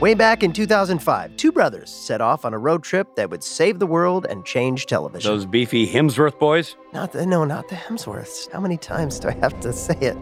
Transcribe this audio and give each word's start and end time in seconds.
Way 0.00 0.12
back 0.12 0.42
in 0.42 0.52
2005, 0.52 1.38
two 1.38 1.50
brothers 1.50 1.88
set 1.88 2.20
off 2.20 2.44
on 2.44 2.52
a 2.52 2.58
road 2.58 2.82
trip 2.82 3.16
that 3.16 3.30
would 3.30 3.42
save 3.42 3.78
the 3.78 3.86
world 3.86 4.26
and 4.28 4.44
change 4.44 4.84
television. 4.84 5.30
Those 5.30 5.46
beefy 5.46 5.90
Hemsworth 5.90 6.38
boys? 6.38 6.76
Not 6.92 7.12
the 7.12 7.24
no, 7.24 7.46
not 7.46 7.70
the 7.70 7.76
Hemsworths. 7.76 8.52
How 8.52 8.60
many 8.60 8.76
times 8.76 9.18
do 9.18 9.28
I 9.28 9.32
have 9.40 9.58
to 9.60 9.72
say 9.72 9.96
it? 10.02 10.18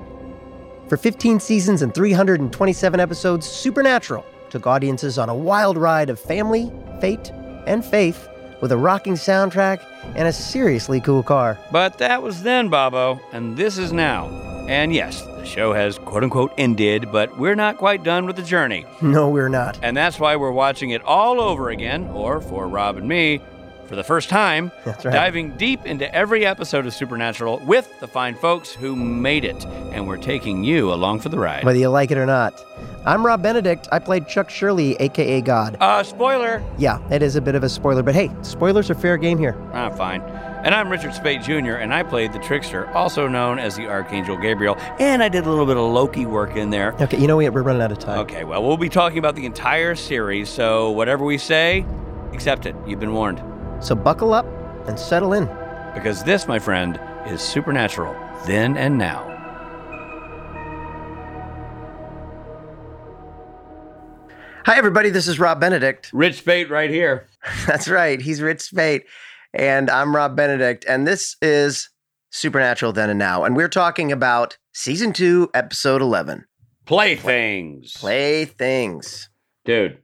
For 0.88 0.96
15 0.96 1.40
seasons 1.40 1.82
and 1.82 1.92
327 1.92 3.00
episodes, 3.00 3.48
Supernatural 3.48 4.24
took 4.48 4.64
audiences 4.64 5.18
on 5.18 5.28
a 5.28 5.34
wild 5.34 5.76
ride 5.76 6.08
of 6.08 6.20
family, 6.20 6.72
fate, 7.00 7.32
and 7.66 7.84
faith 7.84 8.28
with 8.62 8.70
a 8.70 8.76
rocking 8.76 9.14
soundtrack 9.14 9.84
and 10.14 10.28
a 10.28 10.32
seriously 10.32 11.00
cool 11.00 11.24
car. 11.24 11.58
But 11.72 11.98
that 11.98 12.22
was 12.22 12.44
then, 12.44 12.68
Bobo, 12.68 13.20
and 13.32 13.56
this 13.56 13.76
is 13.76 13.92
now. 13.92 14.53
And 14.66 14.94
yes, 14.94 15.22
the 15.22 15.44
show 15.44 15.72
has 15.74 15.98
quote 15.98 16.22
unquote 16.24 16.52
ended, 16.56 17.12
but 17.12 17.36
we're 17.38 17.54
not 17.54 17.76
quite 17.76 18.02
done 18.02 18.26
with 18.26 18.36
the 18.36 18.42
journey. 18.42 18.86
No, 19.02 19.28
we're 19.28 19.48
not. 19.50 19.78
And 19.82 19.94
that's 19.96 20.18
why 20.18 20.36
we're 20.36 20.50
watching 20.50 20.90
it 20.90 21.02
all 21.02 21.40
over 21.40 21.68
again, 21.70 22.08
or 22.14 22.40
for 22.40 22.66
Rob 22.66 22.96
and 22.96 23.06
me, 23.06 23.40
for 23.86 23.96
the 23.96 24.02
first 24.04 24.30
time, 24.30 24.72
That's 24.86 25.04
right. 25.04 25.12
diving 25.12 25.56
deep 25.58 25.84
into 25.84 26.12
every 26.14 26.46
episode 26.46 26.86
of 26.86 26.94
Supernatural 26.94 27.58
with 27.66 28.00
the 28.00 28.08
fine 28.08 28.34
folks 28.36 28.72
who 28.72 28.96
made 28.96 29.44
it. 29.44 29.62
And 29.92 30.08
we're 30.08 30.16
taking 30.16 30.64
you 30.64 30.90
along 30.92 31.20
for 31.20 31.28
the 31.28 31.38
ride. 31.38 31.64
Whether 31.64 31.78
you 31.78 31.90
like 31.90 32.10
it 32.10 32.16
or 32.16 32.24
not. 32.26 32.64
I'm 33.04 33.24
Rob 33.26 33.42
Benedict. 33.42 33.86
I 33.92 33.98
played 33.98 34.26
Chuck 34.26 34.48
Shirley, 34.48 34.96
aka 34.98 35.42
God. 35.42 35.76
Uh, 35.78 36.02
spoiler. 36.02 36.62
Yeah, 36.78 36.98
it 37.12 37.22
is 37.22 37.36
a 37.36 37.42
bit 37.42 37.54
of 37.54 37.62
a 37.62 37.68
spoiler, 37.68 38.02
but 38.02 38.14
hey, 38.14 38.30
spoilers 38.40 38.88
are 38.88 38.94
fair 38.94 39.18
game 39.18 39.36
here. 39.36 39.54
Ah, 39.74 39.90
fine. 39.90 40.22
And 40.64 40.74
I'm 40.74 40.88
Richard 40.88 41.12
Speight 41.12 41.42
Jr., 41.42 41.74
and 41.74 41.92
I 41.92 42.02
played 42.02 42.32
the 42.32 42.38
Trickster, 42.38 42.88
also 42.92 43.28
known 43.28 43.58
as 43.58 43.76
the 43.76 43.86
Archangel 43.86 44.38
Gabriel. 44.38 44.78
And 44.98 45.22
I 45.22 45.28
did 45.28 45.44
a 45.44 45.50
little 45.50 45.66
bit 45.66 45.76
of 45.76 45.92
Loki 45.92 46.24
work 46.24 46.56
in 46.56 46.70
there. 46.70 46.94
Okay, 47.02 47.18
you 47.18 47.26
know 47.26 47.36
what? 47.36 47.52
We're 47.52 47.60
running 47.60 47.82
out 47.82 47.92
of 47.92 47.98
time. 47.98 48.20
Okay, 48.20 48.44
well, 48.44 48.64
we'll 48.64 48.78
be 48.78 48.88
talking 48.88 49.18
about 49.18 49.34
the 49.34 49.44
entire 49.44 49.94
series, 49.94 50.48
so 50.48 50.90
whatever 50.92 51.22
we 51.22 51.36
say, 51.36 51.84
accept 52.32 52.64
it. 52.64 52.74
You've 52.86 52.98
been 52.98 53.12
warned. 53.12 53.42
So 53.84 53.94
buckle 53.94 54.32
up 54.32 54.46
and 54.88 54.98
settle 54.98 55.34
in. 55.34 55.44
Because 55.92 56.24
this, 56.24 56.48
my 56.48 56.58
friend, 56.58 56.98
is 57.26 57.42
Supernatural, 57.42 58.16
then 58.46 58.78
and 58.78 58.96
now. 58.96 59.30
Hi, 64.64 64.78
everybody. 64.78 65.10
This 65.10 65.28
is 65.28 65.38
Rob 65.38 65.60
Benedict. 65.60 66.10
Rich 66.14 66.38
Speight 66.38 66.70
right 66.70 66.88
here. 66.88 67.26
That's 67.66 67.86
right. 67.86 68.18
He's 68.18 68.40
Rich 68.40 68.62
Speight. 68.62 69.04
And 69.54 69.88
I'm 69.88 70.14
Rob 70.14 70.36
Benedict. 70.36 70.84
And 70.88 71.06
this 71.06 71.36
is 71.40 71.88
Supernatural 72.30 72.92
Then 72.92 73.08
and 73.10 73.18
Now. 73.18 73.44
And 73.44 73.54
we're 73.54 73.68
talking 73.68 74.10
about 74.10 74.58
season 74.72 75.12
two, 75.12 75.48
episode 75.54 76.02
11 76.02 76.44
Playthings. 76.86 77.92
Playthings. 77.94 79.28
Dude. 79.64 79.98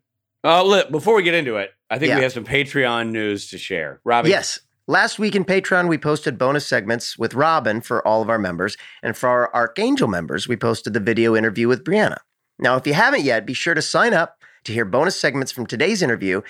Uh, 0.45 0.63
look, 0.63 0.91
before 0.91 1.15
we 1.17 1.23
get 1.25 1.35
into 1.35 1.57
it, 1.57 1.71
I 1.91 1.99
think 1.99 2.11
Yeah. 2.11 2.17
we 2.17 2.23
have 2.23 2.33
some 2.33 2.45
Patreon 2.45 3.11
news 3.11 3.51
to 3.51 3.59
share. 3.59 4.01
Robbie. 4.05 4.31
Yes. 4.31 4.61
Last 4.87 5.19
week 5.19 5.35
in 5.35 5.45
Patreon, 5.45 5.89
we 5.89 5.99
posted 5.99 6.39
bonus 6.39 6.67
segments 6.67 7.19
with 7.19 7.35
Robin 7.35 7.81
for 7.81 8.07
all 8.07 8.23
of 8.23 8.31
our 8.31 8.39
members. 8.39 8.77
And 9.03 9.17
for 9.17 9.29
our 9.29 9.53
Archangel 9.55 10.09
members, 10.09 10.49
we 10.49 10.57
posted 10.57 10.95
the 10.95 11.01
video 11.01 11.37
interview 11.37 11.69
with 11.69 11.85
Brianna. 11.85 12.19
Now, 12.59 12.77
if 12.77 12.87
you 12.87 12.95
haven't 12.95 13.23
yet, 13.23 13.47
be 13.47 13.55
sure 13.55 13.75
to 13.75 13.83
sign 13.83 14.15
up 14.15 14.39
to 14.65 14.73
hear 14.73 14.85
bonus 14.85 15.19
segments 15.21 15.53
from 15.53 15.67
today's 15.67 16.03
interview, 16.03 16.41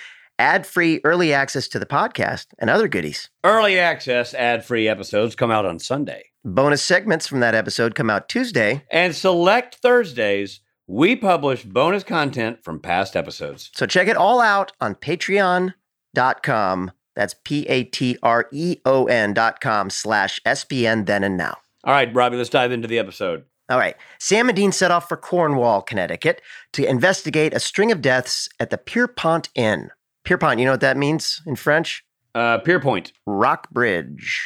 ad 0.41 0.65
free 0.65 0.99
early 1.03 1.31
access 1.33 1.67
to 1.67 1.77
the 1.77 1.85
podcast, 1.85 2.47
and 2.57 2.69
other 2.69 2.87
goodies. 2.87 3.29
Early 3.43 3.77
access 3.77 4.33
ad 4.33 4.65
free 4.65 4.87
episodes 4.87 5.35
come 5.35 5.51
out 5.51 5.67
on 5.67 5.77
Sunday. 5.77 6.25
Bonus 6.43 6.81
segments 6.81 7.27
from 7.27 7.41
that 7.41 7.53
episode 7.53 7.93
come 7.93 8.09
out 8.09 8.27
Tuesday. 8.27 8.83
And 8.89 9.15
select 9.15 9.75
Thursdays, 9.75 10.61
we 10.87 11.15
publish 11.15 11.63
bonus 11.63 12.03
content 12.03 12.63
from 12.63 12.79
past 12.79 13.15
episodes. 13.15 13.69
So 13.75 13.85
check 13.85 14.07
it 14.07 14.17
all 14.17 14.41
out 14.41 14.71
on 14.81 14.95
patreon.com. 14.95 16.91
That's 17.15 17.35
P 17.43 17.67
A 17.67 17.83
T 17.83 18.17
R 18.23 18.47
E 18.51 18.77
O 18.85 19.05
N 19.05 19.33
dot 19.35 19.61
com 19.61 19.91
slash 19.91 20.39
SPN 20.45 21.05
then 21.05 21.23
and 21.23 21.37
now. 21.37 21.57
All 21.83 21.93
right, 21.93 22.13
Robbie, 22.13 22.37
let's 22.37 22.49
dive 22.49 22.71
into 22.71 22.87
the 22.87 22.97
episode. 22.99 23.43
All 23.69 23.77
right. 23.77 23.95
Sam 24.19 24.49
and 24.49 24.55
Dean 24.55 24.71
set 24.71 24.91
off 24.91 25.07
for 25.07 25.15
Cornwall, 25.15 25.81
Connecticut 25.81 26.41
to 26.73 26.87
investigate 26.87 27.53
a 27.53 27.59
string 27.59 27.91
of 27.91 28.01
deaths 28.01 28.49
at 28.59 28.69
the 28.69 28.77
Pierpont 28.77 29.49
Inn. 29.55 29.91
Pierpont, 30.23 30.59
you 30.59 30.65
know 30.65 30.71
what 30.71 30.81
that 30.81 30.97
means 30.97 31.41
in 31.45 31.55
French? 31.55 32.03
Uh, 32.35 32.59
Pierpoint. 32.59 33.11
Rock 33.25 33.69
Bridge. 33.71 34.41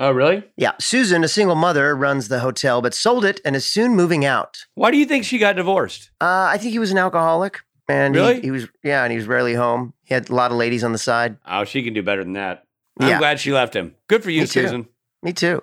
Oh, 0.00 0.10
really? 0.12 0.44
Yeah. 0.56 0.72
Susan, 0.78 1.24
a 1.24 1.28
single 1.28 1.56
mother, 1.56 1.94
runs 1.96 2.28
the 2.28 2.38
hotel, 2.40 2.80
but 2.80 2.94
sold 2.94 3.24
it 3.24 3.40
and 3.44 3.56
is 3.56 3.66
soon 3.66 3.96
moving 3.96 4.24
out. 4.24 4.66
Why 4.74 4.90
do 4.90 4.96
you 4.96 5.04
think 5.06 5.24
she 5.24 5.38
got 5.38 5.56
divorced? 5.56 6.10
Uh, 6.20 6.46
I 6.50 6.56
think 6.58 6.72
he 6.72 6.78
was 6.78 6.90
an 6.92 6.98
alcoholic. 6.98 7.60
And 7.88 8.14
he- 8.14 8.20
Really? 8.20 8.40
he, 8.40 8.50
was, 8.50 8.68
yeah, 8.84 9.02
and 9.02 9.10
he 9.10 9.18
was 9.18 9.26
rarely 9.26 9.54
home. 9.54 9.94
He 10.04 10.14
had 10.14 10.28
a 10.30 10.34
lot 10.34 10.50
of 10.50 10.56
ladies 10.56 10.84
on 10.84 10.92
the 10.92 10.98
side. 10.98 11.36
Oh, 11.46 11.64
she 11.64 11.82
can 11.82 11.94
do 11.94 12.02
better 12.02 12.22
than 12.22 12.34
that. 12.34 12.64
I'm 13.00 13.08
Yeah. 13.08 13.18
glad 13.18 13.40
she 13.40 13.52
left 13.52 13.74
him. 13.74 13.94
Good 14.08 14.22
for 14.22 14.30
you, 14.30 14.42
Me 14.42 14.46
too. 14.46 14.60
Susan. 14.62 14.88
Me 15.22 15.32
too. 15.32 15.62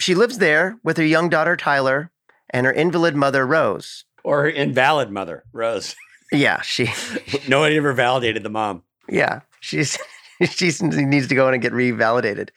She 0.00 0.14
lives 0.14 0.38
there 0.38 0.76
with 0.84 0.96
her 0.96 1.04
young 1.04 1.28
daughter, 1.28 1.56
Tyler, 1.56 2.10
and 2.50 2.66
her 2.66 2.72
invalid 2.72 3.16
mother, 3.16 3.46
Rose. 3.46 4.04
Or 4.22 4.42
her 4.42 4.48
invalid 4.50 5.10
mother, 5.10 5.44
Rose. 5.52 5.94
Yeah, 6.32 6.60
she, 6.62 6.88
Nobody 7.48 7.76
ever 7.76 7.92
validated 7.92 8.42
the 8.42 8.50
mom. 8.50 8.82
yeah, 9.08 9.40
she's, 9.60 9.98
she 10.50 10.70
needs 10.82 11.28
to 11.28 11.34
go 11.34 11.46
in 11.48 11.54
and 11.54 11.62
get 11.62 11.72
revalidated. 11.72 12.50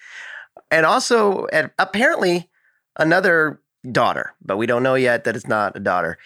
And 0.72 0.86
also, 0.86 1.48
apparently, 1.80 2.50
another 2.98 3.62
daughter, 3.92 4.34
but 4.44 4.58
we 4.58 4.66
don't 4.66 4.84
know 4.84 4.96
yet 4.96 5.24
that 5.24 5.36
it's 5.36 5.48
not 5.48 5.76
a 5.78 5.80
daughter. 5.80 6.18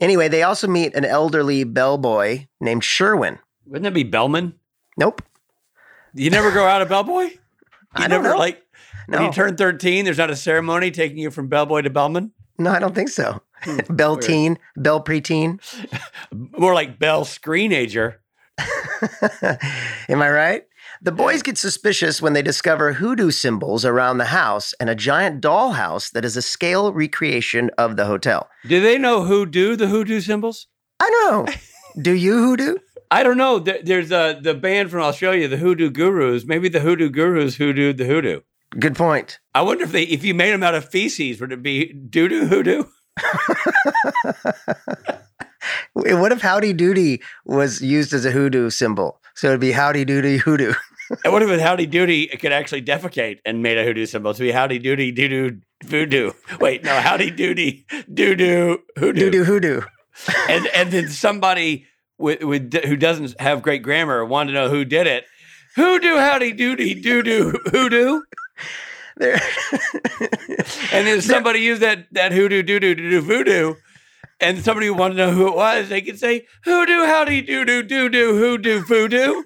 Anyway, 0.00 0.26
they 0.28 0.42
also 0.42 0.66
meet 0.66 0.94
an 0.94 1.04
elderly 1.04 1.62
bellboy 1.64 2.46
named 2.60 2.82
Sherwin. 2.82 3.38
Wouldn't 3.66 3.84
that 3.84 3.94
be 3.94 4.02
Bellman? 4.02 4.54
Nope. 4.96 5.22
You 6.14 6.30
never 6.30 6.50
grow 6.50 6.66
out 6.66 6.82
of 6.82 6.88
bellboy? 6.88 7.30
You 7.96 8.04
I 8.04 8.08
never 8.08 8.30
know. 8.30 8.36
like 8.38 8.60
when 9.06 9.22
you 9.22 9.30
turn 9.30 9.56
13, 9.56 10.04
there's 10.04 10.18
not 10.18 10.28
a 10.28 10.34
ceremony 10.34 10.90
taking 10.90 11.16
you 11.18 11.30
from 11.30 11.46
bellboy 11.46 11.82
to 11.82 11.90
bellman? 11.90 12.32
no, 12.58 12.70
I 12.72 12.80
don't 12.80 12.92
think 12.92 13.08
so. 13.08 13.40
Hmm, 13.64 13.78
Bell 13.94 14.12
weird. 14.12 14.22
teen, 14.24 14.58
bell 14.76 15.02
preteen. 15.02 15.60
More 16.58 16.74
like 16.74 16.98
bell 16.98 17.24
screenager. 17.24 18.16
Am 20.08 20.22
I 20.22 20.30
right? 20.30 20.62
The 21.02 21.12
boys 21.12 21.42
get 21.42 21.58
suspicious 21.58 22.22
when 22.22 22.32
they 22.32 22.42
discover 22.42 22.92
hoodoo 22.94 23.30
symbols 23.30 23.84
around 23.84 24.18
the 24.18 24.26
house 24.26 24.72
and 24.80 24.88
a 24.88 24.94
giant 24.94 25.42
dollhouse 25.42 26.12
that 26.12 26.24
is 26.24 26.36
a 26.36 26.42
scale 26.42 26.92
recreation 26.92 27.70
of 27.76 27.96
the 27.96 28.06
hotel. 28.06 28.48
Do 28.66 28.80
they 28.80 28.96
know 28.96 29.24
who 29.24 29.44
do 29.44 29.76
the 29.76 29.88
hoodoo 29.88 30.20
symbols? 30.20 30.68
I 31.00 31.08
don't 31.10 31.46
know. 31.46 31.52
Do 32.00 32.12
you 32.12 32.38
hoodoo? 32.38 32.76
I 33.10 33.22
don't 33.22 33.36
know. 33.36 33.58
There's 33.58 34.10
uh, 34.10 34.40
the 34.40 34.54
band 34.54 34.90
from 34.90 35.02
Australia, 35.02 35.46
the 35.46 35.58
Hoodoo 35.58 35.90
Gurus. 35.90 36.44
Maybe 36.46 36.68
the 36.68 36.80
Hoodoo 36.80 37.10
Gurus 37.10 37.58
hoodooed 37.58 37.96
the 37.96 38.06
hoodoo. 38.06 38.40
Good 38.78 38.96
point. 38.96 39.38
I 39.54 39.62
wonder 39.62 39.84
if 39.84 39.92
they, 39.92 40.02
if 40.04 40.24
you 40.24 40.34
made 40.34 40.52
them 40.52 40.62
out 40.64 40.74
of 40.74 40.88
feces, 40.88 41.40
would 41.40 41.52
it 41.52 41.62
be 41.62 41.92
doo 41.92 42.28
doo 42.28 42.46
hoodoo? 42.46 42.84
What 46.04 46.32
if 46.32 46.40
Howdy 46.40 46.72
Doody 46.72 47.22
was 47.44 47.80
used 47.80 48.12
as 48.12 48.24
a 48.24 48.30
hoodoo 48.30 48.70
symbol? 48.70 49.20
So 49.34 49.48
it'd 49.48 49.60
be 49.60 49.72
Howdy 49.72 50.04
Doody 50.04 50.36
Hoodoo. 50.38 50.74
And 51.24 51.32
what 51.32 51.42
if 51.42 51.50
it 51.50 51.60
Howdy 51.60 51.86
Doody 51.86 52.26
could 52.28 52.52
actually 52.52 52.82
defecate 52.82 53.38
and 53.44 53.62
made 53.62 53.78
a 53.78 53.84
hoodoo 53.84 54.06
symbol 54.06 54.34
to 54.34 54.40
be 54.40 54.52
Howdy 54.52 54.78
Doody 54.78 55.12
doo 55.12 55.28
doo 55.28 55.60
voodoo? 55.84 56.32
Wait, 56.60 56.82
no, 56.84 56.98
Howdy 57.00 57.30
Doody 57.30 57.86
doo 58.12 58.34
doo 58.34 58.78
hoodoo. 58.98 59.30
Doodoo 59.30 59.44
Hoodoo. 59.44 59.82
And 60.48 60.66
and 60.68 60.90
then 60.90 61.08
somebody 61.08 61.86
with, 62.18 62.42
with 62.42 62.72
who 62.84 62.96
doesn't 62.96 63.38
have 63.40 63.62
great 63.62 63.82
grammar 63.82 64.24
wanted 64.24 64.52
to 64.52 64.58
know 64.58 64.68
who 64.68 64.84
did 64.84 65.06
it. 65.06 65.24
Who 65.76 65.98
do 65.98 66.18
Howdy 66.18 66.52
Doody 66.52 66.94
doo 66.94 67.22
doo 67.22 67.58
hoodoo? 67.66 68.22
There. 69.16 69.40
And 70.92 71.06
then 71.06 71.20
somebody 71.20 71.60
used 71.60 71.82
that 71.82 72.06
that 72.12 72.32
hoodoo 72.32 72.62
doo 72.62 72.80
doo 72.80 72.94
doo 72.94 73.10
doo 73.10 73.20
voodoo. 73.20 73.74
And 74.40 74.58
somebody 74.58 74.90
wanted 74.90 75.14
to 75.14 75.26
know 75.26 75.32
who 75.32 75.48
it 75.48 75.54
was, 75.54 75.88
they 75.88 76.02
could 76.02 76.18
say, 76.18 76.46
Hoodoo, 76.64 77.06
howdy, 77.06 77.42
doo 77.42 77.64
doo, 77.64 77.82
doo 77.82 78.08
doo, 78.08 78.36
hoodoo, 78.36 78.80
voodoo. 78.84 79.42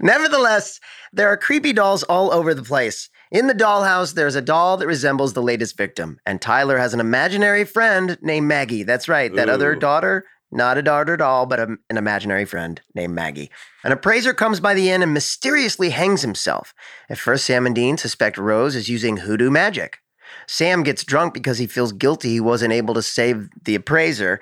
Nevertheless, 0.00 0.80
there 1.12 1.28
are 1.28 1.36
creepy 1.36 1.72
dolls 1.72 2.02
all 2.04 2.32
over 2.32 2.54
the 2.54 2.62
place. 2.62 3.08
In 3.30 3.46
the 3.46 3.54
dollhouse, 3.54 4.14
there's 4.14 4.34
a 4.34 4.42
doll 4.42 4.76
that 4.76 4.86
resembles 4.86 5.32
the 5.32 5.42
latest 5.42 5.76
victim, 5.76 6.18
and 6.26 6.40
Tyler 6.40 6.78
has 6.78 6.94
an 6.94 7.00
imaginary 7.00 7.64
friend 7.64 8.18
named 8.20 8.46
Maggie. 8.46 8.82
That's 8.82 9.08
right, 9.08 9.32
that 9.34 9.48
other 9.48 9.74
daughter, 9.74 10.26
not 10.52 10.78
a 10.78 10.82
daughter 10.82 11.14
at 11.14 11.20
all, 11.20 11.46
but 11.46 11.60
a- 11.60 11.76
an 11.88 11.96
imaginary 11.96 12.44
friend 12.44 12.80
named 12.94 13.14
Maggie. 13.14 13.50
An 13.84 13.92
appraiser 13.92 14.34
comes 14.34 14.60
by 14.60 14.74
the 14.74 14.90
inn 14.90 15.02
and 15.02 15.14
mysteriously 15.14 15.90
hangs 15.90 16.22
himself. 16.22 16.74
At 17.08 17.18
first, 17.18 17.44
Sam 17.44 17.66
and 17.66 17.74
Dean 17.74 17.96
suspect 17.96 18.38
Rose 18.38 18.74
is 18.74 18.88
using 18.88 19.18
hoodoo 19.18 19.50
magic. 19.50 19.98
Sam 20.46 20.82
gets 20.82 21.04
drunk 21.04 21.34
because 21.34 21.58
he 21.58 21.66
feels 21.66 21.92
guilty 21.92 22.30
he 22.30 22.40
wasn't 22.40 22.72
able 22.72 22.94
to 22.94 23.02
save 23.02 23.48
the 23.64 23.74
appraiser. 23.74 24.40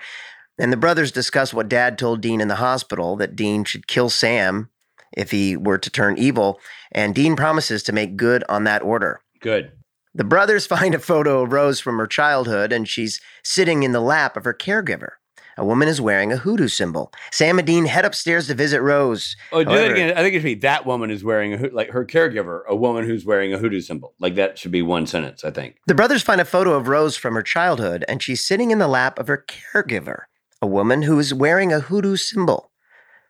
And 0.58 0.72
the 0.72 0.76
brothers 0.76 1.12
discuss 1.12 1.54
what 1.54 1.68
dad 1.68 1.98
told 1.98 2.20
Dean 2.20 2.40
in 2.40 2.48
the 2.48 2.56
hospital 2.56 3.16
that 3.16 3.36
Dean 3.36 3.64
should 3.64 3.86
kill 3.86 4.10
Sam 4.10 4.70
if 5.16 5.30
he 5.30 5.56
were 5.56 5.78
to 5.78 5.90
turn 5.90 6.18
evil. 6.18 6.60
And 6.92 7.14
Dean 7.14 7.36
promises 7.36 7.82
to 7.84 7.92
make 7.92 8.16
good 8.16 8.44
on 8.48 8.64
that 8.64 8.82
order. 8.82 9.20
Good. 9.40 9.72
The 10.14 10.24
brothers 10.24 10.66
find 10.74 10.94
a 10.94 10.98
photo 10.98 11.42
of 11.42 11.52
Rose 11.52 11.80
from 11.80 11.98
her 11.98 12.06
childhood, 12.06 12.72
and 12.72 12.88
she's 12.88 13.20
sitting 13.44 13.82
in 13.82 13.92
the 13.92 14.00
lap 14.00 14.36
of 14.36 14.44
her 14.44 14.54
caregiver. 14.54 15.12
A 15.58 15.64
woman 15.64 15.88
is 15.88 16.00
wearing 16.00 16.32
a 16.32 16.36
hoodoo 16.36 16.68
symbol. 16.68 17.12
Sam 17.32 17.58
and 17.58 17.66
Dean 17.66 17.84
head 17.86 18.04
upstairs 18.04 18.46
to 18.46 18.54
visit 18.54 18.80
Rose. 18.80 19.36
Oh, 19.50 19.64
do 19.64 19.74
that 19.74 19.90
again. 19.90 20.16
I 20.16 20.22
think 20.22 20.34
it 20.34 20.38
should 20.38 20.44
be 20.44 20.54
that 20.54 20.86
woman 20.86 21.10
is 21.10 21.24
wearing 21.24 21.52
a 21.52 21.68
like 21.70 21.90
her 21.90 22.04
caregiver, 22.04 22.64
a 22.68 22.76
woman 22.76 23.04
who's 23.04 23.24
wearing 23.24 23.52
a 23.52 23.58
hoodoo 23.58 23.80
symbol. 23.80 24.14
Like 24.20 24.36
that 24.36 24.56
should 24.56 24.70
be 24.70 24.82
one 24.82 25.06
sentence. 25.06 25.44
I 25.44 25.50
think. 25.50 25.76
The 25.86 25.94
brothers 25.94 26.22
find 26.22 26.40
a 26.40 26.44
photo 26.44 26.74
of 26.74 26.86
Rose 26.86 27.16
from 27.16 27.34
her 27.34 27.42
childhood, 27.42 28.04
and 28.08 28.22
she's 28.22 28.46
sitting 28.46 28.70
in 28.70 28.78
the 28.78 28.88
lap 28.88 29.18
of 29.18 29.26
her 29.26 29.44
caregiver, 29.48 30.22
a 30.62 30.66
woman 30.66 31.02
who 31.02 31.18
is 31.18 31.34
wearing 31.34 31.72
a 31.72 31.80
hoodoo 31.80 32.16
symbol. 32.16 32.70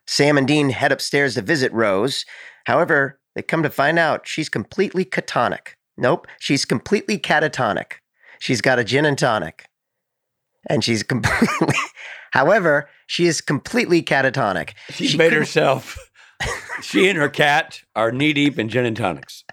Sam 0.07 0.39
and 0.39 0.47
Dean 0.47 0.71
head 0.71 0.93
upstairs 0.93 1.35
to 1.35 1.43
visit 1.43 1.73
Rose. 1.73 2.25
However, 2.67 3.21
they 3.35 3.43
come 3.43 3.63
to 3.63 3.71
find 3.71 3.99
out 3.99 4.27
she's 4.27 4.49
completely 4.49 5.05
catonic. 5.05 5.77
Nope, 5.97 6.27
she's 6.39 6.65
completely 6.65 7.19
catatonic. 7.19 7.95
She's 8.39 8.61
got 8.61 8.79
a 8.79 8.85
gin 8.85 9.05
and 9.05 9.19
tonic. 9.19 9.69
And 10.69 10.83
she's 10.85 11.03
completely, 11.03 11.75
however, 12.33 12.89
she 13.07 13.27
is 13.27 13.41
completely 13.41 14.03
catatonic. 14.03 14.71
She's 14.91 15.11
She 15.11 15.17
made 15.19 15.27
couldn't- 15.27 15.39
herself. 15.41 15.99
she 16.83 17.09
and 17.09 17.19
her 17.19 17.29
cat 17.29 17.81
are 17.97 18.13
knee 18.13 18.33
deep 18.33 18.59
in 18.59 18.69
gin 18.69 18.85
and 18.87 18.97
tonics. 18.97 19.45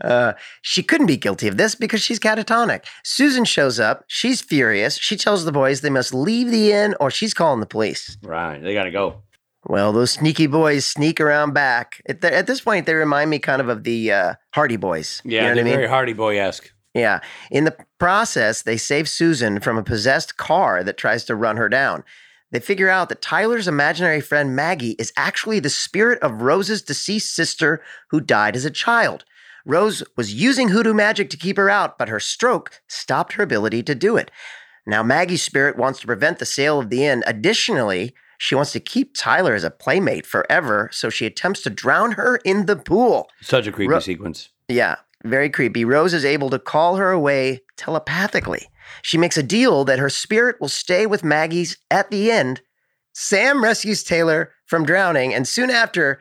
Uh, 0.00 0.32
she 0.62 0.82
couldn't 0.82 1.06
be 1.06 1.16
guilty 1.16 1.46
of 1.46 1.56
this 1.56 1.74
because 1.74 2.00
she's 2.02 2.18
catatonic. 2.18 2.84
Susan 3.04 3.44
shows 3.44 3.78
up. 3.78 4.04
She's 4.08 4.40
furious. 4.40 4.96
She 4.98 5.16
tells 5.16 5.44
the 5.44 5.52
boys 5.52 5.82
they 5.82 5.90
must 5.90 6.12
leave 6.12 6.50
the 6.50 6.72
inn 6.72 6.94
or 6.98 7.10
she's 7.10 7.32
calling 7.34 7.60
the 7.60 7.66
police. 7.66 8.16
Right. 8.22 8.60
They 8.60 8.74
got 8.74 8.84
to 8.84 8.90
go. 8.90 9.22
Well, 9.66 9.92
those 9.92 10.10
sneaky 10.10 10.46
boys 10.46 10.84
sneak 10.84 11.20
around 11.20 11.54
back. 11.54 12.02
At, 12.08 12.20
the, 12.22 12.34
at 12.34 12.46
this 12.46 12.60
point, 12.60 12.86
they 12.86 12.94
remind 12.94 13.30
me 13.30 13.38
kind 13.38 13.62
of 13.62 13.68
of 13.68 13.84
the 13.84 14.12
uh, 14.12 14.34
Hardy 14.52 14.76
Boys. 14.76 15.22
Yeah, 15.24 15.42
you 15.42 15.48
know 15.48 15.54
they're 15.54 15.60
I 15.62 15.64
mean? 15.64 15.74
very 15.76 15.88
Hardy 15.88 16.12
Boy 16.12 16.38
esque. 16.38 16.70
Yeah. 16.94 17.20
In 17.50 17.64
the 17.64 17.76
process, 17.98 18.62
they 18.62 18.76
save 18.76 19.08
Susan 19.08 19.60
from 19.60 19.76
a 19.76 19.82
possessed 19.82 20.36
car 20.36 20.84
that 20.84 20.96
tries 20.96 21.24
to 21.24 21.34
run 21.34 21.56
her 21.56 21.68
down. 21.68 22.04
They 22.52 22.60
figure 22.60 22.88
out 22.88 23.08
that 23.08 23.20
Tyler's 23.20 23.66
imaginary 23.66 24.20
friend 24.20 24.54
Maggie 24.54 24.92
is 24.92 25.12
actually 25.16 25.58
the 25.58 25.70
spirit 25.70 26.20
of 26.22 26.42
Rose's 26.42 26.82
deceased 26.82 27.34
sister 27.34 27.82
who 28.10 28.20
died 28.20 28.54
as 28.54 28.64
a 28.64 28.70
child. 28.70 29.24
Rose 29.66 30.04
was 30.16 30.34
using 30.34 30.68
hoodoo 30.68 30.94
magic 30.94 31.30
to 31.30 31.36
keep 31.36 31.56
her 31.56 31.68
out, 31.68 31.98
but 31.98 32.08
her 32.08 32.20
stroke 32.20 32.80
stopped 32.86 33.32
her 33.32 33.42
ability 33.42 33.82
to 33.82 33.94
do 33.94 34.16
it. 34.16 34.30
Now, 34.86 35.02
Maggie's 35.02 35.42
spirit 35.42 35.76
wants 35.76 36.00
to 36.00 36.06
prevent 36.06 36.38
the 36.38 36.46
sale 36.46 36.78
of 36.78 36.90
the 36.90 37.04
inn. 37.04 37.24
Additionally, 37.26 38.14
she 38.38 38.54
wants 38.54 38.72
to 38.72 38.80
keep 38.80 39.16
Tyler 39.16 39.54
as 39.54 39.64
a 39.64 39.70
playmate 39.70 40.26
forever, 40.26 40.90
so 40.92 41.08
she 41.08 41.26
attempts 41.26 41.62
to 41.62 41.70
drown 41.70 42.12
her 42.12 42.36
in 42.44 42.66
the 42.66 42.76
pool. 42.76 43.30
Such 43.40 43.66
a 43.66 43.72
creepy 43.72 43.90
Ro- 43.90 44.00
sequence. 44.00 44.50
Yeah, 44.68 44.96
very 45.24 45.50
creepy. 45.50 45.84
Rose 45.84 46.14
is 46.14 46.24
able 46.24 46.50
to 46.50 46.58
call 46.58 46.96
her 46.96 47.10
away 47.10 47.62
telepathically. 47.76 48.68
She 49.02 49.18
makes 49.18 49.36
a 49.36 49.42
deal 49.42 49.84
that 49.84 49.98
her 49.98 50.10
spirit 50.10 50.56
will 50.60 50.68
stay 50.68 51.06
with 51.06 51.24
Maggie's 51.24 51.76
at 51.90 52.10
the 52.10 52.30
end. 52.30 52.60
Sam 53.14 53.62
rescues 53.62 54.04
Taylor 54.04 54.52
from 54.66 54.84
drowning 54.84 55.32
and 55.32 55.46
soon 55.46 55.70
after 55.70 56.20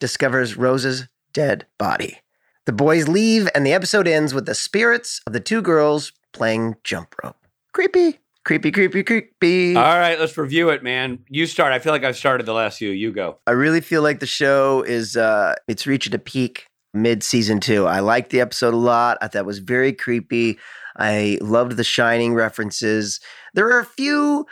discovers 0.00 0.56
Rose's 0.56 1.08
dead 1.32 1.66
body. 1.78 2.18
The 2.66 2.72
boys 2.72 3.08
leave 3.08 3.48
and 3.54 3.66
the 3.66 3.72
episode 3.72 4.06
ends 4.06 4.34
with 4.34 4.46
the 4.46 4.54
spirits 4.54 5.20
of 5.26 5.32
the 5.32 5.40
two 5.40 5.62
girls 5.62 6.12
playing 6.32 6.76
jump 6.84 7.14
rope. 7.22 7.36
Creepy, 7.72 8.20
creepy, 8.44 8.70
creepy, 8.70 9.02
creepy. 9.02 9.76
All 9.76 9.82
right, 9.82 10.18
let's 10.18 10.36
review 10.36 10.68
it, 10.70 10.82
man. 10.82 11.20
You 11.28 11.46
start. 11.46 11.72
I 11.72 11.78
feel 11.78 11.92
like 11.92 12.04
I've 12.04 12.16
started 12.16 12.46
the 12.46 12.52
last 12.52 12.78
few. 12.78 12.90
You 12.90 13.12
go. 13.12 13.38
I 13.46 13.52
really 13.52 13.80
feel 13.80 14.02
like 14.02 14.20
the 14.20 14.26
show 14.26 14.82
is 14.82 15.16
uh 15.16 15.54
it's 15.68 15.86
reaching 15.86 16.14
a 16.14 16.18
peak 16.18 16.66
mid 16.94 17.22
season 17.22 17.60
two. 17.60 17.86
I 17.86 18.00
liked 18.00 18.30
the 18.30 18.40
episode 18.40 18.74
a 18.74 18.78
lot. 18.78 19.18
I 19.20 19.28
thought 19.28 19.40
it 19.40 19.46
was 19.46 19.58
very 19.58 19.92
creepy. 19.92 20.58
I 20.96 21.38
loved 21.40 21.76
the 21.76 21.84
shining 21.84 22.34
references. 22.34 23.20
There 23.54 23.64
were 23.64 23.78
a 23.78 23.84
few 23.86 24.46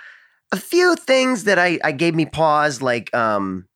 a 0.52 0.56
few 0.56 0.96
things 0.96 1.44
that 1.44 1.58
I, 1.58 1.78
I 1.84 1.92
gave 1.92 2.14
me 2.14 2.26
pause, 2.26 2.82
like 2.82 3.14
um 3.14 3.66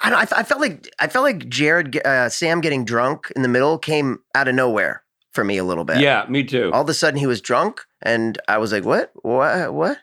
I 0.00 0.10
don't 0.10 0.32
I, 0.32 0.40
I 0.40 0.42
felt 0.42 0.60
like 0.60 0.88
I 0.98 1.08
felt 1.08 1.24
like 1.24 1.48
Jared 1.48 2.04
uh, 2.06 2.28
Sam 2.28 2.60
getting 2.60 2.84
drunk 2.84 3.32
in 3.34 3.42
the 3.42 3.48
middle 3.48 3.78
came 3.78 4.18
out 4.34 4.48
of 4.48 4.54
nowhere 4.54 5.02
for 5.32 5.44
me 5.44 5.58
a 5.58 5.64
little 5.64 5.84
bit. 5.84 5.98
Yeah, 5.98 6.24
me 6.28 6.44
too. 6.44 6.70
All 6.72 6.82
of 6.82 6.88
a 6.88 6.94
sudden 6.94 7.18
he 7.18 7.26
was 7.26 7.40
drunk 7.40 7.82
and 8.02 8.38
I 8.48 8.58
was 8.58 8.72
like, 8.72 8.84
What? 8.84 9.10
What 9.22 9.74
what? 9.74 9.98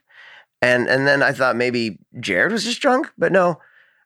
And 0.62 0.88
and 0.88 1.07
then 1.07 1.24
I 1.24 1.31
thought 1.31 1.56
maybe 1.56 2.00
Jared 2.19 2.52
was 2.52 2.64
just 2.64 2.81
drunk, 2.81 3.12
but 3.18 3.31
no. 3.31 3.60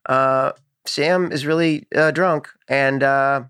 Uh 0.06 0.52
Sam 0.86 1.32
is 1.32 1.46
really 1.46 1.88
uh, 1.96 2.12
drunk. 2.12 2.50
And 2.68 3.02
uh 3.02 3.44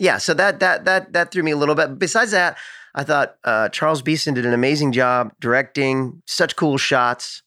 yeah, 0.00 0.16
so 0.16 0.32
that 0.34 0.60
that 0.60 0.86
that 0.86 1.12
that 1.12 1.30
threw 1.30 1.42
me 1.42 1.50
a 1.50 1.56
little 1.56 1.74
bit. 1.74 1.98
Besides 1.98 2.30
that, 2.30 2.56
I 2.94 3.04
thought 3.04 3.36
uh 3.44 3.68
Charles 3.68 4.00
Beeson 4.00 4.34
did 4.34 4.46
an 4.46 4.54
amazing 4.54 4.92
job 4.92 5.32
directing, 5.40 6.22
such 6.26 6.56
cool 6.56 6.78
shots. 6.78 7.42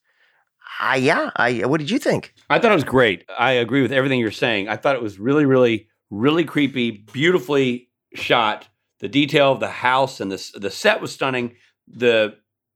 Uh, 0.79 0.94
yeah, 0.94 1.31
I 1.35 1.65
what 1.65 1.79
did 1.79 1.89
you 1.89 1.97
think? 1.97 2.33
I 2.51 2.59
thought 2.59 2.71
it 2.71 2.75
was 2.75 2.83
great. 2.83 3.25
I 3.38 3.53
agree 3.53 3.81
with 3.81 3.91
everything 3.91 4.19
you're 4.19 4.31
saying. 4.31 4.69
I 4.69 4.77
thought 4.77 4.95
it 4.95 5.01
was 5.01 5.19
really, 5.19 5.45
really, 5.45 5.88
really 6.11 6.44
creepy, 6.44 6.91
beautifully 7.11 7.89
shot. 8.13 8.67
The 8.99 9.09
detail 9.09 9.51
of 9.51 9.59
the 9.59 9.69
house 9.69 10.21
and 10.21 10.31
the 10.31 10.51
the 10.53 10.69
set 10.69 11.01
was 11.01 11.11
stunning. 11.11 11.56
The 11.88 12.35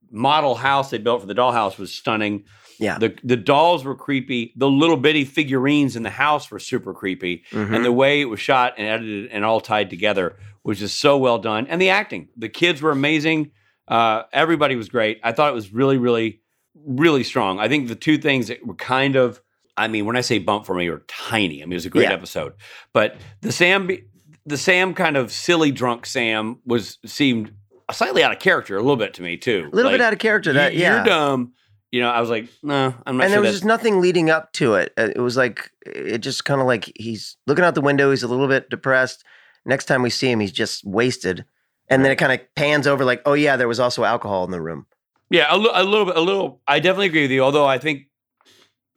model 0.09 0.55
house 0.55 0.89
they 0.89 0.97
built 0.97 1.21
for 1.21 1.27
the 1.27 1.35
dollhouse 1.35 1.77
was 1.77 1.93
stunning. 1.93 2.45
Yeah. 2.79 2.97
The 2.99 3.15
the 3.23 3.37
dolls 3.37 3.83
were 3.83 3.95
creepy. 3.95 4.53
The 4.55 4.69
little 4.69 4.97
bitty 4.97 5.25
figurines 5.25 5.95
in 5.95 6.03
the 6.03 6.09
house 6.09 6.49
were 6.51 6.59
super 6.59 6.93
creepy. 6.93 7.43
Mhm. 7.51 7.75
And 7.75 7.85
the 7.85 7.91
way 7.91 8.21
it 8.21 8.25
was 8.25 8.39
shot 8.39 8.75
and 8.77 8.87
edited 8.87 9.31
and 9.31 9.43
all 9.43 9.59
tied 9.61 9.89
together 9.89 10.37
was 10.63 10.79
just 10.79 10.99
so 10.99 11.17
well 11.17 11.39
done. 11.39 11.65
And 11.67 11.81
the 11.81 11.89
acting, 11.89 12.29
the 12.37 12.49
kids 12.49 12.81
were 12.81 12.91
amazing. 12.91 13.51
Uh, 13.87 14.23
everybody 14.33 14.75
was 14.75 14.89
great. 14.89 15.19
I 15.23 15.31
thought 15.31 15.49
it 15.49 15.55
was 15.55 15.71
really, 15.73 15.97
really, 15.97 16.41
really 16.85 17.23
strong. 17.23 17.57
I 17.59 17.67
think 17.67 17.87
the 17.87 17.95
two 17.95 18.17
things 18.17 18.47
that 18.49 18.65
were 18.65 18.75
kind 18.75 19.15
of, 19.15 19.41
I 19.77 19.87
mean, 19.87 20.05
when 20.05 20.17
I 20.17 20.21
say 20.21 20.39
bump 20.39 20.65
for 20.65 20.75
me, 20.75 20.89
were 20.89 21.03
tiny. 21.07 21.61
I 21.61 21.65
mean, 21.65 21.71
it 21.73 21.75
was 21.75 21.85
a 21.85 21.89
great 21.89 22.03
Yeah. 22.09 22.13
episode. 22.13 22.53
But 22.93 23.15
the 23.41 23.51
Sam, 23.51 23.89
the 24.45 24.57
Sam 24.57 24.93
kind 24.93 25.15
of 25.17 25.31
silly 25.31 25.71
drunk 25.71 26.05
Sam 26.05 26.57
was 26.65 26.97
seemed 27.05 27.53
slightly 27.91 28.21
out 28.23 28.33
of 28.33 28.39
character 28.39 28.75
a 28.75 28.81
little 28.81 28.97
bit 28.97 29.13
to 29.15 29.21
me 29.21 29.37
too. 29.37 29.69
a 29.71 29.75
little 29.75 29.91
bit 29.91 30.01
out 30.01 30.11
of 30.13 30.19
character. 30.19 30.51
That 30.53 30.73
yeah, 30.75 30.97
you're 30.97 31.05
dumb. 31.05 31.53
You 31.91 32.01
know, 32.01 32.09
I 32.09 32.19
was 32.19 32.29
like, 32.29 32.49
no, 32.63 32.93
I'm 33.05 33.15
not 33.17 33.23
and 33.23 33.29
sure 33.29 33.29
there 33.29 33.39
was 33.41 33.47
that's 33.49 33.55
just 33.57 33.65
nothing 33.65 34.01
leading 34.01 34.29
up 34.29 34.51
to 34.53 34.73
it. 34.75 34.93
Uh, 34.97 35.09
It 35.15 35.19
was 35.19 35.37
like 35.37 35.71
it 35.85 36.17
just 36.19 36.43
kind 36.45 36.59
of 36.59 36.67
like 36.67 36.91
he's 36.97 37.37
looking 37.47 37.63
out 37.63 37.75
the 37.75 37.81
window. 37.81 38.09
He's 38.11 38.23
a 38.23 38.27
little 38.27 38.47
bit 38.49 38.69
depressed. 38.69 39.23
Next 39.65 39.85
time 39.85 40.01
we 40.01 40.09
see 40.09 40.29
him, 40.29 40.39
he's 40.41 40.51
just 40.51 40.85
wasted. 40.85 41.45
And 41.89 42.03
then 42.03 42.11
it 42.11 42.17
kind 42.17 42.33
of 42.33 42.41
pans 42.55 42.85
over, 42.87 43.05
like, 43.05 43.21
oh 43.25 43.33
yeah, 43.33 43.55
there 43.55 43.67
was 43.69 43.79
also 43.79 44.03
alcohol 44.03 44.43
in 44.43 44.51
the 44.51 44.59
room. 44.61 44.85
Yeah, 45.29 45.47
a, 45.49 45.57
little 45.57 46.05
bit, 46.05 46.17
a 46.17 46.21
little. 46.21 46.61
I 46.67 46.79
definitely 46.79 47.05
agree 47.07 47.21
with 47.23 47.31
you. 47.31 47.41
Although 47.43 47.65
I 47.65 47.77
think, 47.77 48.07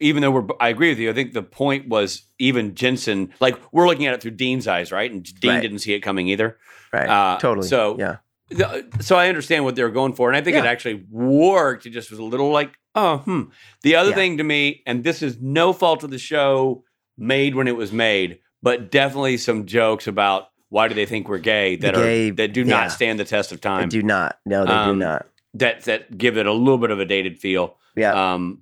even 0.01 0.21
though 0.21 0.31
we're, 0.31 0.47
I 0.59 0.67
agree 0.69 0.89
with 0.89 0.99
you. 0.99 1.09
I 1.09 1.13
think 1.13 1.31
the 1.33 1.43
point 1.43 1.87
was 1.87 2.23
even 2.39 2.75
Jensen. 2.75 3.33
Like 3.39 3.57
we're 3.71 3.87
looking 3.87 4.05
at 4.07 4.13
it 4.13 4.21
through 4.21 4.31
Dean's 4.31 4.67
eyes, 4.67 4.91
right? 4.91 5.09
And 5.11 5.23
Dean 5.39 5.51
Right. 5.51 5.61
didn't 5.61 5.79
see 5.79 5.93
it 5.93 6.01
coming 6.01 6.27
either. 6.27 6.57
Right. 6.91 7.07
Uh, 7.07 7.37
totally. 7.39 7.67
so- 7.67 7.95
yeah. 7.99 8.17
The- 8.49 8.85
So 8.99 9.15
I 9.15 9.29
understand 9.29 9.63
what 9.63 9.75
they 9.75 9.83
were 9.83 9.89
going 9.91 10.13
for, 10.13 10.27
and 10.29 10.35
I 10.35 10.41
think 10.41 10.57
it 10.57 10.65
actually 10.65 11.05
worked. 11.09 11.85
It 11.85 11.91
just 11.91 12.09
was 12.09 12.19
a 12.19 12.23
little 12.23 12.51
like, 12.51 12.73
oh, 12.95 13.17
hmm. 13.17 13.41
The 13.83 13.95
other 13.95 14.09
Yeah. 14.09 14.15
thing 14.15 14.37
to 14.37 14.43
me, 14.43 14.81
and 14.85 15.03
this 15.03 15.21
is 15.21 15.37
no 15.41 15.73
fault 15.73 16.03
of 16.03 16.09
the 16.11 16.17
show 16.17 16.83
made 17.17 17.55
when 17.55 17.67
it 17.67 17.75
was 17.75 17.91
made, 17.91 18.39
but 18.63 18.91
definitely 18.91 19.37
some 19.37 19.65
jokes 19.65 20.07
about 20.07 20.47
why 20.69 20.87
do 20.87 20.95
they 20.95 21.05
think 21.05 21.27
we're 21.27 21.37
gay 21.37 21.75
that 21.77 21.95
gay- 21.95 22.29
are 22.29 22.33
that 22.35 22.53
do 22.53 22.61
yeah. 22.61 22.67
not 22.81 22.91
stand 22.91 23.19
the 23.19 23.25
test 23.25 23.51
of 23.51 23.59
They 23.61 23.69
time. 23.69 23.89
do 23.89 24.01
not. 24.01 24.39
No, 24.45 24.61
they 24.65 24.71
do 24.71 24.73
Um, 24.77 24.99
not. 24.99 25.25
that 25.55 25.81
that 25.83 26.17
give 26.17 26.37
it 26.37 26.45
a 26.45 26.53
little 26.53 26.77
bit 26.77 26.91
of 26.91 26.99
a 26.99 27.05
dated 27.05 27.37
feel. 27.39 27.75
Yeah. 27.95 28.33
Um, 28.33 28.61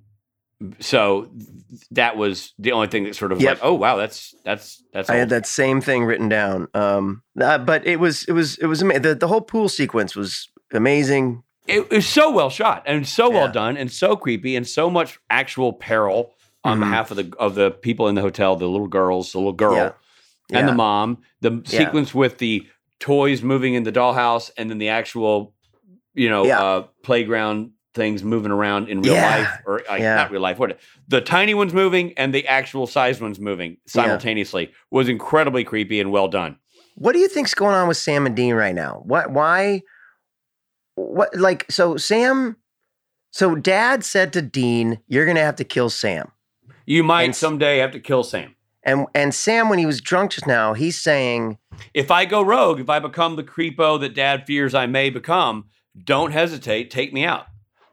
so 0.80 1.30
that 1.92 2.16
was 2.16 2.52
the 2.58 2.72
only 2.72 2.88
thing 2.88 3.04
that 3.04 3.14
sort 3.16 3.32
of 3.32 3.40
Yep. 3.40 3.50
like, 3.58 3.64
oh 3.64 3.74
wow, 3.74 3.96
that's 3.96 4.34
that's 4.44 4.82
that's. 4.92 5.08
I 5.08 5.16
had 5.16 5.30
that 5.30 5.46
same 5.46 5.80
thing 5.80 6.04
written 6.04 6.28
down. 6.28 6.68
Um, 6.74 7.22
uh, 7.40 7.58
but 7.58 7.86
it 7.86 7.96
was 8.00 8.24
it 8.24 8.32
was 8.32 8.58
it 8.58 8.66
was 8.66 8.82
amazing. 8.82 9.02
the 9.02 9.14
the 9.14 9.28
whole 9.28 9.40
pool 9.40 9.68
sequence 9.68 10.14
was 10.16 10.48
amazing. 10.72 11.42
It, 11.70 11.80
it 11.90 11.90
was 11.90 12.06
so 12.06 12.30
well 12.30 12.50
shot 12.50 12.82
and 12.86 13.06
so 13.06 13.30
well 13.30 13.50
done 13.50 13.76
and 13.76 13.90
so 13.90 14.16
creepy 14.16 14.56
and 14.56 14.66
so 14.66 14.90
much 14.90 15.18
actual 15.30 15.72
peril 15.72 16.32
on 16.64 16.76
Mhm. 16.78 16.80
behalf 16.80 17.10
of 17.10 17.16
the 17.16 17.32
of 17.38 17.54
the 17.54 17.70
people 17.70 18.08
in 18.08 18.14
the 18.14 18.20
hotel, 18.20 18.56
the 18.56 18.66
little 18.66 18.88
girls, 18.88 19.32
the 19.32 19.38
little 19.38 19.52
girl 19.52 19.94
Yeah. 20.50 20.58
and 20.58 20.68
the 20.68 20.74
mom. 20.74 21.18
The 21.40 21.62
Yeah. 21.66 21.78
sequence 21.86 22.14
with 22.14 22.38
the 22.38 22.66
toys 22.98 23.42
moving 23.42 23.74
in 23.74 23.84
the 23.84 23.92
dollhouse 23.92 24.50
and 24.58 24.68
then 24.70 24.76
the 24.78 24.88
actual, 24.90 25.54
you 26.14 26.28
know, 26.28 26.44
Yeah. 26.44 26.60
uh, 26.62 26.82
playground 27.02 27.70
things 27.94 28.22
moving 28.22 28.52
around 28.52 28.88
in 28.88 29.00
real 29.02 29.14
Yeah. 29.14 29.36
life 29.38 29.48
or 29.66 29.82
like, 29.88 30.00
Yeah. 30.00 30.16
not 30.16 30.30
real 30.30 30.40
life. 30.42 30.58
What 30.58 30.78
the 31.08 31.20
tiny 31.20 31.54
ones 31.54 31.72
moving 31.72 32.12
and 32.16 32.32
the 32.34 32.46
actual 32.46 32.86
sized 32.86 33.20
ones 33.20 33.40
moving 33.40 33.78
simultaneously 33.86 34.70
was 34.90 35.08
incredibly 35.08 35.64
creepy 35.64 35.98
and 35.98 36.12
well 36.12 36.28
done. 36.28 36.56
What 36.96 37.12
do 37.12 37.18
you 37.18 37.28
think's 37.28 37.54
going 37.54 37.74
on 37.74 37.88
with 37.88 37.96
Sam 37.96 38.26
and 38.26 38.36
Dean 38.36 38.54
right 38.54 38.74
now? 38.74 39.02
What? 39.04 39.30
Why? 39.30 39.82
What? 41.06 41.34
Like, 41.34 41.70
so 41.70 41.96
Sam. 41.96 42.56
So 43.32 43.54
Dad 43.54 44.04
said 44.04 44.32
to 44.32 44.42
Dean, 44.42 45.00
"You're 45.06 45.26
gonna 45.26 45.40
have 45.40 45.56
to 45.56 45.64
kill 45.64 45.90
Sam." 45.90 46.32
You 46.86 47.04
might 47.04 47.24
And 47.24 47.36
someday 47.36 47.78
have 47.78 47.92
to 47.92 48.00
kill 48.00 48.24
Sam. 48.24 48.56
And 48.82 49.06
and 49.14 49.34
Sam, 49.34 49.68
when 49.68 49.78
he 49.78 49.86
was 49.86 50.00
drunk 50.00 50.32
just 50.32 50.46
now, 50.46 50.74
he's 50.74 50.98
saying 50.98 51.58
if 51.94 52.10
I 52.10 52.24
go 52.24 52.42
rogue, 52.42 52.80
if 52.80 52.90
I 52.90 52.98
become 52.98 53.36
the 53.36 53.44
creepo 53.44 54.00
that 54.00 54.14
dad 54.14 54.44
fears 54.46 54.74
I 54.74 54.86
may 54.86 55.10
become, 55.10 55.66
don't 56.02 56.32
hesitate, 56.32 56.90
take 56.90 57.12
me 57.12 57.24
out. 57.24 57.46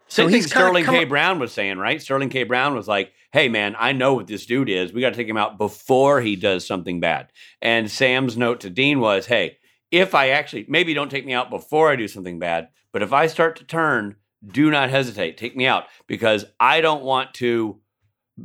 So 0.07 0.23
Same 0.23 0.27
thing 0.27 0.35
he's 0.35 0.53
kinda 0.53 0.67
Sterling 0.67 0.85
K. 0.85 1.05
Brown 1.05 1.39
was 1.39 1.51
saying, 1.51 1.77
right? 1.77 2.01
Sterling 2.01 2.29
K. 2.29 2.43
Brown 2.43 2.75
was 2.75 2.87
like, 2.87 3.11
hey, 3.33 3.49
man, 3.49 3.75
I 3.77 3.91
know 3.91 4.13
what 4.13 4.27
this 4.27 4.45
dude 4.45 4.69
is. 4.69 4.93
We 4.93 5.01
got 5.01 5.09
to 5.09 5.15
take 5.15 5.27
him 5.27 5.37
out 5.37 5.57
before 5.57 6.21
he 6.21 6.35
does 6.35 6.65
something 6.65 6.99
bad. 6.99 7.27
And 7.61 7.91
Sam's 7.91 8.37
note 8.37 8.61
to 8.61 8.69
Dean 8.69 8.99
was, 8.99 9.25
hey, 9.25 9.57
if 9.91 10.15
I 10.15 10.29
actually, 10.29 10.65
maybe 10.69 10.93
don't 10.93 11.11
take 11.11 11.25
me 11.25 11.33
out 11.33 11.49
before 11.49 11.91
I 11.91 11.97
do 11.97 12.07
something 12.07 12.39
bad, 12.39 12.69
but 12.97 13.03
if 13.03 13.13
I 13.13 13.27
start 13.27 13.55
to 13.57 13.63
turn, 13.63 14.15
do 14.43 14.71
not 14.71 14.89
hesitate. 14.89 15.37
Take 15.37 15.55
me 15.55 15.67
out 15.67 15.83
because 16.07 16.45
I 16.59 16.81
don't 16.81 17.03
want 17.03 17.35
to 17.35 17.79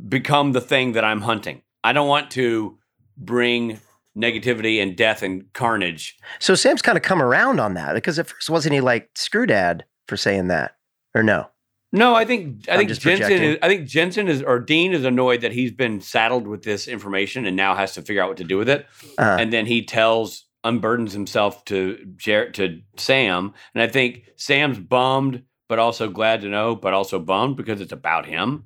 become 0.07 0.51
the 0.51 0.61
thing 0.61 0.91
that 0.91 1.03
I'm 1.03 1.21
hunting. 1.21 1.63
I 1.83 1.91
don't 1.91 2.07
want 2.07 2.29
to 2.31 2.77
bring 3.17 3.79
negativity 4.15 4.79
and 4.79 4.95
death 4.95 5.23
and 5.23 5.51
carnage. 5.53 6.15
So 6.37 6.53
Sam's 6.53 6.83
kind 6.83 6.99
of 6.99 7.03
come 7.03 7.19
around 7.19 7.59
on 7.59 7.73
that 7.73 7.95
because 7.95 8.19
at 8.19 8.27
first 8.27 8.47
wasn't 8.47 8.75
he 8.75 8.79
like 8.79 9.09
screw 9.15 9.47
dad 9.47 9.85
for 10.07 10.17
saying 10.17 10.49
that 10.49 10.75
or 11.15 11.23
no? 11.23 11.47
No, 11.91 12.13
I 12.13 12.23
think 12.23 12.69
I 12.69 12.73
I'm 12.73 12.77
think 12.77 12.89
Jensen 12.91 13.01
projecting. 13.27 13.49
is 13.53 13.57
I 13.63 13.67
think 13.69 13.87
Jensen 13.87 14.27
is 14.27 14.43
or 14.43 14.59
Dean 14.59 14.93
is 14.93 15.03
annoyed 15.03 15.41
that 15.41 15.51
he's 15.51 15.71
been 15.71 15.99
saddled 15.99 16.45
with 16.47 16.61
this 16.61 16.87
information 16.87 17.47
and 17.47 17.55
now 17.57 17.73
has 17.73 17.95
to 17.95 18.03
figure 18.03 18.21
out 18.21 18.27
what 18.27 18.37
to 18.37 18.43
do 18.43 18.59
with 18.59 18.69
it. 18.69 18.85
Uh, 19.17 19.37
And 19.39 19.51
then 19.51 19.65
he 19.65 19.83
tells 19.83 20.45
unburdens 20.63 21.11
himself 21.11 21.65
to 21.65 21.97
Jer- 22.15 22.51
to 22.51 22.81
Sam, 22.97 23.53
and 23.73 23.81
I 23.83 23.87
think 23.87 24.29
Sam's 24.35 24.79
bummed 24.79 25.43
but 25.69 25.79
also 25.79 26.09
glad 26.09 26.41
to 26.41 26.49
know, 26.49 26.75
but 26.75 26.93
also 26.93 27.17
bummed 27.19 27.55
because 27.57 27.81
it's 27.81 27.93
about 27.93 28.25
him. 28.25 28.65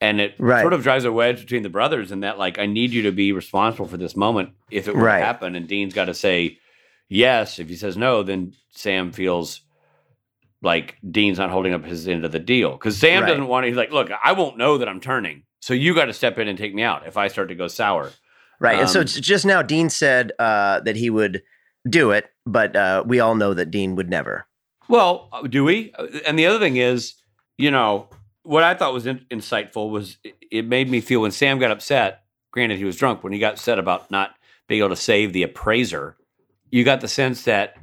And 0.00 0.20
it 0.20 0.34
Right. 0.38 0.60
sort 0.60 0.74
of 0.74 0.82
drives 0.82 1.04
a 1.06 1.10
wedge 1.10 1.40
between 1.40 1.62
the 1.62 1.70
brothers 1.70 2.12
in 2.12 2.20
that, 2.20 2.38
like, 2.38 2.58
I 2.58 2.66
need 2.66 2.92
you 2.92 3.02
to 3.02 3.12
be 3.12 3.32
responsible 3.32 3.86
for 3.88 3.96
this 3.96 4.14
moment 4.14 4.50
if 4.70 4.86
it 4.86 4.94
were 4.94 5.02
Right. 5.04 5.18
to 5.18 5.24
happen. 5.24 5.56
And 5.56 5.66
Dean's 5.66 5.94
got 5.94 6.04
to 6.04 6.14
say 6.14 6.58
yes. 7.08 7.58
If 7.58 7.68
he 7.68 7.74
says 7.74 7.96
no, 7.96 8.22
then 8.22 8.52
Sam 8.70 9.10
feels 9.10 9.62
like 10.62 10.96
Dean's 11.10 11.38
not 11.38 11.50
holding 11.50 11.72
up 11.72 11.84
his 11.84 12.06
end 12.06 12.24
of 12.24 12.32
the 12.32 12.38
deal. 12.38 12.72
Because 12.72 12.98
Sam 12.98 13.22
Right. 13.22 13.28
doesn't 13.30 13.46
want 13.46 13.64
to, 13.64 13.68
he's 13.68 13.76
like, 13.76 13.90
look, 13.90 14.10
I 14.22 14.32
won't 14.32 14.58
know 14.58 14.78
that 14.78 14.88
I'm 14.88 15.00
turning. 15.00 15.44
So 15.60 15.74
you 15.74 15.94
got 15.94 16.04
to 16.04 16.12
step 16.12 16.38
in 16.38 16.46
and 16.48 16.58
take 16.58 16.74
me 16.74 16.82
out 16.82 17.06
if 17.06 17.16
I 17.16 17.28
start 17.28 17.48
to 17.48 17.54
go 17.54 17.66
sour. 17.66 18.12
Right. 18.60 18.80
and 18.80 18.88
so 18.88 19.00
um, 19.00 19.06
just 19.06 19.44
now 19.46 19.62
Dean 19.62 19.90
said 19.90 20.32
uh, 20.38 20.80
that 20.80 20.96
he 20.96 21.10
would 21.10 21.42
do 21.88 22.10
it, 22.10 22.26
but 22.44 22.74
uh, 22.76 23.04
we 23.06 23.20
all 23.20 23.34
know 23.34 23.54
that 23.54 23.70
Dean 23.70 23.94
would 23.96 24.10
never. 24.10 24.46
Well, 24.88 25.28
uh, 25.32 25.42
do 25.42 25.64
we? 25.64 25.92
Uh, 25.98 26.06
And 26.26 26.38
the 26.38 26.46
other 26.46 26.58
thing 26.58 26.76
is, 26.76 27.14
you 27.58 27.70
know, 27.70 28.08
what 28.42 28.62
I 28.62 28.74
thought 28.74 28.92
was 28.92 29.06
in- 29.06 29.24
insightful 29.30 29.90
was 29.90 30.18
it, 30.24 30.34
it 30.50 30.66
made 30.66 30.88
me 30.90 31.00
feel 31.00 31.20
when 31.20 31.30
Sam 31.32 31.58
got 31.58 31.70
upset. 31.70 32.22
Granted, 32.52 32.78
he 32.78 32.84
was 32.84 32.96
drunk 32.96 33.22
when 33.24 33.32
he 33.32 33.38
got 33.38 33.54
upset 33.54 33.78
about 33.78 34.10
not 34.10 34.30
being 34.68 34.80
able 34.80 34.90
to 34.90 34.96
save 34.96 35.32
the 35.32 35.42
appraiser. 35.42 36.16
You 36.70 36.84
got 36.84 37.00
the 37.00 37.08
sense 37.08 37.44
that 37.44 37.76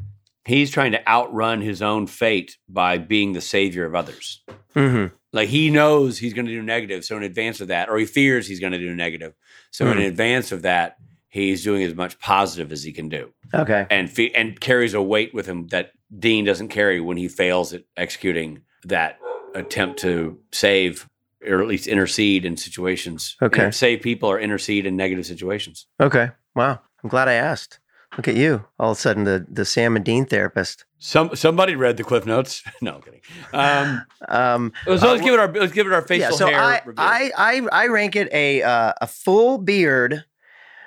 he's 0.46 0.72
trying 0.72 0.92
to 0.94 1.08
outrun 1.08 1.62
his 1.62 1.82
own 1.82 2.08
fate 2.08 2.58
by 2.68 2.98
being 2.98 3.34
the 3.34 3.42
savior 3.42 3.86
of 3.86 3.96
others. 3.96 4.42
Mm-hmm. 4.76 5.14
Like 5.34 5.50
he 5.50 5.70
knows 5.72 6.18
he's 6.20 6.34
going 6.34 6.46
to 6.46 6.52
do 6.52 6.62
negative, 6.62 7.04
so 7.04 7.18
in 7.18 7.24
advance 7.24 7.60
of 7.60 7.68
that, 7.70 7.90
or 7.90 7.98
he 7.98 8.06
fears 8.06 8.48
he's 8.48 8.60
going 8.60 8.74
to 8.74 8.78
do 8.80 8.94
negative, 8.96 9.34
so 9.72 9.88
in 9.88 9.98
Hmm. 9.98 10.04
advance 10.04 10.52
of 10.52 10.62
that, 10.62 10.98
he's 11.30 11.64
doing 11.64 11.82
as 11.84 11.96
much 11.96 12.20
positive 12.20 12.72
as 12.72 12.84
he 12.84 12.92
can 12.92 13.10
do 13.10 13.34
Okay. 13.54 13.88
and 13.90 14.10
fe- 14.12 14.32
and 14.36 14.60
carries 14.60 14.94
a 14.94 15.02
weight 15.02 15.34
with 15.34 15.48
him 15.48 15.68
that 15.70 15.92
Dean 16.18 16.46
doesn't 16.46 16.68
carry 16.68 17.00
when 17.00 17.18
he 17.18 17.28
fails 17.28 17.74
at 17.74 17.84
executing 17.98 18.62
that 18.86 19.18
attempt 19.56 20.00
to 20.02 20.38
save 20.52 21.10
or 21.46 21.60
at 21.62 21.68
least 21.68 21.88
intercede 21.88 22.46
in 22.46 22.56
situations. 22.56 23.36
Okay. 23.42 23.70
Save 23.72 24.02
people 24.02 24.30
or 24.30 24.40
intercede 24.40 24.86
in 24.86 24.96
negative 24.96 25.26
situations. 25.26 25.88
Okay. 26.00 26.30
Wow. 26.56 26.80
I'm 27.04 27.10
glad 27.10 27.28
I 27.28 27.34
asked. 27.34 27.80
Look 28.16 28.28
at 28.28 28.36
you. 28.36 28.64
All 28.80 28.92
of 28.92 28.98
a 28.98 29.02
sudden, 29.02 29.24
the, 29.26 29.46
the 29.50 29.66
Sam 29.66 29.96
and 29.96 30.06
Dean 30.06 30.26
therapist. 30.26 30.86
Some 31.06 31.36
somebody 31.36 31.76
read 31.76 31.98
the 31.98 32.04
cliff 32.06 32.26
notes. 32.26 32.64
no, 32.82 32.96
I'm 32.96 33.02
kidding. 33.02 33.20
Um, 33.52 34.06
Um, 34.30 34.74
so 34.86 34.92
let's 34.92 35.04
Uh, 35.04 35.18
give 35.18 35.34
it 35.34 35.40
our 35.42 35.52
let's 35.52 35.74
give 35.74 35.86
it 35.86 35.92
our 35.92 36.02
facial 36.02 36.32
yeah, 36.32 36.38
so 36.38 36.48
hair 36.48 36.58
I, 36.62 36.82
review. 36.86 36.94
I 36.98 37.32
I 37.38 37.68
I 37.74 37.88
rank 37.88 38.16
it 38.16 38.30
a 38.32 38.64
uh, 38.64 38.94
a 39.02 39.08
full 39.08 39.58
beard, 39.58 40.24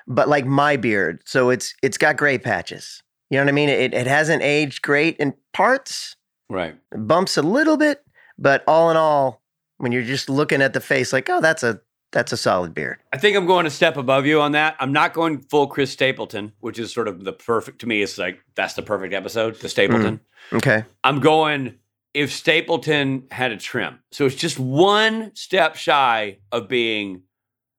but 0.07 0.27
like 0.27 0.47
my 0.47 0.77
beard. 0.79 1.21
So 1.27 1.51
it's 1.51 1.75
it's 1.83 1.99
got 1.99 2.17
gray 2.17 2.39
patches. 2.39 3.03
You 3.29 3.37
know 3.37 3.45
what 3.45 3.51
I 3.51 3.53
mean? 3.53 3.69
It 3.69 3.93
it 3.93 4.07
hasn't 4.07 4.43
aged 4.43 4.81
great 4.81 5.19
in 5.19 5.35
parts. 5.53 6.17
right. 6.49 6.77
Bumps 6.97 7.37
a 7.37 7.43
little 7.43 7.77
bit, 7.77 8.03
but 8.39 8.65
all 8.67 8.91
in 8.91 8.97
all, 8.97 9.43
when 9.77 9.93
you're 9.93 10.03
just 10.03 10.31
looking 10.31 10.63
at 10.63 10.73
the 10.73 10.81
face, 10.81 11.13
like, 11.13 11.29
oh, 11.29 11.43
that's 11.43 11.63
a 11.63 11.81
that's 12.17 12.33
a 12.33 12.37
solid 12.37 12.73
beard. 12.73 12.97
I 13.13 13.19
think 13.19 13.37
I'm 13.37 13.45
going 13.47 13.67
a 13.67 13.71
step 13.71 13.99
above 13.99 14.25
you 14.25 14.41
on 14.41 14.53
that. 14.53 14.75
I'm 14.81 14.93
not 14.93 15.13
going 15.13 15.39
full 15.39 15.67
Chris 15.67 15.91
Stapleton, 15.91 16.53
which 16.61 16.79
is 16.79 16.91
sort 16.93 17.09
of 17.09 17.25
the 17.25 17.33
perfect 17.33 17.81
to 17.81 17.87
me. 17.87 18.01
It's 18.03 18.17
like 18.17 18.41
that's 18.55 18.73
the 18.75 18.81
perfect 18.83 19.13
episode, 19.13 19.57
the 19.61 19.69
Stapleton. 19.69 20.21
Okay. 20.53 20.85
I'm 21.05 21.21
going 21.21 21.75
if 22.15 22.33
Stapleton 22.33 23.25
had 23.31 23.53
a 23.53 23.59
trim. 23.59 23.99
So 24.13 24.25
it's 24.25 24.35
just 24.35 24.59
one 24.59 25.31
step 25.35 25.77
shy 25.77 26.39
of 26.51 26.69
being 26.69 27.23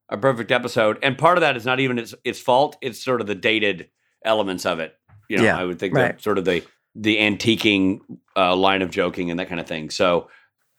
a 0.09 0.17
perfect 0.17 0.51
episode. 0.51 0.99
And 1.01 1.17
part 1.17 1.37
of 1.37 1.41
that 1.41 1.57
is 1.57 1.65
not 1.65 1.79
even 1.79 1.97
its 1.97 2.13
its 2.23 2.39
fault. 2.39 2.77
It's 2.81 3.03
sort 3.03 3.19
of 3.21 3.27
the 3.27 3.35
dated 3.35 3.89
elements 4.23 4.65
of 4.67 4.79
it. 4.79 4.95
You 5.29 5.37
know, 5.37 5.43
Yeah, 5.43 5.57
I 5.57 5.63
would 5.65 5.79
think 5.79 5.95
right. 5.95 6.13
that 6.15 6.21
sort 6.21 6.37
of 6.37 6.45
the 6.45 6.63
the 6.93 7.17
antiquing 7.17 7.99
uh, 8.35 8.55
line 8.55 8.81
of 8.83 8.91
joking 8.91 9.29
and 9.31 9.39
that 9.39 9.49
kind 9.49 9.59
of 9.59 9.67
thing. 9.67 9.89
So 9.89 10.29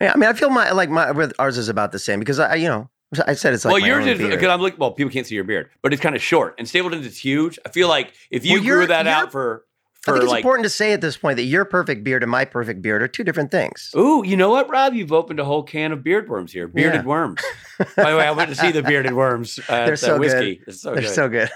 Yeah, 0.01 0.13
I 0.15 0.17
mean, 0.17 0.29
I 0.29 0.33
feel 0.33 0.51
my 0.51 0.71
like 0.71 0.91
my 0.91 1.11
with- 1.11 1.33
ours 1.41 1.59
is 1.59 1.69
about 1.69 1.91
the 1.93 1.99
same 1.99 2.21
because 2.21 2.39
I, 2.39 2.55
you 2.55 2.69
know, 2.69 2.89
I 3.27 3.33
said 3.35 3.55
it's 3.55 3.65
like 3.65 3.73
well, 3.73 3.87
yours 3.87 4.07
is 4.07 4.19
because 4.19 4.49
I'm 4.49 4.61
looking. 4.61 4.79
Well, 4.79 4.93
people 4.93 5.11
can't 5.11 5.27
see 5.27 5.35
your 5.35 5.45
beard, 5.45 5.71
but 5.83 5.93
it's 5.93 6.03
kind 6.03 6.15
of 6.15 6.23
short. 6.23 6.55
And 6.59 6.69
Stapleton's 6.69 7.07
is 7.07 7.17
huge. 7.19 7.59
I 7.65 7.71
feel 7.71 7.89
like 7.89 8.13
if 8.31 8.45
you 8.45 8.55
Well, 8.55 8.63
grew 8.63 8.87
that 8.87 9.07
out 9.07 9.33
for 9.33 9.65
I 10.07 10.13
think 10.13 10.23
it's 10.25 10.31
like 10.31 10.41
important 10.41 10.65
to 10.65 10.71
say 10.71 10.93
at 10.93 11.01
this 11.01 11.17
point 11.17 11.37
that 11.37 11.45
your 11.45 11.65
perfect 11.65 12.05
beard 12.05 12.23
and 12.23 12.31
my 12.31 12.45
perfect 12.45 12.83
beard 12.83 13.03
are 13.03 13.09
two 13.09 13.25
different 13.25 13.51
things. 13.51 13.91
Ooh, 13.97 14.23
you 14.25 14.37
know 14.37 14.51
what, 14.51 14.69
Rob? 14.71 14.95
You've 14.95 15.13
opened 15.13 15.41
a 15.41 15.45
whole 15.45 15.63
can 15.63 15.93
of 15.93 16.03
beard 16.05 16.29
worms 16.29 16.53
here. 16.53 16.69
Bearded 16.69 17.03
Yeah. 17.03 17.07
worms. 17.07 17.41
By 17.97 18.11
the 18.11 18.17
way, 18.17 18.27
I 18.27 18.31
went 18.31 18.51
to 18.51 18.57
see 18.57 18.73
the 18.73 18.83
bearded 18.83 19.13
worms. 19.15 19.59
At, 19.69 19.87
They're 19.87 19.97
so 19.97 20.13
good. 20.13 20.21
whiskey. 20.21 20.63
It's 20.67 20.83
so 20.83 20.93
They're 20.93 21.03
good. 21.03 21.11
so 21.15 21.29
good. 21.29 21.51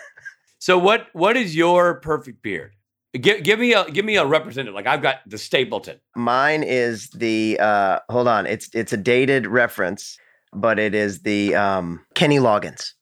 So 0.58 0.78
what 0.78 1.08
what 1.12 1.36
is 1.36 1.54
your 1.56 1.94
perfect 2.00 2.42
beard? 2.42 2.74
Give, 3.14 3.42
give 3.42 3.58
me 3.58 3.74
a 3.74 3.84
give 3.90 4.04
me 4.04 4.16
a 4.16 4.24
representative. 4.24 4.74
Like 4.74 4.86
I've 4.86 5.02
got 5.02 5.18
the 5.26 5.36
Stapleton. 5.38 5.98
Mine 6.16 6.62
is 6.62 7.10
the 7.10 7.58
uh 7.60 7.98
hold 8.08 8.26
on, 8.28 8.46
it's 8.46 8.70
it's 8.74 8.92
a 8.92 8.96
dated 8.96 9.46
reference, 9.46 10.18
but 10.52 10.78
it 10.78 10.94
is 10.94 11.22
the 11.22 11.54
um 11.54 12.04
Kenny 12.14 12.38
Loggins. 12.38 12.92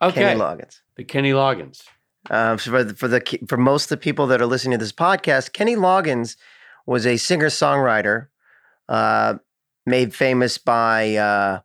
Okay, 0.00 0.20
Kenny 0.20 0.40
Loggins. 0.40 0.80
the 0.96 1.04
Kenny 1.04 1.30
Loggins. 1.32 1.82
Um, 2.30 2.58
so 2.58 2.70
for 2.70 2.84
the, 2.84 2.94
for 2.94 3.08
the 3.08 3.38
for 3.48 3.56
most 3.56 3.84
of 3.84 3.88
the 3.90 3.96
people 3.96 4.26
that 4.28 4.40
are 4.40 4.46
listening 4.46 4.78
to 4.78 4.84
this 4.84 4.92
podcast, 4.92 5.52
Kenny 5.52 5.76
Loggins 5.76 6.36
was 6.86 7.06
a 7.06 7.16
singer 7.16 7.48
songwriter, 7.48 8.28
uh, 8.88 9.34
made 9.86 10.14
famous 10.14 10.58
by 10.58 11.16
uh, 11.16 11.60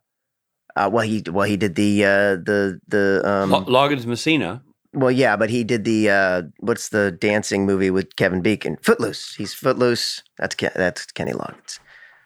uh, 0.76 0.90
well 0.92 1.04
he 1.04 1.22
well 1.30 1.46
he 1.46 1.56
did 1.56 1.74
the 1.74 2.04
uh, 2.04 2.36
the 2.36 2.80
the 2.88 3.22
um, 3.24 3.50
Lo- 3.50 3.64
Loggins 3.64 4.06
Messina. 4.06 4.62
well 4.92 5.10
yeah, 5.12 5.36
but 5.36 5.50
he 5.50 5.62
did 5.64 5.84
the 5.84 6.10
uh, 6.10 6.42
what's 6.58 6.88
the 6.88 7.12
dancing 7.12 7.66
movie 7.66 7.90
with 7.90 8.16
Kevin 8.16 8.40
Bacon? 8.42 8.76
Footloose. 8.82 9.34
He's 9.36 9.54
Footloose. 9.54 10.22
That's 10.38 10.54
Ken, 10.54 10.72
that's 10.74 11.06
Kenny 11.06 11.32
Loggins. 11.32 11.78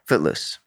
Footloose. 0.06 0.58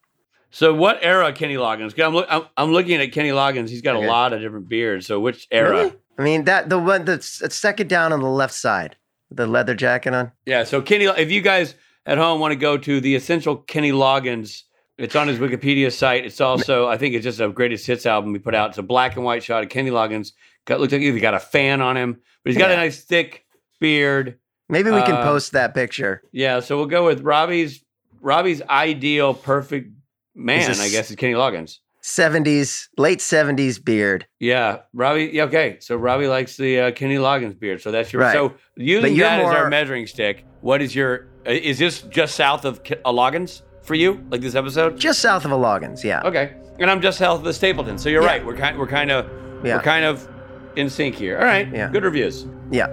So 0.56 0.74
what 0.74 1.00
era 1.02 1.34
Kenny 1.34 1.56
Loggins? 1.56 2.02
I'm, 2.02 2.14
look, 2.14 2.28
I'm 2.30 2.44
I'm 2.56 2.72
looking 2.72 2.96
at 3.02 3.12
Kenny 3.12 3.32
Loggins. 3.32 3.68
He's 3.68 3.82
got 3.82 3.98
Okay. 3.98 4.06
a 4.06 4.10
lot 4.10 4.32
of 4.32 4.40
different 4.40 4.70
beards. 4.70 5.06
So 5.06 5.20
which 5.20 5.48
era? 5.52 5.70
Really? 5.72 5.94
I 6.18 6.22
mean 6.24 6.46
that 6.46 6.70
the 6.70 6.80
one 6.80 7.04
that's 7.04 7.44
second 7.54 7.90
down 7.90 8.14
on 8.14 8.22
the 8.22 8.30
left 8.30 8.54
side, 8.54 8.96
the 9.30 9.48
leather 9.48 9.76
jacket 9.76 10.14
on. 10.14 10.32
Yeah. 10.46 10.64
So 10.64 10.82
Kenny, 10.82 11.06
if 11.06 11.30
you 11.30 11.42
guys 11.42 11.76
at 12.06 12.18
home 12.18 12.40
want 12.40 12.54
to 12.54 12.56
go 12.56 12.78
to 12.78 13.02
the 13.02 13.16
essential 13.16 13.58
Kenny 13.58 13.92
Loggins, 13.92 14.62
it's 14.98 15.14
on 15.18 15.28
his 15.28 15.40
Wikipedia 15.40 15.92
site. 15.92 16.26
It's 16.26 16.40
also, 16.40 16.88
I 16.94 16.98
think, 16.98 17.16
it's 17.16 17.26
just 17.26 17.42
a 17.42 17.50
greatest 17.50 17.86
hits 17.86 18.06
album 18.06 18.32
we 18.32 18.40
put 18.40 18.56
out. 18.56 18.70
It's 18.70 18.78
a 18.78 18.84
black 18.84 19.18
and 19.18 19.26
white 19.26 19.44
shot 19.44 19.62
of 19.62 19.68
Kenny 19.70 19.90
Loggins. 19.92 20.32
Got 20.64 20.80
looks 20.80 20.94
like 20.94 21.02
he's 21.02 21.22
got 21.22 21.34
a 21.34 21.40
fan 21.40 21.82
on 21.82 21.98
him, 21.98 22.14
but 22.46 22.52
he's 22.54 22.58
got 22.58 22.72
a 22.72 22.78
nice 22.78 23.04
thick 23.04 23.46
beard. 23.82 24.40
Maybe 24.70 24.90
we 24.90 25.02
can 25.02 25.16
Uh, 25.16 25.24
post 25.24 25.52
that 25.52 25.74
picture. 25.74 26.22
Yeah. 26.32 26.62
So 26.62 26.78
we'll 26.78 26.86
go 26.86 27.06
with 27.06 27.22
Robbie's 27.24 27.84
Robbie's 28.22 28.62
ideal 28.64 29.34
perfect 29.34 29.95
man. 30.36 30.70
I 30.80 30.90
guess 30.90 31.10
is 31.10 31.16
Kenny 31.16 31.34
Loggins. 31.34 31.80
70s, 32.04 32.88
late 32.98 33.18
70s 33.20 33.84
beard. 33.84 34.28
Yeah, 34.40 34.82
Robbie. 34.94 35.32
Yeah, 35.34 35.44
okay. 35.46 35.78
So 35.80 35.96
Robbie 35.96 36.28
likes 36.28 36.56
the 36.56 36.80
uh, 36.80 36.92
Kenny 36.92 37.16
Loggins 37.16 37.60
beard. 37.60 37.82
So 37.82 37.92
that's 37.92 38.14
your 38.14 38.22
Right. 38.22 38.34
so 38.34 38.54
using 38.78 39.16
you're 39.16 39.28
that 39.28 39.40
as 39.40 39.48
our 39.48 39.70
measuring 39.70 40.06
stick. 40.06 40.46
What 40.62 40.82
is 40.84 40.94
your? 40.96 41.28
uh, 41.48 41.52
Is 41.52 41.80
this 41.80 42.02
just 42.04 42.36
south 42.36 42.64
of 42.64 42.84
K- 42.84 42.98
uh, 43.04 43.12
Loggins 43.12 43.64
for 43.82 43.96
you? 43.96 44.24
Like 44.30 44.42
this 44.42 44.54
episode? 44.54 45.00
Just 45.00 45.20
south 45.20 45.46
of 45.46 45.52
a 45.52 45.56
Loggins, 45.56 46.04
yeah. 46.04 46.22
Okay. 46.24 46.54
And 46.80 46.92
I'm 46.92 47.02
just 47.02 47.18
south 47.18 47.40
of 47.40 47.44
the 47.46 47.54
Stapleton. 47.54 47.98
So 47.98 48.10
you're 48.10 48.22
Yeah. 48.22 48.28
right. 48.28 48.46
We're 48.46 48.56
kind. 48.58 48.78
We're 48.78 48.88
kind 48.88 49.10
of. 49.12 49.26
Yeah. 49.66 49.78
We're 49.78 49.82
kind 49.84 50.06
of 50.06 50.28
in 50.76 50.90
sync 50.92 51.16
here. 51.16 51.40
All 51.40 51.46
right. 51.46 51.68
Yeah. 51.74 51.90
Good 51.90 52.04
reviews. 52.04 52.46
Yeah. 52.70 52.88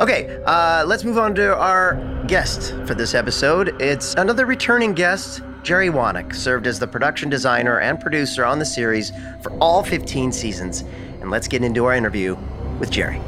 Okay, 0.00 0.40
uh, 0.46 0.84
let's 0.86 1.04
move 1.04 1.18
on 1.18 1.34
to 1.36 1.54
our 1.56 1.96
guest 2.26 2.74
for 2.86 2.94
this 2.94 3.14
episode. 3.14 3.80
It's 3.80 4.14
another 4.14 4.46
returning 4.46 4.92
guest. 4.94 5.42
Jerry 5.66 5.88
Wanek 5.88 6.32
served 6.32 6.68
as 6.68 6.78
the 6.78 6.86
production 6.86 7.28
designer 7.28 7.80
and 7.80 7.98
producer 7.98 8.44
on 8.44 8.60
the 8.60 8.64
series 8.64 9.10
for 9.42 9.50
all 9.58 9.82
15 9.82 10.30
seasons. 10.30 10.84
And 11.20 11.28
let's 11.28 11.48
get 11.48 11.64
into 11.64 11.84
our 11.86 11.92
interview 11.92 12.36
with 12.78 12.88
Jerry. 12.88 13.20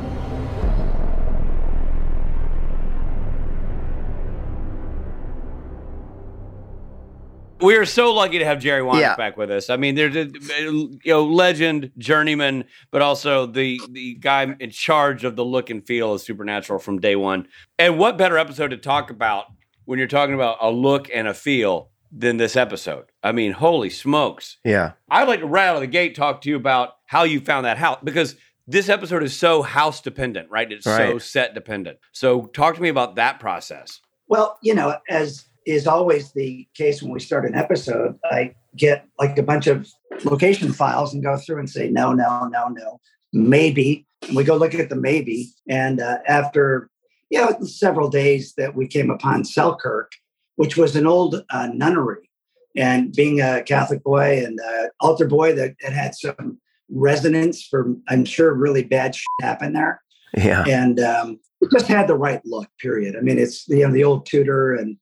We 7.61 7.75
are 7.75 7.85
so 7.85 8.15
lucky 8.15 8.39
to 8.39 8.45
have 8.45 8.61
Jerry 8.61 8.83
Wanek 8.83 9.01
yeah. 9.01 9.17
back 9.17 9.37
with 9.37 9.51
us. 9.51 9.69
I 9.69 9.77
mean, 9.77 9.97
there's 9.97 10.15
a 10.15 10.27
you 10.27 11.01
know 11.07 11.25
legend, 11.25 11.91
journeyman, 11.99 12.67
but 12.93 13.03
also 13.03 13.47
the 13.47 13.81
the 13.91 14.15
guy 14.15 14.55
in 14.61 14.71
charge 14.71 15.25
of 15.25 15.35
the 15.35 15.45
look 15.45 15.71
and 15.71 15.85
feel 15.85 16.15
of 16.15 16.21
Supernatural 16.21 16.79
from 16.79 17.01
day 17.01 17.17
one. 17.17 17.49
And 17.81 17.99
what 17.99 18.17
better 18.17 18.39
episode 18.39 18.69
to 18.69 18.77
talk 18.77 19.11
about 19.11 19.47
when 19.87 19.99
you're 19.99 20.07
talking 20.07 20.37
about 20.37 20.59
a 20.61 20.71
look 20.71 21.11
and 21.13 21.27
a 21.27 21.35
feel 21.35 21.91
than 22.11 22.37
this 22.37 22.57
episode? 22.57 23.07
I 23.23 23.33
mean, 23.33 23.53
holy 23.53 23.91
smokes! 23.91 24.59
Yeah. 24.65 24.93
I'd 25.11 25.29
like 25.29 25.41
to 25.41 25.47
right 25.47 25.67
out 25.67 25.77
of 25.77 25.81
the 25.81 25.87
gate 25.87 26.15
talk 26.15 26.41
to 26.43 26.49
you 26.49 26.57
about 26.57 26.97
how 27.07 27.25
you 27.25 27.41
found 27.41 27.67
that 27.67 27.79
house 27.79 27.99
because 28.03 28.37
this 28.67 28.89
episode 28.89 29.23
is 29.23 29.35
so 29.35 29.63
house 29.63 30.01
dependent, 30.01 30.51
right? 30.51 30.71
It's 30.71 30.85
so 30.85 31.19
set 31.19 31.55
dependent. 31.55 31.99
So 32.13 32.47
talk 32.47 32.75
to 32.75 32.83
me 32.83 32.91
about 32.91 33.17
that 33.17 33.41
process. 33.41 34.01
Well, 34.29 34.59
you 34.63 34.75
know, 34.75 34.99
as 35.09 35.47
is 35.69 35.87
always 35.87 36.33
the 36.33 36.67
case 36.75 37.03
when 37.03 37.13
we 37.13 37.21
start 37.21 37.45
an 37.45 37.55
episode, 37.55 38.19
I 38.25 38.55
get 38.77 39.07
like 39.19 39.37
a 39.39 39.43
bunch 39.43 39.67
of 39.67 39.89
location 40.25 40.73
files 40.73 41.13
and 41.13 41.23
go 41.23 41.37
through 41.37 41.59
and 41.59 41.69
say, 41.69 41.89
no, 41.89 42.13
no, 42.13 42.49
no, 42.51 42.69
no, 42.69 43.01
maybe. 43.33 44.07
And 44.27 44.37
we 44.37 44.45
go 44.45 44.57
look 44.57 44.75
at 44.75 44.89
the 44.89 44.97
maybe. 44.97 45.51
And 45.69 46.01
uh, 46.01 46.19
after, 46.27 46.91
you 47.31 47.41
know, 47.41 47.59
several 47.65 48.09
days 48.09 48.55
that 48.57 48.75
we 48.75 48.87
came 48.87 49.11
upon 49.11 49.45
Selkirk, 49.45 50.13
which 50.59 50.77
was 50.77 50.95
an 50.97 51.07
old 51.07 51.43
uh, 51.51 51.69
nunnery. 51.73 52.29
And 52.77 53.13
being 53.15 53.41
a 53.41 53.63
Catholic 53.63 54.03
boy 54.05 54.45
and 54.45 54.59
uh, 54.61 54.89
altar 55.01 55.27
boy 55.27 55.55
that, 55.55 55.75
that 55.83 55.93
had 55.93 56.15
some 56.15 56.61
resonance 56.91 57.65
for, 57.65 57.95
I'm 58.09 58.25
sure, 58.25 58.53
really 58.55 58.83
bad 58.85 59.15
shit 59.15 59.27
happened 59.41 59.75
there 59.77 60.01
Yeah. 60.37 60.65
and 60.67 61.01
um, 61.01 61.41
it 61.61 61.71
just 61.73 61.87
had 61.87 62.07
the 62.09 62.15
right 62.17 62.41
look. 62.45 62.69
Period. 62.81 63.17
I 63.17 63.21
mean, 63.21 63.39
it's 63.39 63.67
you 63.69 63.87
know 63.87 63.93
the 63.93 64.05
old 64.05 64.27
Tudor, 64.27 64.75
and 64.75 64.97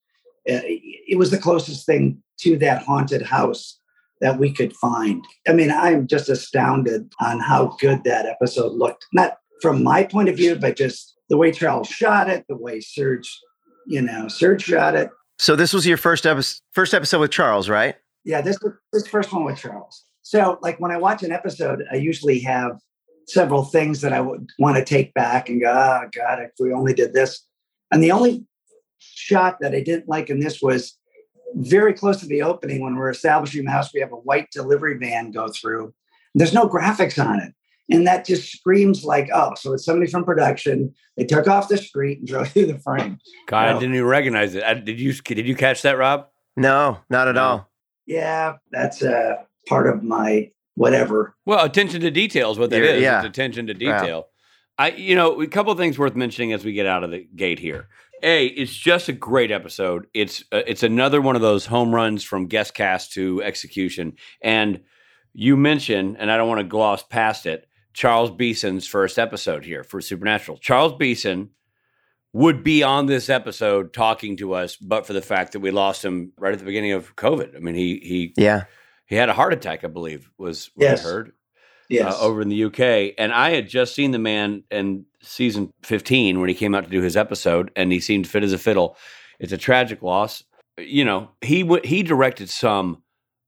uh, 0.48 0.60
it 0.64 1.18
was 1.18 1.30
the 1.30 1.38
closest 1.38 1.84
thing 1.86 2.22
to 2.40 2.56
that 2.58 2.82
haunted 2.82 3.22
house 3.22 3.78
that 4.22 4.38
we 4.38 4.50
could 4.52 4.74
find. 4.76 5.22
I 5.46 5.52
mean, 5.52 5.70
I'm 5.70 6.06
just 6.06 6.28
astounded 6.30 7.12
on 7.20 7.40
how 7.40 7.76
good 7.80 8.04
that 8.04 8.24
episode 8.26 8.72
looked. 8.72 9.04
Not 9.12 9.36
from 9.60 9.82
my 9.82 10.04
point 10.04 10.28
of 10.30 10.36
view, 10.36 10.56
but 10.56 10.76
just 10.76 11.14
the 11.28 11.36
way 11.36 11.52
Charles 11.52 11.88
shot 11.88 12.30
it, 12.30 12.44
the 12.48 12.56
way 12.56 12.80
Serge, 12.80 13.28
you 13.86 14.00
know, 14.00 14.28
Serge 14.28 14.62
shot 14.62 14.94
it. 14.94 15.10
So 15.38 15.56
this 15.56 15.72
was 15.72 15.86
your 15.86 15.96
first 15.96 16.26
episode, 16.26 16.60
first 16.72 16.94
episode 16.94 17.20
with 17.20 17.30
Charles, 17.30 17.68
right? 17.68 17.96
Yeah, 18.24 18.40
this 18.40 18.58
this 18.92 19.06
first 19.06 19.32
one 19.32 19.44
with 19.44 19.58
Charles. 19.58 20.04
So, 20.22 20.58
like 20.62 20.80
when 20.80 20.90
I 20.90 20.96
watch 20.96 21.22
an 21.22 21.30
episode, 21.30 21.84
I 21.92 21.96
usually 21.96 22.40
have 22.40 22.78
several 23.28 23.64
things 23.64 24.00
that 24.00 24.12
I 24.12 24.20
would 24.20 24.48
want 24.58 24.76
to 24.76 24.84
take 24.84 25.12
back 25.14 25.48
and 25.48 25.60
go, 25.60 25.70
oh 25.70 26.08
God, 26.14 26.40
if 26.40 26.50
we 26.58 26.72
only 26.72 26.94
did 26.94 27.12
this. 27.12 27.44
And 27.92 28.02
the 28.02 28.12
only 28.12 28.44
shot 28.98 29.58
that 29.60 29.74
I 29.74 29.80
didn't 29.80 30.08
like 30.08 30.30
in 30.30 30.40
this 30.40 30.62
was 30.62 30.96
very 31.54 31.92
close 31.92 32.18
to 32.20 32.26
the 32.26 32.42
opening 32.42 32.80
when 32.82 32.96
we're 32.96 33.10
establishing 33.10 33.64
the 33.64 33.70
house. 33.70 33.92
We 33.92 34.00
have 34.00 34.12
a 34.12 34.16
white 34.16 34.50
delivery 34.50 34.98
van 34.98 35.30
go 35.30 35.48
through. 35.48 35.94
There's 36.34 36.52
no 36.52 36.68
graphics 36.68 37.24
on 37.24 37.40
it. 37.40 37.54
And 37.90 38.06
that 38.06 38.24
just 38.26 38.50
screams 38.50 39.04
like, 39.04 39.28
oh, 39.32 39.54
so 39.56 39.72
it's 39.72 39.84
somebody 39.84 40.10
from 40.10 40.24
production. 40.24 40.92
They 41.16 41.24
took 41.24 41.46
off 41.46 41.68
the 41.68 41.76
street 41.76 42.18
and 42.18 42.26
drove 42.28 42.48
through 42.48 42.66
the 42.66 42.78
frame. 42.80 43.18
God, 43.46 43.68
I 43.68 43.78
didn't 43.78 43.94
even 43.94 44.06
recognize 44.06 44.54
it. 44.54 44.64
I, 44.64 44.74
did 44.74 45.00
you 45.00 45.12
did 45.12 45.46
you 45.46 45.54
catch 45.54 45.82
that, 45.82 45.96
Rob? 45.96 46.26
No, 46.56 46.98
not 47.10 47.28
at 47.28 47.34
No. 47.36 47.42
all. 47.42 47.70
Yeah, 48.06 48.54
that's 48.70 49.02
uh, 49.02 49.34
part 49.68 49.88
of 49.88 50.02
my 50.02 50.50
whatever. 50.74 51.34
Well, 51.44 51.64
attention 51.64 52.00
to 52.02 52.10
detail 52.10 52.50
is 52.52 52.58
what 52.58 52.70
that 52.70 52.82
Yeah, 52.82 52.90
is. 52.90 53.02
yeah. 53.02 53.16
It's 53.18 53.26
attention 53.26 53.66
to 53.68 53.74
Yeah. 53.78 54.00
detail. 54.00 54.26
I, 54.78 54.90
you 54.90 55.14
know, 55.14 55.40
a 55.40 55.46
couple 55.46 55.72
of 55.72 55.78
things 55.78 55.98
worth 55.98 56.14
mentioning 56.14 56.52
as 56.52 56.64
we 56.64 56.72
get 56.72 56.86
out 56.86 57.02
of 57.02 57.10
the 57.10 57.26
gate 57.34 57.58
here. 57.58 57.88
A, 58.22 58.46
it's 58.46 58.74
just 58.74 59.08
a 59.08 59.12
great 59.12 59.50
episode. 59.50 60.06
It's 60.14 60.42
uh, 60.52 60.62
it's 60.66 60.82
another 60.82 61.20
one 61.20 61.36
of 61.36 61.42
those 61.42 61.66
home 61.66 61.94
runs 61.94 62.24
from 62.24 62.46
guest 62.46 62.74
cast 62.74 63.12
to 63.12 63.42
execution. 63.42 64.14
And 64.42 64.80
you 65.34 65.56
mentioned, 65.56 66.16
and 66.18 66.30
I 66.30 66.36
don't 66.36 66.48
want 66.48 66.60
to 66.60 66.64
gloss 66.66 67.02
past 67.02 67.46
it, 67.46 67.65
Charles 67.96 68.30
Beeson's 68.30 68.86
first 68.86 69.18
episode 69.18 69.64
here 69.64 69.82
for 69.82 70.02
Supernatural. 70.02 70.58
Charles 70.58 70.92
Beeson 70.92 71.48
would 72.34 72.62
be 72.62 72.82
on 72.82 73.06
this 73.06 73.30
episode 73.30 73.94
talking 73.94 74.36
to 74.36 74.52
us, 74.52 74.76
but 74.76 75.06
for 75.06 75.14
the 75.14 75.22
fact 75.22 75.52
that 75.52 75.60
we 75.60 75.70
lost 75.70 76.04
him 76.04 76.32
right 76.38 76.52
at 76.52 76.58
the 76.58 76.66
beginning 76.66 76.92
of 76.92 77.16
COVID. 77.16 77.56
I 77.56 77.58
mean, 77.60 77.74
he 77.74 77.98
he 78.02 78.34
Yeah. 78.36 78.64
he 79.06 79.16
had 79.16 79.30
a 79.30 79.32
heart 79.32 79.54
attack, 79.54 79.82
I 79.82 79.88
believe, 79.88 80.30
was 80.36 80.70
what 80.74 80.84
Yes. 80.84 81.00
I 81.00 81.08
heard 81.08 81.32
Yes. 81.88 82.14
uh, 82.14 82.20
over 82.20 82.42
in 82.42 82.50
the 82.50 82.64
UK. 82.64 83.14
And 83.16 83.32
I 83.32 83.50
had 83.52 83.66
just 83.66 83.94
seen 83.94 84.10
the 84.10 84.18
man 84.18 84.64
in 84.70 85.06
season 85.22 85.72
15 85.82 86.38
when 86.38 86.50
he 86.50 86.54
came 86.54 86.74
out 86.74 86.84
to 86.84 86.90
do 86.90 87.00
his 87.00 87.16
episode, 87.16 87.70
and 87.76 87.90
he 87.92 88.00
seemed 88.00 88.26
fit 88.26 88.42
as 88.44 88.52
a 88.52 88.58
fiddle. 88.58 88.98
It's 89.40 89.52
a 89.52 89.58
tragic 89.58 90.02
loss. 90.02 90.44
You 90.78 91.06
know, 91.06 91.30
he 91.40 91.62
w- 91.62 91.80
he 91.82 92.02
directed 92.02 92.50
some 92.50 93.02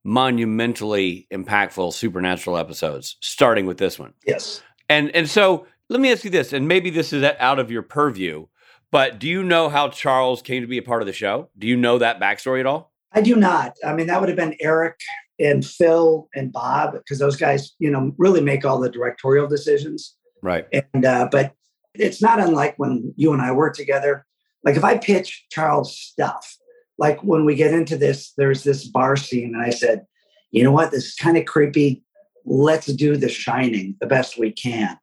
monumentally 0.04 1.26
impactful 1.32 1.92
supernatural 1.92 2.56
episodes, 2.56 3.16
starting 3.20 3.66
with 3.66 3.78
this 3.78 3.98
one. 3.98 4.14
yes. 4.26 4.62
And 4.88 5.14
and 5.14 5.28
so 5.28 5.66
let 5.88 6.00
me 6.00 6.10
ask 6.10 6.24
you 6.24 6.30
this, 6.30 6.52
and 6.52 6.66
maybe 6.66 6.90
this 6.90 7.12
is 7.12 7.22
out 7.38 7.58
of 7.58 7.70
your 7.70 7.82
purview, 7.82 8.46
but 8.90 9.18
do 9.18 9.28
you 9.28 9.42
know 9.42 9.68
how 9.68 9.88
Charles 9.88 10.42
came 10.42 10.62
to 10.62 10.68
be 10.68 10.78
a 10.78 10.82
part 10.82 11.02
of 11.02 11.06
the 11.06 11.12
show? 11.12 11.50
Do 11.58 11.66
you 11.66 11.76
know 11.76 11.98
that 11.98 12.20
backstory 12.20 12.60
at 12.60 12.66
all? 12.66 12.92
I 13.12 13.20
do 13.20 13.36
not. 13.36 13.76
I 13.86 13.94
mean, 13.94 14.06
that 14.06 14.20
would 14.20 14.28
have 14.28 14.36
been 14.36 14.56
Eric 14.60 14.98
and 15.38 15.64
Phil 15.64 16.28
and 16.34 16.52
Bob 16.52 16.92
because 16.92 17.18
those 17.18 17.36
guys, 17.36 17.74
you 17.78 17.90
know, 17.90 18.12
really 18.18 18.40
make 18.40 18.64
all 18.64 18.78
the 18.78 18.90
directorial 18.90 19.46
decisions. 19.46 20.16
Right. 20.42 20.66
And 20.94 21.04
uh, 21.04 21.28
but 21.30 21.54
it's 21.94 22.22
not 22.22 22.40
unlike 22.40 22.74
when 22.76 23.12
you 23.16 23.32
and 23.32 23.42
I 23.42 23.52
work 23.52 23.74
together. 23.74 24.24
Like 24.64 24.76
if 24.76 24.84
I 24.84 24.98
pitch 24.98 25.46
Charles 25.50 25.98
stuff, 25.98 26.56
like 26.98 27.22
when 27.22 27.44
we 27.44 27.54
get 27.54 27.72
into 27.72 27.96
this, 27.96 28.32
there's 28.36 28.64
this 28.64 28.86
bar 28.86 29.16
scene, 29.16 29.54
and 29.54 29.62
I 29.62 29.70
said, 29.70 30.04
you 30.50 30.62
know 30.64 30.72
what, 30.72 30.90
this 30.90 31.06
is 31.06 31.14
kind 31.14 31.36
of 31.36 31.46
creepy. 31.46 32.02
Let's 32.44 32.86
do 32.86 33.16
The 33.16 33.28
Shining 33.28 33.96
the 34.00 34.06
best 34.06 34.38
we 34.38 34.52
can. 34.52 34.98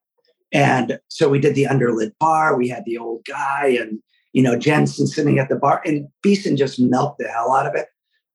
And 0.52 1.00
so 1.10 1.30
we 1.30 1.40
did 1.40 1.56
the 1.56 1.66
underlit 1.66 2.12
bar. 2.20 2.58
We 2.58 2.68
had 2.68 2.84
the 2.86 2.98
old 2.98 3.26
guy 3.26 3.78
and 3.80 4.00
you 4.34 4.42
know 4.44 4.58
Jensen 4.58 5.08
sitting 5.08 5.40
at 5.40 5.50
the 5.50 5.56
bar, 5.56 5.82
and 5.86 6.08
Beeson 6.22 6.58
just 6.58 6.80
milked 6.80 7.20
the 7.20 7.28
hell 7.28 7.54
out 7.54 7.68
of 7.68 7.76
it. 7.76 7.88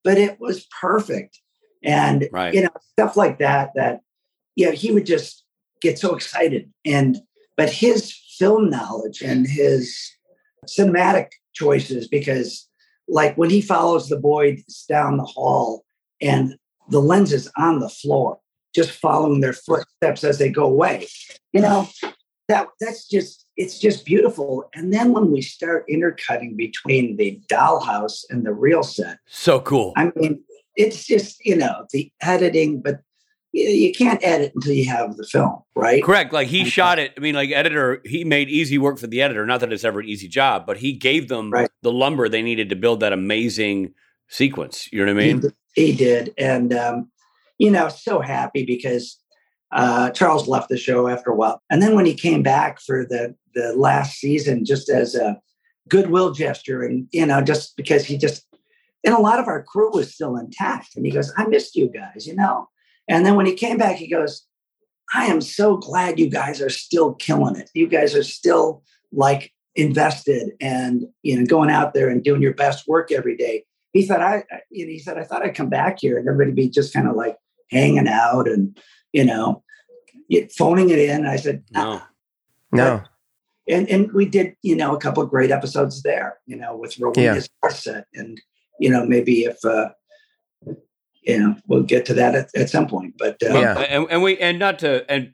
But 0.03 0.16
it 0.16 0.40
was 0.40 0.66
perfect, 0.81 1.38
and 1.85 2.29
Right. 2.33 2.55
you 2.55 2.62
know 2.62 2.70
stuff 2.92 3.16
like 3.16 3.38
that. 3.38 3.70
That 3.75 4.01
yeah, 4.57 4.70
he 4.70 4.92
would 4.92 5.07
just 5.07 5.44
get 5.83 5.99
so 5.99 6.14
excited, 6.14 6.70
and 6.85 7.18
but 7.57 7.70
his 7.70 8.14
film 8.38 8.70
knowledge 8.70 9.20
and 9.20 9.46
his 9.46 9.94
cinematic 10.66 11.29
choices, 11.53 12.09
because 12.09 12.66
like 13.11 13.37
when 13.37 13.51
he 13.51 13.61
follows 13.61 14.09
the 14.09 14.18
boys 14.18 14.62
down 14.88 15.16
the 15.16 15.25
hall 15.25 15.85
and 16.20 16.57
the 16.88 17.01
lens 17.01 17.33
is 17.33 17.51
on 17.57 17.81
the 17.81 17.88
floor, 17.88 18.38
just 18.75 18.92
following 18.92 19.40
their 19.40 19.53
footsteps 19.53 20.25
as 20.25 20.38
they 20.38 20.49
go 20.49 20.64
away, 20.64 21.07
you 21.53 21.61
know, 21.61 21.88
that 22.49 22.68
that's 22.81 23.09
just 23.09 23.46
it's 23.57 23.79
just 23.79 24.05
beautiful. 24.05 24.68
And 24.75 24.92
then 24.92 25.12
when 25.12 25.31
we 25.31 25.42
start 25.42 25.85
intercutting 25.88 26.57
between 26.57 27.16
the 27.16 27.40
dollhouse 27.49 28.25
and 28.31 28.46
the 28.46 28.53
real 28.53 28.83
set, 28.83 29.18
So 29.27 29.61
cool. 29.61 29.92
I 29.96 30.12
mean, 30.16 30.42
it's 30.77 31.05
just 31.05 31.44
you 31.44 31.57
know 31.57 31.87
the 31.92 32.11
editing, 32.20 32.81
but 32.81 33.01
you, 33.53 33.93
can't 33.93 34.23
edit 34.23 34.53
until 34.55 34.73
you 34.73 34.89
have 34.89 35.17
the 35.17 35.25
film, 35.27 35.59
right? 35.75 36.03
Correct. 36.03 36.33
Like 36.33 36.49
he 36.49 36.61
Okay. 36.61 36.71
shot 36.71 36.99
it. 36.99 37.13
I 37.17 37.21
mean, 37.21 37.35
like 37.35 37.51
editor, 37.51 38.01
he 38.05 38.25
made 38.25 38.49
easy 38.49 38.79
work 38.79 38.99
for 38.99 39.07
the 39.07 39.21
editor. 39.23 39.45
Not 39.47 39.61
that 39.61 39.73
it's 39.73 39.85
ever 39.85 40.01
an 40.01 40.07
easy 40.07 40.29
job, 40.29 40.67
but 40.67 40.77
he 40.79 40.93
gave 40.93 41.29
them 41.29 41.51
Right. 41.51 41.71
the 41.83 41.93
lumber 41.93 42.29
they 42.29 42.43
needed 42.43 42.69
to 42.71 42.77
build 42.77 43.01
that 43.01 43.13
amazing 43.13 43.95
sequence. 44.29 44.89
You 44.93 45.05
know 45.05 45.13
what 45.15 45.23
I 45.23 45.27
mean? 45.27 45.53
He, 45.75 45.87
he 45.87 45.97
did, 45.97 46.33
and 46.39 46.73
um, 46.73 47.11
you 47.59 47.71
know, 47.71 47.89
so 47.89 48.21
happy 48.21 48.65
because 48.65 49.19
uh, 49.73 50.11
Charles 50.11 50.49
left 50.49 50.69
the 50.69 50.79
show 50.79 51.09
after 51.09 51.31
a 51.31 51.37
while, 51.37 51.63
and 51.71 51.83
then 51.83 51.95
when 51.95 52.07
he 52.07 52.15
came 52.15 52.43
back 52.43 52.81
for 52.81 53.05
the 53.05 53.35
the 53.55 53.73
last 53.77 54.19
season, 54.19 54.65
just 54.65 54.89
as 54.89 55.15
a 55.17 55.41
goodwill 55.89 56.33
gesture, 56.33 56.83
and 56.83 57.09
you 57.11 57.27
know, 57.27 57.41
just 57.41 57.77
because 57.77 58.05
he 58.05 58.17
just 58.17 58.47
and 59.05 59.15
a 59.15 59.21
lot 59.21 59.39
of 59.41 59.49
our 59.49 59.63
crew 59.63 59.91
was 59.93 60.15
still 60.15 60.37
intact, 60.37 60.97
and 60.97 61.05
he 61.05 61.13
goes, 61.13 61.33
"I 61.37 61.47
missed 61.47 61.75
you 61.75 61.89
guys," 61.89 62.27
you 62.27 62.35
know. 62.37 62.69
And 63.09 63.25
then 63.27 63.35
when 63.37 63.47
he 63.47 63.55
came 63.55 63.79
back, 63.79 63.97
he 63.97 64.09
goes, 64.09 64.47
"I 65.15 65.27
am 65.27 65.41
so 65.41 65.77
glad 65.77 66.19
you 66.19 66.29
guys 66.29 66.61
are 66.61 66.71
still 66.71 67.15
killing 67.15 67.57
it. 67.57 67.71
You 67.75 67.87
guys 67.89 68.15
are 68.15 68.23
still 68.23 68.83
like 69.13 69.53
invested 69.77 70.53
and 70.61 71.05
you 71.23 71.39
know 71.39 71.47
going 71.47 71.71
out 71.71 71.95
there 71.95 72.09
and 72.09 72.23
doing 72.23 72.43
your 72.43 72.55
best 72.55 72.87
work 72.89 73.11
every 73.13 73.37
day." 73.37 73.65
he 73.93 74.03
said, 74.03 74.21
I, 74.21 74.45
I- 74.51 74.61
you 74.71 74.87
know, 74.87 74.91
he 74.93 74.99
said, 74.99 75.19
I 75.19 75.25
thought 75.25 75.43
I'd 75.45 75.55
come 75.55 75.69
back 75.69 75.99
here 76.01 76.19
and 76.19 76.29
everybody 76.29 76.53
be 76.53 76.69
just 76.71 76.93
kind 76.95 77.09
of 77.09 77.17
like 77.17 77.37
hanging 77.71 78.09
out 78.09 78.49
and, 78.49 78.79
you 79.13 79.25
know, 79.25 79.63
it- 80.29 80.53
phoning 80.53 80.91
it 80.91 80.99
in. 80.99 81.27
I 81.27 81.37
said, 81.37 81.65
No. 81.71 82.01
No. 82.73 83.03
and, 83.69 83.89
and 83.89 84.13
we 84.13 84.27
did, 84.27 84.55
you 84.63 84.77
know, 84.77 84.95
a 84.95 85.01
couple 85.01 85.23
of 85.23 85.31
great 85.31 85.51
episodes 85.51 86.03
there, 86.03 86.39
you 86.47 86.55
know, 86.57 86.77
with 86.77 87.01
Rowena's 87.01 87.49
yeah. 87.65 87.69
set. 87.71 88.07
And, 88.15 88.41
you 88.79 88.91
know, 88.91 89.05
maybe 89.05 89.41
if, 89.41 89.57
uh, 89.65 89.89
you 91.23 91.39
know, 91.39 91.55
we'll 91.67 91.83
get 91.83 92.05
to 92.07 92.15
that 92.15 92.35
at, 92.35 92.51
at 92.57 92.71
some 92.71 92.87
point, 92.87 93.15
but, 93.19 93.37
uh, 93.43 93.59
Yeah. 93.59 93.79
And, 93.79 94.07
and 94.11 94.23
we 94.23 94.39
and 94.39 94.59
not 94.59 94.79
to 94.81 95.09
and 95.11 95.33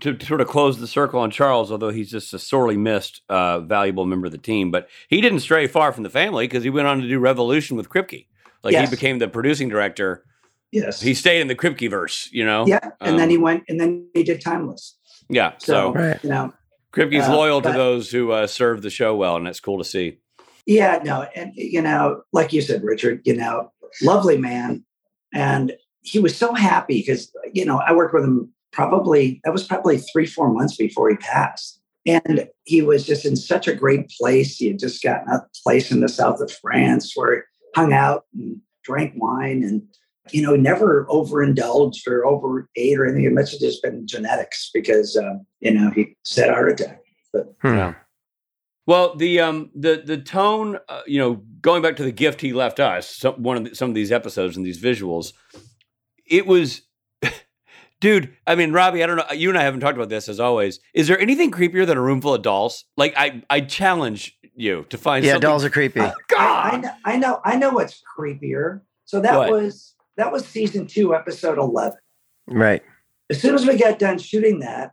to 0.00 0.18
sort 0.24 0.40
of 0.40 0.48
close 0.48 0.78
the 0.78 0.86
circle 0.86 1.18
on 1.20 1.30
Charles, 1.30 1.72
although 1.72 1.90
he's 1.90 2.10
just 2.10 2.34
a 2.34 2.38
sorely 2.38 2.76
missed 2.76 3.22
uh, 3.28 3.60
valuable 3.60 4.04
member 4.04 4.26
of 4.26 4.32
the 4.32 4.38
team, 4.38 4.70
but 4.70 4.88
he 5.08 5.20
didn't 5.20 5.40
stray 5.40 5.66
far 5.66 5.92
from 5.92 6.02
the 6.02 6.10
family 6.10 6.46
because 6.46 6.62
he 6.62 6.70
went 6.70 6.86
on 6.86 7.00
to 7.00 7.08
do 7.08 7.18
Revolution 7.18 7.76
with 7.76 7.88
Kripke. 7.88 8.26
Like 8.62 8.72
Yes. 8.72 8.90
he 8.90 8.94
became 8.94 9.18
the 9.18 9.28
producing 9.28 9.68
director. 9.68 10.24
Yes. 10.72 11.00
He 11.00 11.14
stayed 11.14 11.40
in 11.40 11.48
the 11.48 11.54
Kripke 11.54 11.88
verse, 11.88 12.28
you 12.32 12.44
know? 12.44 12.66
yeah. 12.66 12.80
And 13.00 13.18
then 13.18 13.30
he 13.30 13.36
Um, 13.36 13.42
went 13.42 13.64
and 13.68 13.80
then 13.80 14.06
he 14.12 14.22
did 14.24 14.42
Timeless. 14.42 14.96
Yeah. 15.30 15.52
So, 15.58 15.72
So, 15.72 15.92
Right. 15.94 16.22
you 16.22 16.28
know, 16.30 16.52
Kripke's 16.92 17.26
uh, 17.28 17.34
loyal 17.36 17.62
to 17.62 17.72
those 17.72 18.10
who 18.10 18.30
uh, 18.32 18.46
serve 18.46 18.82
the 18.82 18.90
show 18.90 19.16
well, 19.16 19.36
and 19.36 19.46
that's 19.46 19.60
cool 19.60 19.78
to 19.78 19.84
see. 19.84 20.18
yeah, 20.66 21.00
no. 21.02 21.22
And, 21.34 21.52
you 21.54 21.80
know, 21.80 22.22
like 22.34 22.52
you 22.52 22.60
said, 22.60 22.82
Richard, 22.84 23.22
you 23.24 23.34
know, 23.36 23.72
lovely 24.02 24.36
man. 24.36 24.84
And 25.32 25.72
he 26.02 26.18
was 26.18 26.36
so 26.36 26.54
happy 26.54 27.00
because, 27.00 27.32
you 27.52 27.64
know, 27.64 27.78
I 27.86 27.92
worked 27.92 28.14
with 28.14 28.24
him 28.24 28.52
probably, 28.72 29.40
that 29.44 29.52
was 29.52 29.64
probably 29.64 29.98
three, 29.98 30.26
four 30.26 30.52
months 30.52 30.76
before 30.76 31.10
he 31.10 31.16
passed. 31.16 31.80
And 32.06 32.48
he 32.64 32.80
was 32.80 33.06
just 33.06 33.26
in 33.26 33.36
such 33.36 33.68
a 33.68 33.74
great 33.74 34.08
place. 34.08 34.56
He 34.56 34.68
had 34.68 34.78
just 34.78 35.02
gotten 35.02 35.28
a 35.28 35.46
place 35.62 35.90
in 35.90 36.00
the 36.00 36.08
south 36.08 36.40
of 36.40 36.50
France 36.50 37.12
where 37.14 37.34
he 37.36 37.40
hung 37.74 37.92
out 37.92 38.24
and 38.34 38.60
drank 38.82 39.12
wine 39.16 39.62
and, 39.62 39.82
you 40.30 40.40
know, 40.40 40.56
never 40.56 41.06
overindulged 41.10 42.06
or 42.08 42.24
overate 42.24 42.98
or 42.98 43.04
anything. 43.04 43.24
It 43.24 43.32
must 43.32 43.52
have 43.52 43.60
just 43.60 43.82
been 43.82 44.06
genetics 44.06 44.70
because, 44.72 45.16
um, 45.16 45.44
you 45.60 45.72
know, 45.72 45.90
he 45.90 46.16
said 46.24 46.50
heart 46.50 46.72
attack. 46.72 47.00
Hmm. 47.34 47.74
Yeah. 47.76 47.94
Well, 48.88 49.16
the 49.16 49.40
um 49.40 49.70
the 49.74 50.02
the 50.02 50.16
tone, 50.16 50.78
uh, 50.88 51.02
you 51.06 51.18
know, 51.18 51.42
going 51.60 51.82
back 51.82 51.96
to 51.96 52.04
the 52.04 52.10
gift 52.10 52.40
he 52.40 52.54
left 52.54 52.80
us, 52.80 53.06
some, 53.06 53.34
one 53.34 53.58
of 53.58 53.64
the, 53.64 53.74
some 53.74 53.90
of 53.90 53.94
these 53.94 54.10
episodes 54.10 54.56
and 54.56 54.64
these 54.64 54.80
visuals, 54.80 55.34
it 56.26 56.46
was, 56.46 56.80
dude. 58.00 58.34
I 58.46 58.54
mean, 58.54 58.72
Robbie, 58.72 59.04
I 59.04 59.06
don't 59.06 59.16
know. 59.18 59.30
You 59.30 59.50
and 59.50 59.58
I 59.58 59.62
haven't 59.62 59.80
talked 59.80 59.98
about 59.98 60.08
this 60.08 60.26
as 60.26 60.40
always. 60.40 60.80
Is 60.94 61.06
there 61.06 61.20
anything 61.20 61.50
creepier 61.50 61.86
than 61.86 61.98
a 61.98 62.00
room 62.00 62.22
full 62.22 62.32
of 62.32 62.40
dolls? 62.40 62.86
Like, 62.96 63.12
I 63.14 63.42
I 63.50 63.60
challenge 63.60 64.38
you 64.54 64.86
to 64.88 64.96
find. 64.96 65.22
Something. 65.22 65.26
Yeah, 65.26 65.32
something, 65.32 65.48
dolls 65.48 65.64
are 65.66 65.70
creepy. 65.70 66.00
I, 66.00 66.14
I, 66.38 66.76
know, 66.78 66.90
I 67.04 67.16
know, 67.18 67.40
I 67.44 67.56
know 67.56 67.70
what's 67.72 68.02
creepier. 68.18 68.80
So 69.04 69.20
that 69.20 69.36
What? 69.36 69.50
was 69.50 69.96
that 70.16 70.32
was 70.32 70.46
season 70.46 70.86
two, 70.86 71.14
episode 71.14 71.58
eleven. 71.58 71.98
Right. 72.46 72.82
As 73.28 73.38
soon 73.38 73.54
as 73.54 73.66
we 73.66 73.76
got 73.76 73.98
done 73.98 74.18
shooting 74.18 74.60
that, 74.60 74.92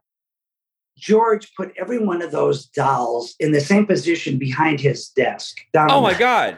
George 1.10 1.54
put 1.56 1.72
every 1.80 2.00
one 2.04 2.24
of 2.24 2.32
those 2.32 2.66
dolls 2.66 3.36
in 3.40 3.52
the 3.52 3.62
same 3.62 3.86
position 3.86 4.40
behind 4.40 4.80
his 4.80 5.10
desk. 5.10 5.58
Down 5.72 5.92
Oh 5.92 6.02
my 6.02 6.18
God! 6.18 6.58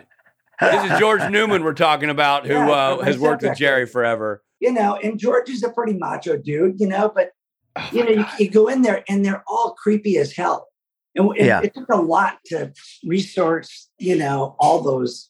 This 0.62 0.90
is 0.92 1.00
George 1.00 1.22
Newman 1.30 1.64
we're 1.66 1.74
talking 1.74 2.10
about, 2.10 2.48
who 2.48 2.54
Yeah, 2.54 2.70
uh, 2.70 3.04
has 3.04 3.18
worked 3.20 3.44
with. 3.44 3.58
Jerry 3.58 3.86
forever. 3.86 4.42
You 4.62 4.72
know, 4.72 4.96
and 5.04 5.20
George 5.20 5.50
is 5.50 5.64
a 5.64 5.70
pretty 5.70 5.94
macho 5.94 6.38
dude, 6.38 6.80
you 6.80 6.88
know, 6.88 7.12
but 7.14 7.32
Oh 7.76 7.90
you 7.92 8.04
know, 8.06 8.10
you, 8.12 8.26
you 8.40 8.50
go 8.50 8.70
in 8.70 8.82
there 8.82 9.04
and 9.10 9.24
they're 9.24 9.44
all 9.48 9.76
creepy 9.78 10.18
as 10.18 10.32
hell. 10.34 10.68
And 11.16 11.30
it, 11.38 11.46
Yeah. 11.46 11.62
it 11.62 11.74
took 11.76 11.90
a 11.90 11.98
lot 11.98 12.40
to 12.46 12.72
resource, 13.06 13.90
you 14.00 14.16
know, 14.16 14.56
all 14.60 14.82
those 14.82 15.30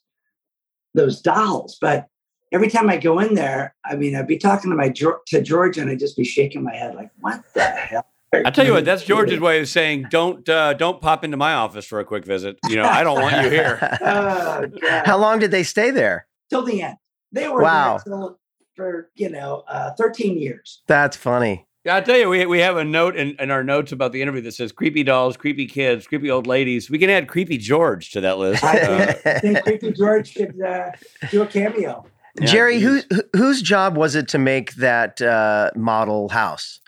those 0.93 1.21
dolls. 1.21 1.77
But 1.81 2.05
every 2.53 2.69
time 2.69 2.89
I 2.89 2.97
go 2.97 3.19
in 3.19 3.33
there, 3.35 3.75
I 3.83 3.95
mean, 3.95 4.15
I'd 4.15 4.27
be 4.27 4.37
talking 4.37 4.69
to 4.69 4.77
my 4.77 4.89
Geor- 4.89 5.25
to 5.27 5.41
George, 5.41 5.77
and 5.77 5.89
I'd 5.89 5.99
just 5.99 6.15
be 6.15 6.23
shaking 6.23 6.63
my 6.63 6.73
head 6.75 6.95
like, 6.95 7.09
"What 7.19 7.41
the 7.53 7.63
hell?" 7.65 8.05
I 8.33 8.49
tell 8.51 8.65
you 8.65 8.73
what, 8.73 8.83
that's 8.85 9.03
George's 9.05 9.39
way 9.39 9.59
of 9.61 9.69
saying, 9.69 10.07
"Don't 10.11 10.47
uh, 10.49 10.73
don't 10.73 10.99
pop 11.01 11.23
into 11.23 11.37
my 11.37 11.53
office 11.53 11.85
for 11.85 11.99
a 11.99 12.05
quick 12.05 12.25
visit." 12.25 12.57
You 12.67 12.75
know, 12.75 12.83
I 12.85 13.03
don't 13.03 13.21
want 13.21 13.41
you 13.43 13.49
here. 13.49 13.79
Oh, 14.01 14.65
How 15.05 15.17
long 15.17 15.39
did 15.39 15.51
they 15.51 15.63
stay 15.63 15.91
there? 15.91 16.27
till 16.49 16.63
the 16.63 16.81
end. 16.81 16.95
They 17.31 17.47
were 17.47 17.61
Wow. 17.61 17.97
there 17.97 18.03
till, 18.13 18.39
for 18.75 19.09
you 19.15 19.29
know 19.29 19.63
uh, 19.67 19.91
13 19.97 20.37
years. 20.37 20.81
That's 20.87 21.15
funny. 21.17 21.65
Yeah, 21.85 21.95
I 21.95 22.01
tell 22.01 22.17
you, 22.17 22.27
we, 22.27 22.45
we 22.45 22.59
have 22.59 22.75
a 22.75 22.83
note 22.83 23.15
in, 23.15 23.37
in 23.39 23.49
our 23.49 23.63
notes 23.63 23.93
about 23.93 24.11
the 24.11 24.21
interview 24.21 24.41
that 24.41 24.51
says 24.53 24.73
creepy 24.73 25.03
dolls, 25.03 25.37
creepy 25.37 25.65
kids, 25.67 26.05
creepy 26.05 26.29
old 26.29 26.45
ladies. 26.45 26.89
We 26.89 26.97
can 26.99 27.09
add 27.09 27.29
creepy 27.29 27.57
George 27.57 28.11
to 28.11 28.19
that 28.21 28.37
list. 28.37 28.61
I 28.61 28.77
Uh, 28.79 29.39
think, 29.39 29.63
Creepy 29.63 29.93
George 29.93 30.29
should 30.33 30.61
uh, 30.61 30.91
do 31.31 31.43
a 31.43 31.47
cameo. 31.47 32.05
Yeah, 32.41 32.45
Jerry, 32.45 32.79
who, 32.79 32.99
who- 33.09 33.23
whose 33.37 33.61
job 33.61 33.95
was 33.95 34.15
it 34.15 34.27
to 34.29 34.37
make 34.37 34.73
that 34.75 35.21
uh, 35.21 35.71
model 35.77 36.27
house? 36.27 36.81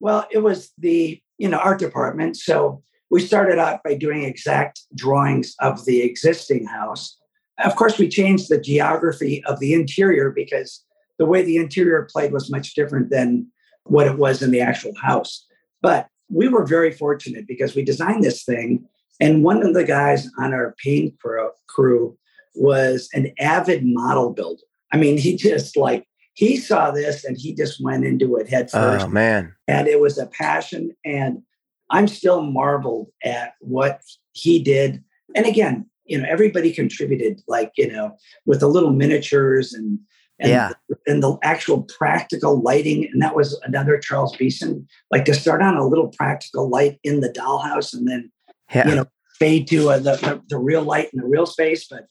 Well, 0.00 0.26
it 0.30 0.38
was 0.38 0.72
the 0.78 1.20
you 1.38 1.48
know 1.48 1.58
art 1.58 1.78
department. 1.78 2.36
So 2.36 2.82
we 3.10 3.20
started 3.20 3.58
out 3.58 3.82
by 3.82 3.94
doing 3.94 4.24
exact 4.24 4.82
drawings 4.94 5.54
of 5.60 5.84
the 5.84 6.02
existing 6.02 6.66
house. 6.66 7.16
Of 7.64 7.74
course, 7.76 7.98
we 7.98 8.08
changed 8.08 8.48
the 8.48 8.60
geography 8.60 9.42
of 9.44 9.58
the 9.60 9.74
interior 9.74 10.30
because 10.30 10.84
the 11.18 11.26
way 11.26 11.42
the 11.42 11.56
interior 11.56 12.06
played 12.10 12.32
was 12.32 12.50
much 12.50 12.74
different 12.74 13.10
than 13.10 13.48
what 13.84 14.06
it 14.06 14.18
was 14.18 14.42
in 14.42 14.50
the 14.50 14.60
actual 14.60 14.94
house. 15.02 15.46
But 15.82 16.08
we 16.30 16.48
were 16.48 16.66
very 16.66 16.92
fortunate 16.92 17.48
because 17.48 17.74
we 17.74 17.82
designed 17.82 18.22
this 18.22 18.44
thing, 18.44 18.84
and 19.20 19.42
one 19.42 19.66
of 19.66 19.74
the 19.74 19.84
guys 19.84 20.28
on 20.38 20.52
our 20.52 20.74
paint 20.82 21.14
crew, 21.18 22.16
was 22.54 23.08
an 23.14 23.32
avid 23.38 23.84
model 23.84 24.32
builder. 24.32 24.62
I 24.92 24.96
mean, 24.96 25.16
he 25.16 25.36
just 25.36 25.76
like 25.76 26.06
he 26.38 26.56
saw 26.56 26.92
this 26.92 27.24
and 27.24 27.36
he 27.36 27.52
just 27.52 27.82
went 27.82 28.04
into 28.04 28.36
it 28.36 28.48
head 28.48 28.70
first 28.70 29.06
Oh 29.06 29.08
man. 29.08 29.54
and 29.66 29.88
it 29.88 29.98
was 30.00 30.18
a 30.18 30.26
passion 30.26 30.94
and 31.04 31.42
i'm 31.90 32.06
still 32.06 32.42
marveled 32.42 33.08
at 33.24 33.54
what 33.60 34.00
he 34.32 34.62
did 34.62 35.02
and 35.34 35.46
again 35.46 35.86
you 36.04 36.16
know 36.18 36.26
everybody 36.28 36.72
contributed 36.72 37.40
like 37.48 37.72
you 37.76 37.90
know 37.92 38.16
with 38.46 38.60
the 38.60 38.68
little 38.68 38.90
miniatures 38.92 39.72
and 39.74 39.98
and, 40.40 40.50
Yeah. 40.50 40.70
and 41.08 41.20
the 41.20 41.36
actual 41.42 41.82
practical 41.98 42.62
lighting 42.62 43.08
and 43.12 43.20
that 43.20 43.34
was 43.34 43.58
another 43.64 43.98
charles 43.98 44.36
beeson 44.36 44.86
like 45.10 45.24
to 45.24 45.34
start 45.34 45.60
on 45.62 45.76
a 45.76 45.86
little 45.86 46.08
practical 46.16 46.68
light 46.70 46.98
in 47.02 47.20
the 47.20 47.30
dollhouse 47.30 47.92
and 47.92 48.06
then 48.06 48.30
Yeah. 48.74 48.88
you 48.88 48.94
know 48.94 49.06
fade 49.40 49.66
to 49.68 49.90
uh, 49.90 49.98
the, 49.98 50.14
the 50.16 50.42
the 50.50 50.58
real 50.58 50.82
light 50.82 51.08
in 51.12 51.20
the 51.20 51.26
real 51.26 51.46
space 51.46 51.86
but 51.90 52.06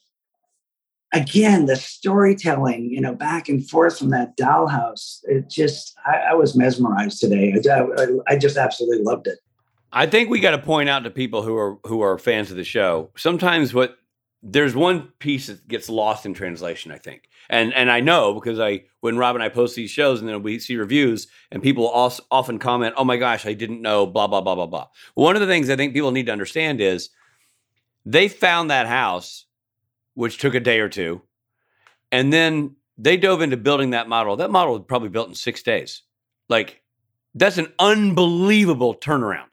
again 1.13 1.65
the 1.65 1.75
storytelling 1.75 2.89
you 2.89 2.99
know 2.99 3.15
back 3.15 3.47
and 3.47 3.67
forth 3.69 3.97
from 3.97 4.09
that 4.09 4.35
dollhouse 4.37 5.19
it 5.23 5.49
just 5.49 5.95
i, 6.05 6.31
I 6.31 6.33
was 6.33 6.55
mesmerized 6.55 7.19
today 7.19 7.53
I, 7.69 7.79
I, 7.79 8.07
I 8.27 8.37
just 8.37 8.57
absolutely 8.57 9.03
loved 9.03 9.27
it 9.27 9.39
I 9.91 10.05
think 10.05 10.29
we 10.29 10.39
got 10.39 10.51
to 10.51 10.59
point 10.59 10.89
out 10.89 11.03
to 11.05 11.09
people 11.09 11.43
who 11.43 11.55
are 11.55 11.77
who 11.85 12.01
are 12.01 12.17
fans 12.17 12.51
of 12.51 12.57
the 12.57 12.63
show. 12.63 13.09
Sometimes 13.15 13.73
what 13.73 13.97
there's 14.43 14.75
one 14.75 15.09
piece 15.17 15.47
that 15.47 15.67
gets 15.67 15.89
lost 15.89 16.25
in 16.25 16.35
translation. 16.35 16.91
I 16.91 16.97
think, 16.97 17.29
and 17.49 17.73
and 17.73 17.89
I 17.89 18.01
know 18.01 18.35
because 18.35 18.59
I 18.59 18.83
when 18.99 19.17
Rob 19.17 19.35
and 19.35 19.43
I 19.43 19.49
post 19.49 19.75
these 19.75 19.89
shows 19.89 20.19
and 20.19 20.29
then 20.29 20.43
we 20.43 20.59
see 20.59 20.75
reviews 20.75 21.27
and 21.51 21.63
people 21.63 21.87
also 21.87 22.21
often 22.29 22.59
comment, 22.59 22.93
"Oh 22.95 23.05
my 23.05 23.17
gosh, 23.17 23.45
I 23.45 23.53
didn't 23.53 23.81
know." 23.81 24.05
Blah 24.05 24.27
blah 24.27 24.41
blah 24.41 24.53
blah 24.53 24.67
blah. 24.67 24.87
One 25.15 25.35
of 25.35 25.41
the 25.41 25.47
things 25.47 25.67
I 25.69 25.75
think 25.75 25.93
people 25.93 26.11
need 26.11 26.27
to 26.27 26.31
understand 26.31 26.79
is 26.79 27.09
they 28.05 28.27
found 28.27 28.69
that 28.69 28.85
house, 28.87 29.45
which 30.17 30.39
took 30.39 30.55
a 30.55 30.59
day 30.59 30.79
or 30.79 30.89
two, 30.89 31.21
and 32.11 32.33
then 32.33 32.75
they 32.97 33.17
dove 33.17 33.41
into 33.41 33.55
building 33.55 33.91
that 33.91 34.09
model. 34.09 34.35
That 34.35 34.49
model 34.49 34.73
was 34.73 34.83
probably 34.87 35.09
built 35.09 35.29
in 35.29 35.35
six 35.35 35.61
days. 35.61 36.01
Like 36.49 36.81
that's 37.35 37.59
an 37.59 37.71
unbelievable 37.77 38.95
turnaround. 38.95 39.51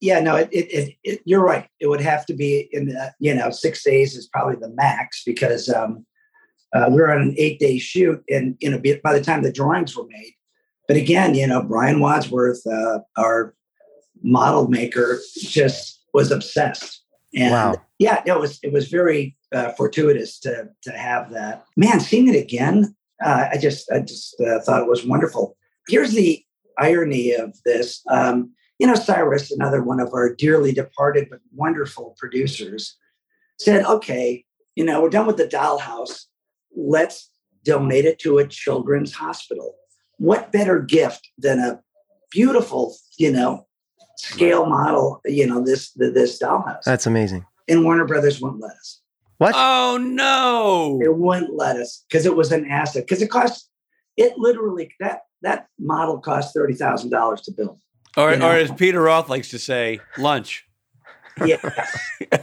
yeah 0.00 0.20
no 0.20 0.36
it, 0.36 0.48
it, 0.52 0.66
it, 0.72 0.96
it 1.04 1.20
you're 1.26 1.44
right 1.44 1.68
it 1.80 1.86
would 1.88 2.00
have 2.00 2.24
to 2.24 2.32
be 2.34 2.68
in 2.72 2.86
the 2.86 3.12
you 3.18 3.34
know 3.34 3.50
six 3.50 3.84
days 3.84 4.16
is 4.16 4.26
probably 4.28 4.56
the 4.56 4.70
max 4.70 5.22
because 5.26 5.68
um 5.68 6.06
uh, 6.72 6.86
we 6.88 6.96
were 7.00 7.12
on 7.12 7.20
an 7.20 7.34
eight 7.36 7.58
day 7.60 7.78
shoot 7.78 8.22
and 8.30 8.56
you 8.60 8.70
know 8.70 8.78
by 8.78 8.98
by 9.04 9.12
the 9.12 9.22
time 9.24 9.42
the 9.42 9.52
drawings 9.52 9.94
were 9.94 10.06
made 10.08 10.32
but 10.88 10.96
again 10.96 11.34
you 11.34 11.46
know 11.46 11.62
brian 11.62 12.00
wadsworth 12.00 12.62
uh, 12.66 13.00
our 13.18 13.54
model 14.22 14.68
maker 14.68 15.20
just 15.36 16.02
was 16.14 16.30
obsessed 16.30 17.02
and 17.34 17.52
Wow. 17.52 17.82
Yeah 18.00 18.22
no, 18.26 18.36
it 18.36 18.40
was 18.40 18.58
it 18.64 18.72
was 18.72 18.88
very 18.88 19.36
uh, 19.54 19.70
fortuitous 19.72 20.40
to 20.40 20.68
to 20.82 20.90
have 20.90 21.30
that. 21.30 21.64
Man 21.76 22.00
seeing 22.00 22.26
it 22.26 22.36
again 22.36 22.96
uh, 23.24 23.46
i 23.52 23.58
just 23.58 23.90
i 23.92 24.00
just 24.00 24.40
uh, 24.40 24.58
thought 24.60 24.82
it 24.82 24.88
was 24.88 25.06
wonderful. 25.06 25.56
Here's 25.88 26.12
the 26.12 26.42
irony 26.78 27.32
of 27.32 27.56
this 27.64 28.02
um, 28.10 28.52
you 28.80 28.86
know 28.86 28.94
cyrus 28.94 29.52
another 29.52 29.82
one 29.82 30.00
of 30.00 30.12
our 30.14 30.34
dearly 30.34 30.72
departed 30.72 31.28
but 31.30 31.40
wonderful 31.54 32.16
producers 32.18 32.96
said 33.58 33.84
okay 33.84 34.44
you 34.74 34.84
know 34.84 35.02
we're 35.02 35.10
done 35.10 35.26
with 35.26 35.36
the 35.36 35.46
dollhouse. 35.46 36.24
Let's 36.74 37.30
donate 37.64 38.06
it 38.06 38.18
to 38.20 38.38
a 38.38 38.46
children's 38.46 39.12
hospital. 39.12 39.74
What 40.16 40.52
better 40.52 40.80
gift 40.80 41.28
than 41.38 41.58
a 41.58 41.80
beautiful 42.30 42.96
you 43.18 43.32
know 43.32 43.66
scale 44.16 44.66
model 44.66 45.20
you 45.24 45.46
know 45.46 45.62
this 45.62 45.92
this 45.92 46.40
dollhouse? 46.40 46.84
That's 46.84 47.06
amazing. 47.06 47.44
And 47.70 47.84
warner 47.84 48.04
brothers 48.04 48.40
wouldn't 48.40 48.60
let 48.60 48.72
us 48.72 49.00
What? 49.38 49.54
Oh 49.56 49.96
no! 50.00 50.98
it 51.02 51.16
wouldn't 51.16 51.54
let 51.54 51.76
us 51.76 52.04
because 52.08 52.26
it 52.26 52.36
was 52.36 52.52
an 52.52 52.66
asset 52.70 53.04
because 53.06 53.22
it 53.22 53.30
cost 53.30 53.70
it 54.18 54.34
literally 54.36 54.92
that 55.00 55.20
that 55.42 55.66
model 55.78 56.18
cost 56.18 56.54
$30000 56.54 57.42
to 57.44 57.52
build 57.52 57.78
Or, 58.18 58.32
you 58.32 58.36
know. 58.36 58.48
or 58.50 58.52
as 58.56 58.70
Peter 58.72 59.00
Roth 59.00 59.30
likes 59.30 59.48
to 59.50 59.58
say, 59.58 60.00
lunch. 60.18 60.66
yeah 61.46 61.56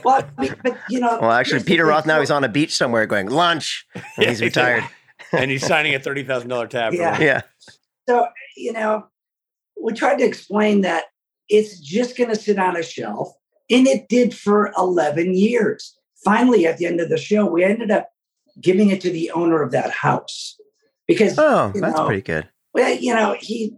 well 0.04 0.24
I 0.38 0.42
mean, 0.42 0.56
but 0.64 0.78
you 0.90 1.00
know 1.00 1.20
Well, 1.22 1.32
actually, 1.32 1.64
Peter 1.64 1.86
Roth 1.86 2.06
now 2.08 2.16
so- 2.16 2.20
he's 2.22 2.32
on 2.32 2.44
a 2.44 2.50
beach 2.50 2.76
somewhere 2.76 3.06
going 3.06 3.30
lunch. 3.30 3.86
And 3.94 4.04
Yeah, 4.18 4.30
he's 4.30 4.40
he's 4.40 4.42
retired. 4.42 4.84
and 5.34 5.52
he's 5.52 5.66
signing 5.66 5.94
a 5.94 6.00
thirty 6.00 6.24
thousand 6.24 6.50
dollar 6.50 6.68
tab. 6.68 6.94
Yeah. 6.94 7.12
lunch. 7.12 7.22
Yeah. 7.22 7.42
So, 8.10 8.28
you 8.56 8.72
know, 8.74 9.06
we 9.80 9.94
tried 9.94 10.18
to 10.20 10.24
explain 10.26 10.82
that 10.82 11.04
it's 11.50 11.80
just 11.80 12.18
going 12.18 12.30
to 12.30 12.36
sit 12.36 12.58
on 12.58 12.76
a 12.78 12.82
shelf. 12.84 13.30
And 13.70 13.88
it 13.88 14.08
did 14.10 14.34
for 14.36 14.72
11 14.78 15.36
years. 15.36 15.98
Finally, 16.24 16.66
at 16.66 16.78
the 16.78 16.86
end 16.86 17.00
of 17.02 17.10
the 17.10 17.18
show, 17.18 17.46
we 17.46 17.64
ended 17.64 17.92
up 17.92 18.10
giving 18.62 18.90
it 18.90 19.02
to 19.02 19.12
the 19.12 19.30
owner 19.32 19.62
of 19.62 19.72
that 19.72 19.92
house 19.92 20.58
because 21.08 21.38
Oh, 21.38 21.72
that's 21.76 21.96
know, 21.96 22.06
pretty 22.06 22.22
good. 22.22 22.48
well, 22.74 22.94
you 22.96 23.14
know, 23.14 23.36
he, 23.40 23.76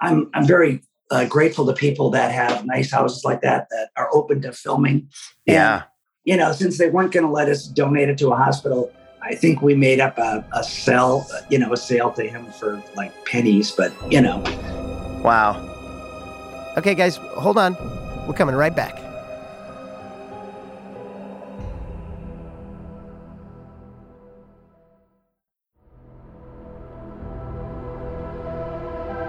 I'm, 0.00 0.30
I'm 0.34 0.46
very 0.46 0.82
uh, 1.10 1.26
grateful 1.26 1.64
to 1.66 1.72
people 1.72 2.10
that 2.10 2.32
have 2.32 2.66
nice 2.66 2.90
houses 2.90 3.24
like 3.24 3.40
that 3.42 3.68
that 3.70 3.90
are 3.96 4.08
open 4.12 4.42
to 4.42 4.52
filming. 4.52 5.08
And, 5.46 5.54
Yeah. 5.54 5.82
You 6.24 6.36
know, 6.36 6.50
since 6.52 6.76
they 6.76 6.90
weren't 6.90 7.12
going 7.12 7.24
to 7.24 7.30
let 7.30 7.48
us 7.48 7.68
donate 7.68 8.08
it 8.08 8.18
to 8.18 8.32
a 8.32 8.36
hospital, 8.36 8.92
I 9.22 9.36
think 9.36 9.62
we 9.62 9.76
made 9.76 10.00
up 10.00 10.18
a, 10.18 10.44
a 10.52 10.64
sell, 10.64 11.24
you 11.50 11.58
know, 11.58 11.72
a 11.72 11.76
sale 11.76 12.10
to 12.12 12.24
him 12.28 12.46
for 12.46 12.82
like 12.96 13.12
pennies. 13.26 13.70
But 13.70 13.92
you 14.10 14.20
know, 14.20 14.42
Wow. 15.22 15.62
Okay, 16.76 16.94
guys, 16.96 17.16
hold 17.16 17.58
on. 17.58 17.74
We're 18.26 18.34
coming 18.34 18.56
right 18.56 18.74
back. 18.74 18.98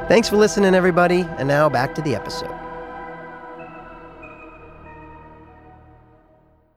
Thanks 0.08 0.30
for 0.30 0.38
listening, 0.38 0.74
everybody. 0.74 1.22
And 1.38 1.50
now 1.50 1.68
back 1.68 1.94
to 1.96 2.02
the 2.02 2.16
episode. 2.16 2.56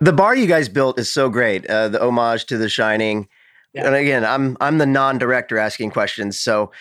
The 0.01 0.13
bar 0.13 0.35
you 0.35 0.49
guys 0.49 0.69
built 0.69 0.99
is 0.99 1.09
so 1.09 1.29
great. 1.29 1.65
Uh, 1.67 1.89
the 1.91 2.03
homage 2.03 2.47
to 2.47 2.59
The 2.59 2.69
Shining. 2.69 3.29
Yeah. 3.73 3.87
And 3.87 3.95
again, 3.95 4.25
I'm 4.25 4.57
I'm 4.61 4.79
the 4.79 4.87
non-director 4.87 5.57
asking 5.59 5.91
questions, 5.91 6.41
so 6.41 6.73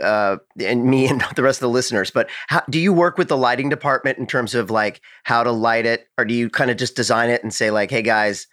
uh, 0.00 0.38
and 0.58 0.86
me 0.86 1.06
and 1.10 1.22
the 1.36 1.42
rest 1.42 1.58
of 1.58 1.66
the 1.66 1.68
listeners. 1.68 2.10
But 2.10 2.28
how, 2.48 2.62
do 2.68 2.80
you 2.80 2.92
work 2.92 3.16
with 3.16 3.28
the 3.28 3.36
lighting 3.36 3.68
department 3.68 4.18
in 4.18 4.26
terms 4.26 4.56
of 4.56 4.70
like 4.70 5.00
how 5.22 5.44
to 5.44 5.52
light 5.52 5.86
it, 5.86 6.08
or 6.18 6.24
do 6.24 6.34
you 6.34 6.50
kind 6.50 6.72
of 6.72 6.76
just 6.76 6.96
design 6.96 7.30
it 7.30 7.44
and 7.44 7.54
say 7.54 7.70
like, 7.70 7.92
"Hey 7.92 8.02
guys, 8.02 8.48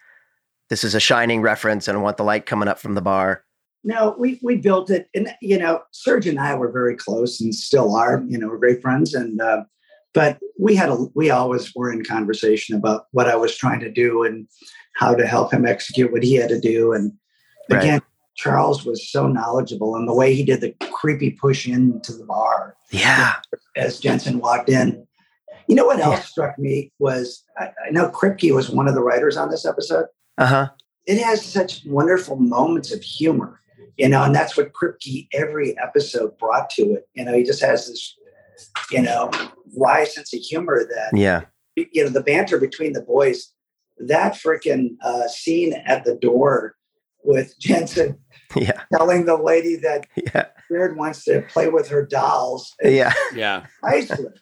this 0.69 0.83
is 0.83 0.93
a 0.93 0.99
Shining 0.99 1.41
reference, 1.41 1.87
and 1.87 1.97
I 1.97 2.01
want 2.01 2.17
the 2.17 2.23
light 2.23 2.45
coming 2.45 2.67
up 2.67 2.77
from 2.77 2.93
the 2.93 3.01
bar"? 3.01 3.43
No, 3.83 4.15
we 4.19 4.39
we 4.43 4.57
built 4.57 4.89
it, 4.89 5.07
and 5.15 5.33
you 5.41 5.57
know, 5.57 5.81
Serge 5.91 6.27
and 6.27 6.39
I 6.39 6.55
were 6.55 6.71
very 6.71 6.95
close 6.95 7.39
and 7.41 7.53
still 7.55 7.95
are. 7.95 8.23
You 8.27 8.37
know, 8.37 8.47
we're 8.47 8.57
great 8.57 8.81
friends, 8.81 9.13
and 9.13 9.39
uh, 9.41 9.63
but 10.13 10.37
we 10.59 10.75
had 10.75 10.89
a 10.89 10.97
we 11.15 11.29
always 11.29 11.73
were 11.75 11.91
in 11.91 12.03
conversation 12.03 12.75
about 12.75 13.05
what 13.11 13.27
I 13.27 13.35
was 13.35 13.55
trying 13.55 13.79
to 13.81 13.91
do 13.91 14.23
and 14.23 14.47
how 14.95 15.15
to 15.15 15.25
help 15.25 15.53
him 15.53 15.65
execute 15.65 16.11
what 16.11 16.23
he 16.23 16.35
had 16.35 16.49
to 16.49 16.59
do. 16.59 16.93
And 16.93 17.13
Right. 17.69 17.83
again, 17.83 18.01
Charles 18.35 18.83
was 18.85 19.09
so 19.11 19.27
knowledgeable, 19.27 19.95
and 19.95 20.07
the 20.07 20.13
way 20.13 20.33
he 20.33 20.43
did 20.43 20.59
the 20.61 20.71
creepy 20.91 21.31
push 21.31 21.67
into 21.67 22.13
the 22.13 22.25
bar 22.25 22.75
Yeah, 22.91 23.35
as 23.77 23.99
Jensen 23.99 24.39
walked 24.39 24.69
in. 24.69 25.05
You 25.67 25.75
know 25.75 25.85
what 25.85 25.99
else 25.99 26.17
Yeah. 26.19 26.23
struck 26.23 26.59
me 26.59 26.91
was 26.99 27.43
I, 27.57 27.69
I 27.87 27.91
know 27.91 28.09
Kripke 28.09 28.53
was 28.53 28.69
one 28.69 28.87
of 28.87 28.95
the 28.95 29.03
writers 29.03 29.37
on 29.37 29.49
this 29.51 29.65
episode. 29.65 30.07
uh 30.37 30.45
huh, 30.47 30.69
It 31.05 31.21
has 31.23 31.45
such 31.45 31.85
wonderful 31.85 32.35
moments 32.37 32.91
of 32.91 33.01
humor, 33.03 33.61
you 33.99 34.07
know, 34.07 34.23
and 34.23 34.33
that's 34.33 34.55
what 34.55 34.71
Kripke 34.71 35.27
every 35.33 35.77
episode 35.77 36.37
brought 36.37 36.69
to 36.71 36.93
it. 36.93 37.09
You 37.15 37.25
know, 37.25 37.33
he 37.33 37.43
just 37.43 37.61
has 37.61 37.87
this, 37.87 38.15
you 38.91 39.01
know, 39.01 39.29
wry 39.77 40.05
sense 40.05 40.33
of 40.33 40.39
humor 40.39 40.87
that 40.89 41.17
yeah, 41.19 41.41
you 41.75 42.03
know 42.05 42.09
the 42.09 42.23
banter 42.23 42.57
between 42.57 42.93
the 42.93 43.01
boys. 43.01 43.51
That 44.07 44.35
freaking 44.35 44.95
uh, 45.03 45.27
scene 45.27 45.73
at 45.85 46.05
the 46.05 46.15
door 46.15 46.75
with 47.25 47.53
Jensen 47.59 48.17
yeah, 48.55 48.81
telling 48.93 49.25
the 49.25 49.35
lady 49.35 49.75
that 49.75 50.07
yeah, 50.15 50.45
Jared 50.71 50.95
wants 50.95 51.25
to 51.25 51.41
play 51.49 51.67
with 51.67 51.89
her 51.89 52.05
dolls. 52.05 52.73
is 52.79 52.93
yeah, 52.95 53.13
Yeah. 53.35 53.65
priceless. 53.81 54.39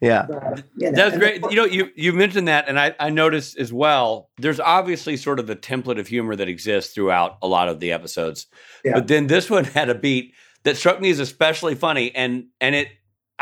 Yeah, 0.00 0.20
Uh, 0.22 0.56
you 0.76 0.90
know, 0.90 0.96
That's 0.96 1.16
great. 1.18 1.42
the- 1.42 1.48
You 1.50 1.56
know, 1.56 1.64
you 1.66 1.90
you 1.96 2.12
mentioned 2.12 2.48
that, 2.48 2.68
and 2.68 2.78
I, 2.80 2.94
I 2.98 3.10
noticed 3.10 3.58
as 3.58 3.72
well. 3.72 4.30
There's 4.38 4.60
obviously 4.60 5.16
sort 5.16 5.38
of 5.38 5.46
the 5.46 5.56
template 5.56 5.98
of 5.98 6.06
humor 6.08 6.36
that 6.36 6.48
exists 6.48 6.94
throughout 6.94 7.36
a 7.42 7.46
lot 7.46 7.68
of 7.68 7.80
the 7.80 7.92
episodes, 7.92 8.46
Yeah. 8.84 8.92
but 8.94 9.08
then 9.08 9.26
this 9.26 9.50
one 9.50 9.64
had 9.78 9.88
a 9.90 9.94
beat 9.94 10.34
that 10.64 10.76
struck 10.76 11.00
me 11.00 11.10
as 11.10 11.18
especially 11.18 11.74
funny, 11.74 12.14
and 12.14 12.46
and 12.60 12.74
it. 12.74 12.88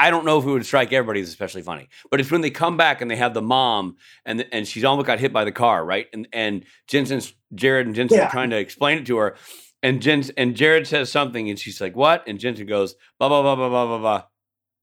I 0.01 0.11
don't 0.11 0.25
know 0.25 0.38
if 0.38 0.44
it 0.44 0.51
would 0.51 0.64
strike 0.64 0.92
everybody 0.92 1.21
as 1.23 1.29
especially 1.29 1.62
funny, 1.62 1.88
but 2.09 2.21
it's 2.21 2.31
when 2.31 2.40
they 2.40 2.51
come 2.51 2.77
back 2.77 3.01
and 3.01 3.11
they 3.11 3.16
have 3.16 3.35
the 3.35 3.42
mom 3.42 3.97
and 4.25 4.47
and 4.53 4.64
she's 4.64 4.85
almost 4.85 5.09
got 5.09 5.18
hit 5.18 5.33
by 5.33 5.44
the 5.44 5.51
car, 5.51 5.85
right? 5.85 6.07
And 6.12 6.29
and 6.33 6.64
Jensen's 6.87 7.33
Jared 7.53 7.87
and 7.87 7.97
Jensen 7.97 8.18
Yeah. 8.18 8.29
are 8.29 8.31
trying 8.31 8.51
to 8.51 8.59
explain 8.59 8.99
it 8.99 9.07
to 9.07 9.16
her, 9.16 9.35
and 9.83 10.01
Jens 10.01 10.31
and 10.31 10.55
Jared 10.55 10.87
says 10.87 11.11
something, 11.11 11.51
and 11.51 11.59
she's 11.59 11.81
like, 11.81 11.97
"What?" 11.97 12.23
And 12.29 12.38
Jensen 12.38 12.66
goes, 12.66 12.94
"Blah 13.18 13.29
blah 13.29 13.42
blah 13.42 13.57
blah 13.57 13.68
blah 13.68 13.87
blah 13.87 13.99
blah." 13.99 14.23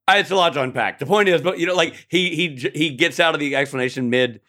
It's 0.08 0.32
a 0.32 0.36
lot 0.36 0.54
to 0.54 0.62
unpack. 0.62 1.00
The 1.00 1.06
point 1.06 1.30
is, 1.30 1.42
but 1.42 1.58
you 1.60 1.66
know, 1.66 1.76
like 1.76 2.06
he 2.10 2.36
he 2.36 2.70
he 2.76 2.90
gets 2.92 3.20
out 3.20 3.34
of 3.34 3.40
the 3.40 3.56
explanation 3.56 4.10
mid 4.10 4.34
mid 4.34 4.42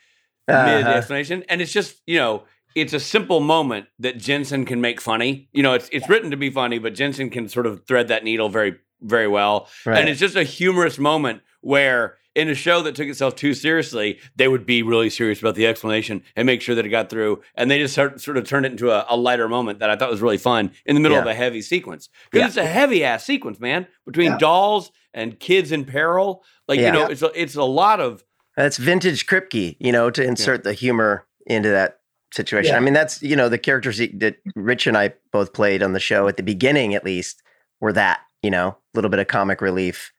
Uh-huh. 0.48 0.90
explanation, 0.90 1.44
and 1.48 1.60
it's 1.62 1.72
just 1.72 2.02
you 2.06 2.18
know, 2.18 2.44
it's 2.74 2.92
a 2.92 3.00
simple 3.00 3.40
moment 3.40 3.86
that 3.98 4.18
Jensen 4.18 4.64
can 4.66 4.80
make 4.80 5.00
funny. 5.00 5.48
You 5.52 5.62
know, 5.62 5.72
it's 5.74 5.88
it's 5.92 6.08
written 6.08 6.30
to 6.30 6.36
be 6.36 6.50
funny, 6.50 6.78
but 6.78 6.94
Jensen 6.94 7.30
can 7.30 7.48
sort 7.48 7.66
of 7.66 7.86
thread 7.86 8.08
that 8.08 8.22
needle 8.24 8.48
very 8.48 8.76
very 9.00 9.28
well, 9.28 9.68
right. 9.84 9.98
and 9.98 10.08
it's 10.08 10.20
just 10.20 10.36
a 10.36 10.44
humorous 10.44 10.98
moment 10.98 11.42
where. 11.60 12.16
In 12.36 12.48
a 12.50 12.54
show 12.54 12.82
that 12.82 12.94
took 12.94 13.08
itself 13.08 13.34
too 13.34 13.54
seriously, 13.54 14.18
they 14.36 14.46
would 14.46 14.66
be 14.66 14.82
really 14.82 15.08
serious 15.10 15.40
about 15.40 15.54
the 15.54 15.66
explanation 15.66 16.22
and 16.36 16.44
make 16.46 16.60
sure 16.60 16.74
that 16.74 16.84
it 16.84 16.90
got 16.90 17.08
through. 17.08 17.40
And 17.54 17.70
they 17.70 17.78
just 17.78 17.94
sort, 17.94 18.20
sort 18.20 18.36
of 18.36 18.46
turned 18.46 18.66
it 18.66 18.72
into 18.72 18.90
a, 18.90 19.06
a 19.08 19.16
lighter 19.16 19.48
moment 19.48 19.78
that 19.78 19.88
I 19.90 19.96
thought 19.96 20.10
was 20.10 20.20
really 20.20 20.36
fun 20.36 20.70
in 20.84 20.94
the 20.94 21.00
middle 21.00 21.18
of 21.18 21.26
a 21.26 21.34
heavy 21.34 21.62
sequence. 21.62 22.08
Because 22.30 22.40
Yeah. 22.56 22.62
it's 22.62 22.70
a 22.70 22.72
heavy 22.72 23.02
ass 23.02 23.24
sequence, 23.24 23.58
man, 23.58 23.86
between 24.04 24.32
Yeah. 24.32 24.38
dolls 24.38 24.92
and 25.14 25.40
kids 25.40 25.72
in 25.72 25.84
peril. 25.86 26.44
Like, 26.68 26.78
Yeah. 26.78 26.86
you 26.86 26.92
know, 26.92 27.06
it's 27.06 27.22
a, 27.22 27.30
it's 27.34 27.56
a 27.56 27.64
lot 27.64 28.00
of 28.00 28.22
That's 28.56 28.76
vintage 28.76 29.26
Kripke, 29.26 29.76
you 29.80 29.90
know, 29.92 30.10
to 30.10 30.22
insert 30.22 30.62
the 30.62 30.74
humor 30.74 31.26
into 31.46 31.70
that 31.70 32.00
situation. 32.34 32.72
Yeah. 32.72 32.76
I 32.76 32.80
mean, 32.80 32.92
that's 32.94 33.22
you 33.22 33.36
know 33.36 33.48
the 33.48 33.56
characters 33.58 33.96
that 33.98 34.36
Rich 34.54 34.86
and 34.86 34.96
I 34.96 35.14
both 35.32 35.52
played 35.54 35.82
on 35.82 35.94
the 35.94 36.00
show 36.00 36.28
at 36.28 36.36
the 36.36 36.42
beginning, 36.42 36.94
at 36.94 37.04
least, 37.04 37.42
were 37.80 37.92
that 37.94 38.20
you 38.42 38.50
know 38.50 38.68
a 38.68 38.76
little 38.94 39.10
bit 39.10 39.20
of 39.20 39.26
comic 39.28 39.60
relief. 39.62 40.12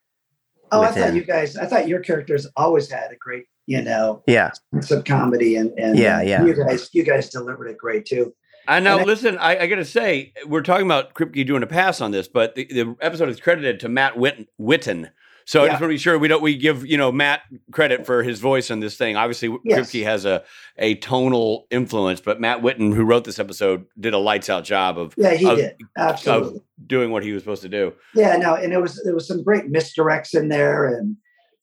Oh, 0.71 0.81
I 0.81 0.87
within. 0.89 1.03
thought 1.03 1.13
you 1.15 1.23
guys, 1.23 1.57
I 1.57 1.65
thought 1.65 1.87
your 1.87 1.99
characters 1.99 2.47
always 2.55 2.89
had 2.89 3.11
a 3.11 3.15
great, 3.15 3.45
you 3.65 3.81
know, 3.81 4.23
Yeah, 4.27 4.51
sense 4.73 4.91
of 4.91 5.03
comedy, 5.05 5.55
and 5.55 5.71
and 5.77 5.97
Yeah, 5.97 6.21
yeah. 6.21 6.43
you 6.45 6.53
guys, 6.53 6.89
you 6.93 7.03
guys 7.03 7.29
delivered 7.29 7.67
it 7.67 7.77
great 7.77 8.05
too. 8.05 8.33
I 8.67 8.79
know. 8.81 8.93
And 8.93 9.01
I- 9.01 9.05
listen, 9.05 9.37
I, 9.37 9.59
I 9.59 9.67
got 9.67 9.77
to 9.77 9.85
say, 9.85 10.33
we're 10.45 10.61
talking 10.61 10.85
about 10.85 11.13
Kripke 11.13 11.45
doing 11.47 11.63
a 11.63 11.67
pass 11.67 12.01
on 12.01 12.11
this, 12.11 12.27
but 12.27 12.55
the, 12.55 12.65
the 12.65 12.95
episode 13.01 13.29
is 13.29 13.39
credited 13.39 13.79
to 13.81 13.89
Matt 13.89 14.15
Witten. 14.15 14.47
Witten. 14.59 15.09
So 15.47 15.63
I 15.63 15.67
just 15.69 15.79
want 15.79 15.89
to 15.91 15.95
be 15.95 15.97
sure 15.97 16.19
we 16.19 16.27
don't 16.27 16.41
we 16.43 16.57
give 16.57 16.85
you 16.85 16.97
know 16.97 17.09
Matt 17.11 17.41
credit 17.71 18.05
for 18.05 18.21
his 18.21 18.39
voice 18.41 18.69
on 18.69 18.81
this 18.81 18.97
thing. 18.97 19.15
Obviously, 19.15 19.57
Yes. 19.63 19.89
Kripke 19.91 20.03
has 20.03 20.25
a 20.25 20.43
a 20.77 20.95
tonal 20.95 21.67
influence, 21.71 22.19
but 22.19 22.41
Matt 22.41 22.61
Witten, 22.61 22.93
who 22.93 23.05
wrote 23.05 23.23
this 23.23 23.39
episode, 23.39 23.85
did 23.97 24.13
a 24.13 24.17
lights 24.17 24.49
out 24.49 24.65
job 24.65 24.97
of 24.99 25.13
Yeah, 25.17 25.33
he 25.35 25.47
Of- 25.49 25.57
did 25.57 25.75
absolutely. 25.97 26.61
doing 26.85 27.11
what 27.11 27.23
he 27.23 27.31
was 27.31 27.43
supposed 27.43 27.61
to 27.61 27.69
do. 27.69 27.93
Yeah, 28.13 28.35
no, 28.35 28.55
and 28.55 28.73
it 28.73 28.81
was 28.81 29.01
there 29.05 29.13
was 29.15 29.25
some 29.25 29.41
great 29.41 29.71
misdirects 29.71 30.35
in 30.37 30.49
there, 30.49 30.85
and 30.85 31.15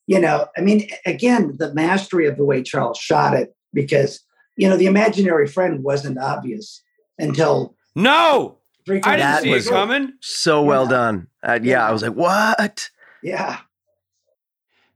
you 0.07 0.19
know, 0.19 0.47
I 0.57 0.63
mean, 0.63 0.89
again, 1.05 1.55
the 1.59 1.73
mastery 1.75 2.27
of 2.27 2.37
the 2.39 2.45
way 2.45 2.63
Charles 2.63 2.97
shot 2.99 3.35
it, 3.35 3.55
because 3.75 4.21
you 4.57 4.67
know, 4.69 4.79
the 4.79 4.87
imaginary 4.87 5.47
friend 5.47 5.83
wasn't 5.85 6.17
obvious 6.19 6.83
until 7.19 7.77
No, 7.95 8.57
I 8.89 8.93
didn't 8.95 9.03
That 9.19 9.43
see 9.43 9.51
was- 9.51 9.67
it 9.67 9.71
coming. 9.71 10.13
so 10.21 10.63
well 10.63 10.85
Yeah. 10.85 10.89
done. 10.91 11.27
Uh, 11.47 11.59
yeah, 11.63 11.71
Yeah. 11.73 11.89
I 11.89 11.93
was 11.93 12.03
like, 12.03 12.13
what? 12.15 12.89
Yeah, 13.23 13.59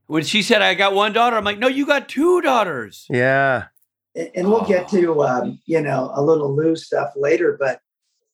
When 0.09 0.23
she 0.23 0.41
said, 0.41 0.63
"I 0.63 0.73
got 0.73 0.95
one 0.95 1.13
daughter," 1.13 1.37
I'm 1.37 1.43
like, 1.43 1.59
"No, 1.59 1.67
you 1.67 1.85
got 1.85 2.09
two 2.09 2.41
daughters." 2.41 3.05
Yeah, 3.11 3.65
and, 4.15 4.31
and 4.33 4.47
we'll 4.49 4.65
get 4.65 4.87
to 4.89 5.23
um, 5.23 5.59
you 5.67 5.79
know 5.79 6.11
a 6.15 6.23
little 6.23 6.55
loose 6.55 6.87
stuff 6.87 7.11
later, 7.15 7.55
but 7.59 7.79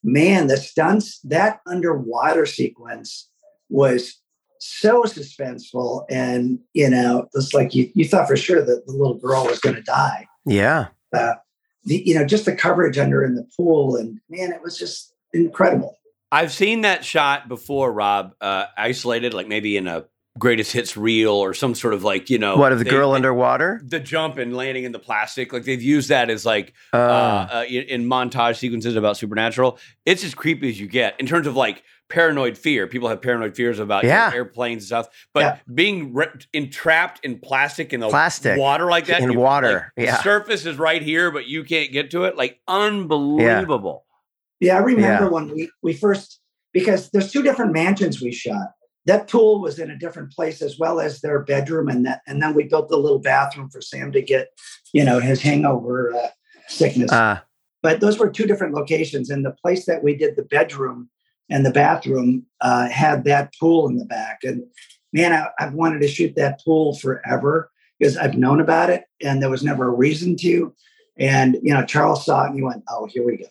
man, 0.01 0.47
the 0.47 0.55
stunts 0.55 1.19
that 1.25 1.59
underwater 1.67 2.45
sequence 2.45 3.29
was 3.67 4.21
so 4.57 5.03
suspenseful, 5.03 6.05
and 6.09 6.59
you 6.73 6.89
know, 6.89 7.27
it's 7.33 7.53
like 7.53 7.75
you 7.75 7.91
you 7.93 8.07
thought 8.07 8.29
for 8.29 8.37
sure 8.37 8.63
that 8.63 8.85
the 8.85 8.93
little 8.93 9.17
girl 9.17 9.43
was 9.43 9.59
going 9.59 9.75
to 9.75 9.81
die. 9.81 10.25
yeah, 10.45 10.87
the 11.11 11.35
you 11.83 12.15
know 12.15 12.25
just 12.25 12.45
the 12.45 12.55
coverage 12.55 12.97
under 12.97 13.21
in 13.21 13.35
the 13.35 13.45
pool 13.55 13.97
and 13.97 14.19
man 14.29 14.51
it 14.51 14.61
was 14.63 14.77
just 14.77 15.13
incredible 15.33 15.97
I've 16.31 16.51
seen 16.51 16.81
that 16.81 17.05
shot 17.05 17.47
before, 17.47 17.93
Rob, 17.93 18.33
uh, 18.41 18.65
isolated, 18.77 19.33
like 19.33 19.47
maybe 19.47 19.77
in 19.77 19.87
a 19.87 20.05
greatest 20.37 20.71
hits 20.73 20.97
reel 20.97 21.31
or 21.31 21.53
some 21.53 21.73
sort 21.73 21.93
of 21.93 22.03
like 22.03 22.29
you 22.29 22.37
know 22.37 22.57
what 22.57 22.71
of 22.73 22.77
the 22.79 22.83
they- 22.83 22.89
girl 22.89 23.11
they- 23.11 23.15
underwater? 23.15 23.81
the 23.85 23.99
jump 23.99 24.37
and 24.37 24.55
landing 24.55 24.83
in 24.83 24.91
the 24.91 24.99
plastic. 24.99 25.53
Like 25.53 25.63
they've 25.63 25.81
used 25.81 26.09
that 26.09 26.29
as 26.29 26.45
like 26.45 26.73
Uh, 26.93 26.97
uh, 26.97 27.47
uh, 27.53 27.63
in, 27.69 27.83
in 27.83 28.05
montage 28.09 28.57
sequences 28.57 28.95
about 28.95 29.17
supernatural. 29.17 29.77
It's 30.05 30.23
as 30.23 30.33
creepy 30.33 30.69
as 30.69 30.79
you 30.79 30.87
get 30.87 31.19
in 31.19 31.25
terms 31.25 31.47
of 31.47 31.55
like 31.55 31.83
paranoid 32.09 32.57
fear. 32.57 32.85
People 32.85 33.09
have 33.09 33.21
paranoid 33.21 33.55
fears 33.55 33.79
about 33.79 34.03
you 34.03 34.09
know, 34.09 34.15
Yeah. 34.15 34.31
airplanes 34.33 34.83
and 34.83 34.87
stuff, 34.87 35.07
but 35.33 35.39
Yeah. 35.39 35.57
being 35.73 36.13
re- 36.13 36.27
entrapped 36.53 37.23
in 37.25 37.39
plastic 37.39 37.93
in 37.93 37.99
the 37.99 38.09
Plastic. 38.09 38.59
water 38.59 38.85
like 38.85 39.05
that, 39.07 39.21
In 39.21 39.31
you- 39.31 39.39
water, 39.39 39.91
like, 39.97 40.05
yeah. 40.05 40.17
The 40.17 40.21
surface 40.23 40.65
is 40.67 40.77
right 40.77 41.01
here, 41.01 41.31
but 41.31 41.47
you 41.47 41.63
can't 41.63 41.91
get 41.91 42.11
to 42.11 42.25
it. 42.25 42.35
Like 42.37 42.59
unbelievable. 42.67 44.05
yeah 44.61 44.75
i 44.75 44.79
remember 44.79 45.25
Yeah. 45.25 45.29
when 45.29 45.49
we 45.53 45.69
we 45.81 45.93
first 45.93 46.39
because 46.73 47.09
there's 47.11 47.31
two 47.31 47.43
different 47.43 47.71
mansions 47.73 48.21
we 48.21 48.31
shot 48.31 48.67
that 49.05 49.29
pool 49.29 49.61
was 49.61 49.77
in 49.77 49.91
a 49.91 49.97
different 49.97 50.31
place 50.31 50.61
as 50.61 50.79
well 50.79 50.99
as 50.99 51.21
their 51.21 51.39
bedroom 51.43 51.87
and 51.89 52.05
that 52.05 52.21
and 52.27 52.41
then 52.41 52.53
we 52.53 52.63
built 52.63 52.89
the 52.89 52.97
little 52.97 53.19
bathroom 53.19 53.69
for 53.69 53.81
sam 53.81 54.11
to 54.11 54.21
get 54.21 54.49
you 54.93 55.03
know 55.03 55.19
his 55.19 55.41
hangover 55.41 56.13
uh, 56.15 56.29
sickness 56.67 57.11
uh, 57.11 57.39
but 57.85 57.99
those 57.99 58.17
were 58.17 58.31
two 58.31 58.47
different 58.47 58.73
locations. 58.73 59.29
And 59.29 59.45
the 59.45 59.51
place 59.51 59.85
that 59.85 60.01
we 60.03 60.15
did 60.15 60.35
the 60.35 60.41
bedroom 60.45 61.07
and 61.51 61.63
the 61.63 61.69
bathroom 61.69 62.47
uh, 62.61 62.89
had 62.89 63.25
that 63.25 63.53
pool 63.59 63.87
in 63.87 63.97
the 63.97 64.05
back. 64.05 64.39
And 64.41 64.63
man, 65.13 65.31
I, 65.31 65.49
I've 65.59 65.75
wanted 65.75 66.01
to 66.01 66.07
shoot 66.07 66.33
that 66.35 66.63
pool 66.65 66.95
forever 66.95 67.69
because 67.99 68.17
I've 68.17 68.39
known 68.39 68.59
about 68.59 68.89
it 68.89 69.03
and 69.21 69.39
there 69.39 69.51
was 69.51 69.63
never 69.63 69.85
a 69.85 69.95
reason 69.95 70.35
to. 70.37 70.73
And 71.19 71.59
you 71.61 71.75
know, 71.75 71.85
Charles 71.85 72.25
saw 72.25 72.45
it 72.45 72.47
and 72.47 72.55
he 72.55 72.63
went, 72.63 72.83
"Oh, 72.89 73.05
here 73.05 73.23
we 73.23 73.45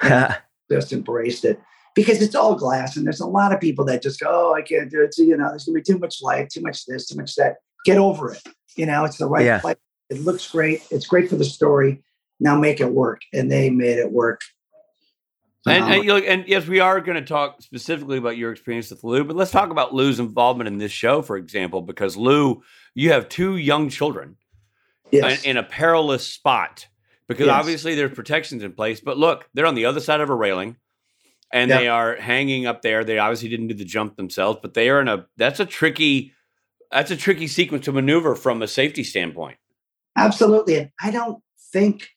go." 0.00 0.34
just 0.72 0.92
embraced 0.92 1.44
it 1.44 1.60
because 1.98 2.22
it's 2.22 2.36
all 2.36 2.54
glass, 2.54 2.96
and 2.96 3.04
there's 3.04 3.18
a 3.18 3.26
lot 3.26 3.52
of 3.52 3.58
people 3.58 3.84
that 3.84 4.00
just 4.00 4.20
go, 4.20 4.26
"Oh, 4.30 4.54
I 4.54 4.62
can't 4.62 4.88
do 4.88 5.02
it." 5.02 5.14
So, 5.14 5.24
you 5.24 5.36
know, 5.36 5.48
there's 5.48 5.64
gonna 5.64 5.74
be 5.74 5.82
too 5.82 5.98
much 5.98 6.22
light, 6.22 6.48
too 6.48 6.60
much 6.60 6.86
this, 6.86 7.08
too 7.08 7.16
much 7.16 7.34
that. 7.34 7.56
Get 7.84 7.98
over 7.98 8.32
it. 8.32 8.42
You 8.76 8.86
know, 8.86 9.04
it's 9.04 9.16
the 9.18 9.26
right 9.26 9.44
Yeah. 9.44 9.58
place. 9.58 9.74
It 10.08 10.20
looks 10.20 10.48
great. 10.48 10.82
It's 10.92 11.08
great 11.08 11.28
for 11.28 11.34
the 11.34 11.44
story. 11.44 12.04
Now 12.38 12.56
make 12.56 12.80
it 12.80 12.92
work, 12.92 13.22
and 13.32 13.50
they 13.50 13.68
made 13.68 13.98
it 13.98 14.12
work. 14.12 14.42
And, 15.66 15.82
Um, 15.82 15.90
and, 15.92 16.04
look, 16.06 16.24
and 16.24 16.44
yes, 16.46 16.68
we 16.68 16.78
are 16.78 17.00
going 17.00 17.16
to 17.16 17.24
talk 17.26 17.60
specifically 17.62 18.16
about 18.16 18.36
your 18.36 18.52
experience 18.52 18.90
with 18.90 19.02
Lou, 19.02 19.24
but 19.24 19.34
let's 19.34 19.50
talk 19.50 19.70
about 19.70 19.92
Lou's 19.92 20.20
involvement 20.20 20.68
in 20.68 20.78
this 20.78 20.92
show, 20.92 21.20
for 21.20 21.36
example, 21.36 21.82
because 21.82 22.16
Lou, 22.16 22.62
you 22.94 23.10
have 23.10 23.28
two 23.28 23.56
young 23.56 23.88
children 23.88 24.36
yes. 25.10 25.42
in, 25.42 25.50
in 25.50 25.56
a 25.56 25.64
perilous 25.64 26.24
spot 26.24 26.86
because 27.26 27.48
Yes. 27.48 27.56
obviously 27.58 27.96
there's 27.96 28.14
protections 28.14 28.62
in 28.62 28.72
place. 28.72 29.00
But 29.00 29.18
look, 29.18 29.48
they're 29.52 29.66
on 29.66 29.74
the 29.74 29.84
other 29.86 30.00
side 30.00 30.20
of 30.20 30.30
a 30.30 30.34
railing 30.34 30.76
and 31.52 31.70
Yeah. 31.70 31.78
they 31.78 31.88
are 31.88 32.16
hanging 32.16 32.66
up 32.66 32.82
there. 32.82 33.04
They 33.04 33.18
obviously 33.18 33.48
didn't 33.48 33.68
do 33.68 33.74
the 33.74 33.84
jump 33.84 34.16
themselves, 34.16 34.58
but 34.62 34.74
they 34.74 34.88
are 34.90 35.00
in 35.00 35.08
a 35.08 35.26
that's 35.36 35.60
a 35.60 35.66
tricky 35.66 36.32
that's 36.90 37.10
a 37.10 37.16
tricky 37.16 37.46
sequence 37.46 37.84
to 37.84 37.92
maneuver 37.92 38.34
from 38.34 38.62
a 38.62 38.66
safety 38.68 39.04
standpoint. 39.04 39.58
Absolutely. 40.16 40.78
And 40.78 40.90
I 41.02 41.10
don't 41.10 41.42
think, 41.72 42.08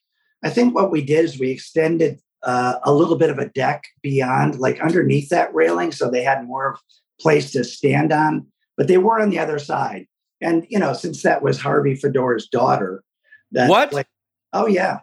I 0.42 0.48
think 0.50 0.74
what 0.74 0.90
we 0.90 1.02
did 1.04 1.24
is 1.26 1.38
we 1.38 1.50
extended 1.50 2.20
uh, 2.42 2.76
a 2.82 2.92
little 2.92 3.16
bit 3.16 3.28
of 3.30 3.38
a 3.38 3.48
deck 3.50 3.84
beyond, 4.02 4.58
like 4.58 4.80
underneath 4.80 5.28
that 5.28 5.54
railing. 5.54 5.92
So 5.92 6.10
they 6.10 6.22
had 6.24 6.46
more 6.46 6.78
place 7.20 7.52
to 7.52 7.62
stand 7.64 8.12
on, 8.12 8.46
but 8.78 8.88
they 8.88 8.96
were 8.98 9.20
on 9.20 9.28
the 9.30 9.38
other 9.38 9.58
side. 9.58 10.06
And, 10.40 10.66
you 10.70 10.78
know, 10.78 10.94
since 10.94 11.22
that 11.22 11.42
was 11.42 11.60
Harvey 11.60 11.94
Fedor's 11.94 12.48
daughter, 12.48 13.04
that, 13.52 13.68
What? 13.68 13.92
like- 13.92 14.08
oh, 14.54 14.66
yeah. 14.66 15.00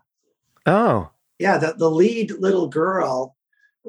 oh, 0.65 1.11
Yeah. 1.37 1.57
The, 1.59 1.75
the 1.77 1.89
lead 1.91 2.31
little 2.39 2.67
girl 2.67 3.37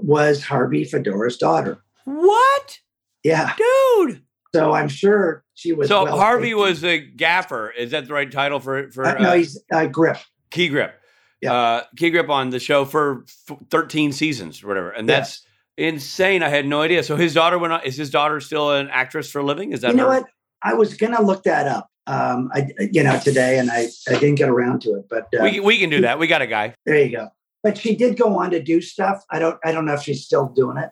was 0.03 0.43
Harvey 0.45 0.85
Fedor's 0.85 1.37
daughter. 1.37 1.79
What? 2.05 2.79
Yeah. 3.23 3.55
Dude. 3.57 4.23
So 4.55 4.73
I'm 4.73 4.89
sure 4.89 5.45
she 5.55 5.73
was. 5.73 5.89
So 5.89 6.05
well 6.05 6.19
Harvey 6.19 6.49
taken. 6.49 6.59
was 6.61 6.85
a 6.85 6.99
gaffer. 6.99 7.71
Is 7.71 7.93
that 7.93 8.07
the 8.09 8.15
right 8.15 8.31
title 8.31 8.59
for 8.61 8.91
for 8.91 9.05
Uh, 9.07 9.15
no, 9.15 9.29
uh, 9.31 9.35
he's 9.37 9.63
uh, 9.73 9.87
grip. 9.87 10.17
key 10.51 10.69
grip. 10.69 10.95
Yeah. 11.41 11.53
Uh, 11.55 11.83
key 11.97 12.11
grip 12.11 12.29
on 12.29 12.51
the 12.51 12.59
show 12.59 12.85
for 12.85 13.25
f- 13.51 13.57
13 13.71 14.13
seasons 14.13 14.63
or 14.63 14.69
whatever. 14.69 14.91
And 14.91 15.09
Yeah. 15.09 15.17
that's 15.21 15.43
insane. 15.79 16.43
I 16.43 16.49
had 16.49 16.67
no 16.67 16.83
idea. 16.83 17.03
So 17.03 17.17
his 17.17 17.33
daughter 17.33 17.59
went 17.59 17.73
on, 17.73 17.81
is 17.85 17.97
his 17.97 18.11
daughter 18.11 18.41
still 18.41 18.73
an 18.73 18.89
actress 18.91 19.31
for 19.31 19.39
a 19.39 19.45
living? 19.45 19.73
Is 19.73 19.81
that 19.83 19.93
you 19.93 19.97
know 19.97 20.11
her? 20.11 20.21
what? 20.21 20.27
I 20.63 20.75
was 20.75 20.95
gonna 20.95 21.23
look 21.23 21.45
that 21.45 21.67
up. 21.67 21.89
Um, 22.07 22.51
I 22.53 22.67
you 22.93 23.03
know 23.05 23.19
today, 23.21 23.59
and 23.59 23.71
I 23.71 23.87
I 24.09 24.13
didn't 24.19 24.35
get 24.35 24.49
around 24.49 24.83
to 24.83 24.95
it, 24.97 25.05
but 25.09 25.29
uh, 25.39 25.43
We, 25.45 25.61
we 25.61 25.79
can 25.79 25.91
do 25.91 26.01
that. 26.03 26.19
We 26.19 26.27
got 26.27 26.43
a 26.43 26.47
guy. 26.47 26.75
there 26.85 26.99
you 26.99 27.17
go. 27.17 27.29
But 27.62 27.77
she 27.79 27.94
did 27.94 28.16
go 28.18 28.38
on 28.38 28.51
to 28.53 28.62
do 28.62 28.81
stuff. 28.81 29.25
I 29.31 29.38
don't 29.38 29.59
I 29.64 29.73
don't 29.73 29.85
know 29.85 29.94
if 29.94 30.03
she's 30.03 30.25
still 30.25 30.46
doing 30.49 30.77
it. 30.79 30.90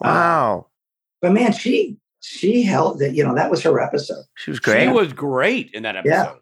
Uh, 0.00 0.04
wow. 0.04 0.66
but 1.20 1.32
man, 1.32 1.52
she 1.52 1.96
she 2.20 2.62
held 2.62 2.98
that. 3.00 3.14
You 3.14 3.24
know 3.24 3.34
that 3.34 3.50
was 3.50 3.62
her 3.62 3.80
episode. 3.80 4.24
She 4.36 4.50
was 4.50 4.58
great. 4.60 4.84
She 4.84 4.88
was 4.88 5.12
great 5.12 5.70
in 5.72 5.82
that 5.84 5.96
episode. 5.96 6.10
Yeah. 6.12 6.32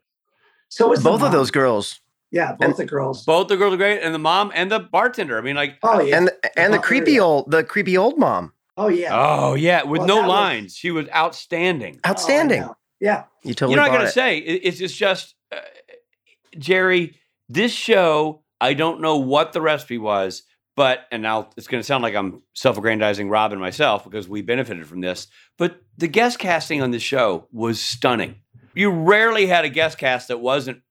So 0.69 0.89
was 0.89 1.03
Both 1.03 1.23
of 1.23 1.33
those 1.33 1.51
girls. 1.51 2.01
Yeah, 2.33 2.55
both 2.59 2.77
the 2.77 2.85
girls. 2.85 3.25
Both 3.25 3.49
the 3.49 3.57
girls 3.57 3.75
are 3.75 3.77
great, 3.77 4.01
and 4.03 4.13
the 4.15 4.19
mom 4.19 4.51
and 4.55 4.71
the 4.71 4.81
bartender. 4.81 5.39
I 5.39 5.41
mean, 5.43 5.55
like, 5.57 5.77
Oh 5.83 6.01
yeah. 6.01 6.17
And 6.19 6.31
and 6.57 6.73
the 6.75 6.79
Oh, 6.79 6.83
creepy 6.83 7.21
old 7.21 7.51
the 7.51 7.63
creepy 7.63 7.97
old 7.97 8.19
mom. 8.19 8.53
oh 8.77 8.89
yeah. 8.89 9.11
oh 9.13 9.55
yeah, 9.55 9.85
with 9.85 10.01
Well, 10.01 10.09
no 10.09 10.15
that 10.17 10.21
was- 10.23 10.29
lines. 10.29 10.77
She 10.77 10.91
was 10.91 11.07
outstanding. 11.15 12.01
Oh, 12.05 12.11
Outstanding. 12.11 12.63
know. 12.63 12.77
yeah. 13.01 13.25
you 13.45 13.55
totally 13.55 13.73
you 13.73 13.77
know, 13.77 13.83
I 13.85 13.89
bought 13.89 13.95
gotta 13.99 14.09
it. 14.09 14.13
say, 14.13 14.39
it, 14.39 14.61
it's 14.65 14.81
it's 14.81 14.95
just 14.95 15.35
uh, 15.53 15.59
Jerry. 16.59 17.17
This 17.49 17.73
show, 17.73 18.43
I 18.61 18.75
don't 18.75 19.01
know 19.01 19.17
what 19.17 19.53
the 19.53 19.61
recipe 19.61 19.99
was, 19.99 20.43
but 20.77 21.07
and 21.11 21.23
now 21.23 21.51
it's 21.57 21.67
going 21.67 21.81
to 21.81 21.87
sound 21.87 22.03
like 22.03 22.15
I'm 22.15 22.43
self-aggrandizing 22.55 23.29
Rob 23.29 23.53
and 23.53 23.61
myself 23.61 24.05
because 24.05 24.29
we 24.29 24.43
benefited 24.43 24.87
from 24.87 25.01
this. 25.01 25.27
But 25.59 25.81
the 25.97 26.09
guest 26.09 26.39
casting 26.39 26.83
on 26.83 26.91
the 26.91 26.99
show 26.99 27.49
was 27.53 27.81
stunning. 27.81 28.37
You 28.75 28.91
rarely 28.91 29.47
had 29.47 29.65
a 29.65 29.71
guest 29.71 29.99
cast 29.99 30.29
that 30.29 30.41
wasn't 30.41 30.83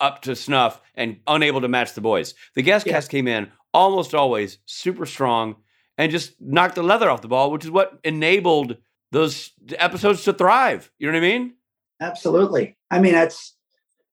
up 0.00 0.22
to 0.22 0.34
snuff 0.34 0.80
and 0.94 1.18
unable 1.26 1.60
to 1.60 1.68
match 1.68 1.92
the 1.94 2.00
boys. 2.00 2.34
The 2.54 2.62
guest 2.62 2.86
Yeah. 2.86 2.94
cast 2.94 3.10
came 3.10 3.28
in 3.28 3.50
almost 3.72 4.14
always 4.14 4.58
super 4.66 5.06
strong 5.06 5.56
and 5.98 6.10
just 6.10 6.34
knocked 6.40 6.74
the 6.74 6.82
leather 6.82 7.10
off 7.10 7.22
the 7.22 7.28
ball, 7.28 7.50
which 7.50 7.64
is 7.64 7.70
what 7.70 7.98
enabled 8.02 8.76
those 9.12 9.52
episodes 9.78 10.24
to 10.24 10.32
thrive. 10.32 10.90
You 10.98 11.06
know 11.06 11.12
what 11.18 11.24
I 11.24 11.28
mean? 11.28 11.54
Absolutely. 12.00 12.76
I 12.90 12.98
mean, 12.98 13.12
that's 13.12 13.54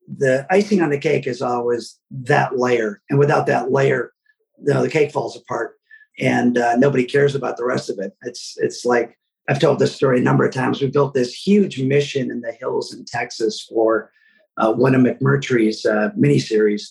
the 0.07 0.45
icing 0.49 0.81
on 0.81 0.89
the 0.89 0.97
cake 0.97 1.27
is 1.27 1.41
always 1.41 1.99
that 2.11 2.57
layer, 2.57 3.01
and 3.09 3.19
without 3.19 3.47
that 3.47 3.71
layer, 3.71 4.11
you 4.65 4.73
know, 4.73 4.81
the 4.81 4.89
cake 4.89 5.11
falls 5.11 5.35
apart, 5.37 5.75
and 6.19 6.57
uh, 6.57 6.75
nobody 6.75 7.05
cares 7.05 7.35
about 7.35 7.57
the 7.57 7.65
rest 7.65 7.89
of 7.89 7.99
it. 7.99 8.13
It's 8.23 8.55
it's 8.57 8.85
like 8.85 9.17
I've 9.49 9.59
told 9.59 9.79
this 9.79 9.95
story 9.95 10.19
a 10.19 10.23
number 10.23 10.45
of 10.45 10.53
times. 10.53 10.81
We 10.81 10.87
built 10.87 11.13
this 11.13 11.33
huge 11.33 11.81
mission 11.81 12.31
in 12.31 12.41
the 12.41 12.51
hills 12.51 12.93
in 12.93 13.05
Texas 13.05 13.65
for 13.67 14.11
uh, 14.57 14.73
one 14.73 14.95
of 14.95 15.01
McMurtry's 15.01 15.85
uh, 15.85 16.09
miniseries, 16.17 16.83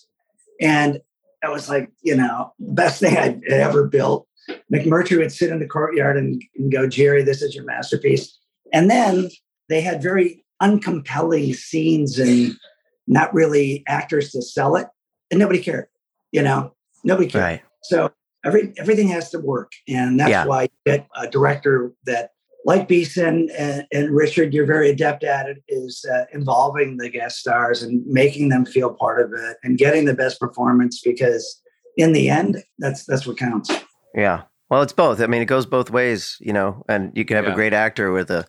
and 0.60 1.00
I 1.42 1.48
was 1.48 1.68
like, 1.68 1.90
you 2.02 2.16
know, 2.16 2.52
best 2.58 3.00
thing 3.00 3.16
I'd 3.16 3.44
ever 3.44 3.86
built. 3.86 4.26
McMurtry 4.72 5.18
would 5.18 5.32
sit 5.32 5.50
in 5.50 5.58
the 5.58 5.66
courtyard 5.66 6.16
and, 6.16 6.42
and 6.56 6.72
go, 6.72 6.86
Jerry, 6.86 7.22
this 7.22 7.42
is 7.42 7.54
your 7.54 7.64
masterpiece. 7.64 8.36
And 8.72 8.90
then 8.90 9.30
they 9.68 9.80
had 9.80 10.02
very 10.02 10.44
uncompelling 10.60 11.54
scenes 11.54 12.18
and 12.18 12.54
not 13.10 13.34
really 13.34 13.82
actors 13.88 14.30
to 14.30 14.40
sell 14.40 14.76
it, 14.76 14.86
and 15.30 15.38
nobody 15.38 15.60
cared. 15.60 15.86
You 16.32 16.42
know, 16.42 16.74
nobody 17.04 17.28
cared. 17.28 17.44
Right. 17.44 17.62
So 17.82 18.10
every 18.44 18.72
everything 18.78 19.08
has 19.08 19.30
to 19.30 19.38
work, 19.38 19.72
and 19.88 20.18
that's 20.18 20.30
Yeah. 20.30 20.46
why 20.46 20.62
you 20.62 20.68
get 20.86 21.06
a 21.16 21.26
director 21.28 21.92
that, 22.06 22.30
like 22.64 22.86
Beeson 22.88 23.48
and, 23.58 23.86
and 23.92 24.10
Richard, 24.14 24.54
you're 24.54 24.66
very 24.66 24.90
adept 24.90 25.24
at 25.24 25.48
it. 25.48 25.58
Is 25.68 26.04
uh, 26.10 26.24
involving 26.32 26.98
the 26.98 27.10
guest 27.10 27.38
stars 27.38 27.82
and 27.82 28.06
making 28.06 28.48
them 28.48 28.64
feel 28.64 28.94
part 28.94 29.20
of 29.20 29.32
it, 29.36 29.56
and 29.64 29.76
getting 29.76 30.04
the 30.04 30.14
best 30.14 30.38
performance. 30.38 31.00
Because 31.02 31.60
in 31.96 32.12
the 32.12 32.30
end, 32.30 32.62
that's 32.78 33.04
that's 33.06 33.26
what 33.26 33.36
counts. 33.36 33.70
Yeah. 34.14 34.42
Well, 34.70 34.82
it's 34.82 34.92
both. 34.92 35.20
I 35.20 35.26
mean, 35.26 35.42
it 35.42 35.46
goes 35.46 35.66
both 35.66 35.90
ways, 35.90 36.36
you 36.40 36.52
know, 36.52 36.84
and 36.88 37.10
you 37.16 37.24
can 37.24 37.34
have 37.34 37.46
Yeah. 37.46 37.52
a 37.52 37.56
great 37.56 37.72
actor 37.72 38.12
with 38.12 38.30
a 38.30 38.46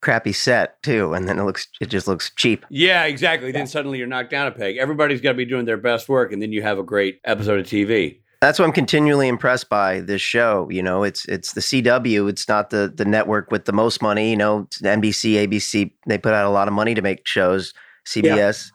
crappy 0.00 0.32
set 0.32 0.82
too, 0.82 1.14
and 1.14 1.28
then 1.28 1.38
it 1.38 1.44
looks 1.44 1.68
it 1.80 1.86
just 1.86 2.08
looks 2.08 2.30
cheap. 2.36 2.64
Yeah, 2.70 3.04
exactly. 3.04 3.52
Then 3.52 3.66
suddenly 3.66 3.98
you're 3.98 4.06
knocked 4.06 4.30
down 4.30 4.46
a 4.46 4.52
peg. 4.52 4.76
Everybody's 4.76 5.20
got 5.20 5.30
to 5.30 5.36
be 5.36 5.44
doing 5.44 5.64
their 5.64 5.76
best 5.76 6.08
work, 6.08 6.32
and 6.32 6.40
then 6.40 6.52
you 6.52 6.62
have 6.62 6.78
a 6.78 6.82
great 6.82 7.20
episode 7.24 7.60
of 7.60 7.66
TV. 7.66 8.20
That's 8.40 8.58
what 8.58 8.66
I'm 8.66 8.72
continually 8.72 9.26
impressed 9.26 9.68
by 9.68 10.00
this 10.00 10.22
show. 10.22 10.68
You 10.70 10.82
know, 10.82 11.02
it's 11.02 11.24
it's 11.26 11.54
the 11.54 11.60
CW. 11.60 12.28
It's 12.28 12.48
not 12.48 12.70
the 12.70 12.92
the 12.94 13.04
network 13.04 13.50
with 13.50 13.64
the 13.64 13.72
most 13.72 14.00
money. 14.00 14.30
You 14.30 14.36
know, 14.36 14.68
NBC, 14.82 15.46
ABC. 15.46 15.90
They 16.06 16.18
put 16.18 16.34
out 16.34 16.46
a 16.46 16.50
lot 16.50 16.68
of 16.68 16.74
money 16.74 16.94
to 16.94 17.02
make 17.02 17.26
shows. 17.26 17.74
CBS, 18.08 18.70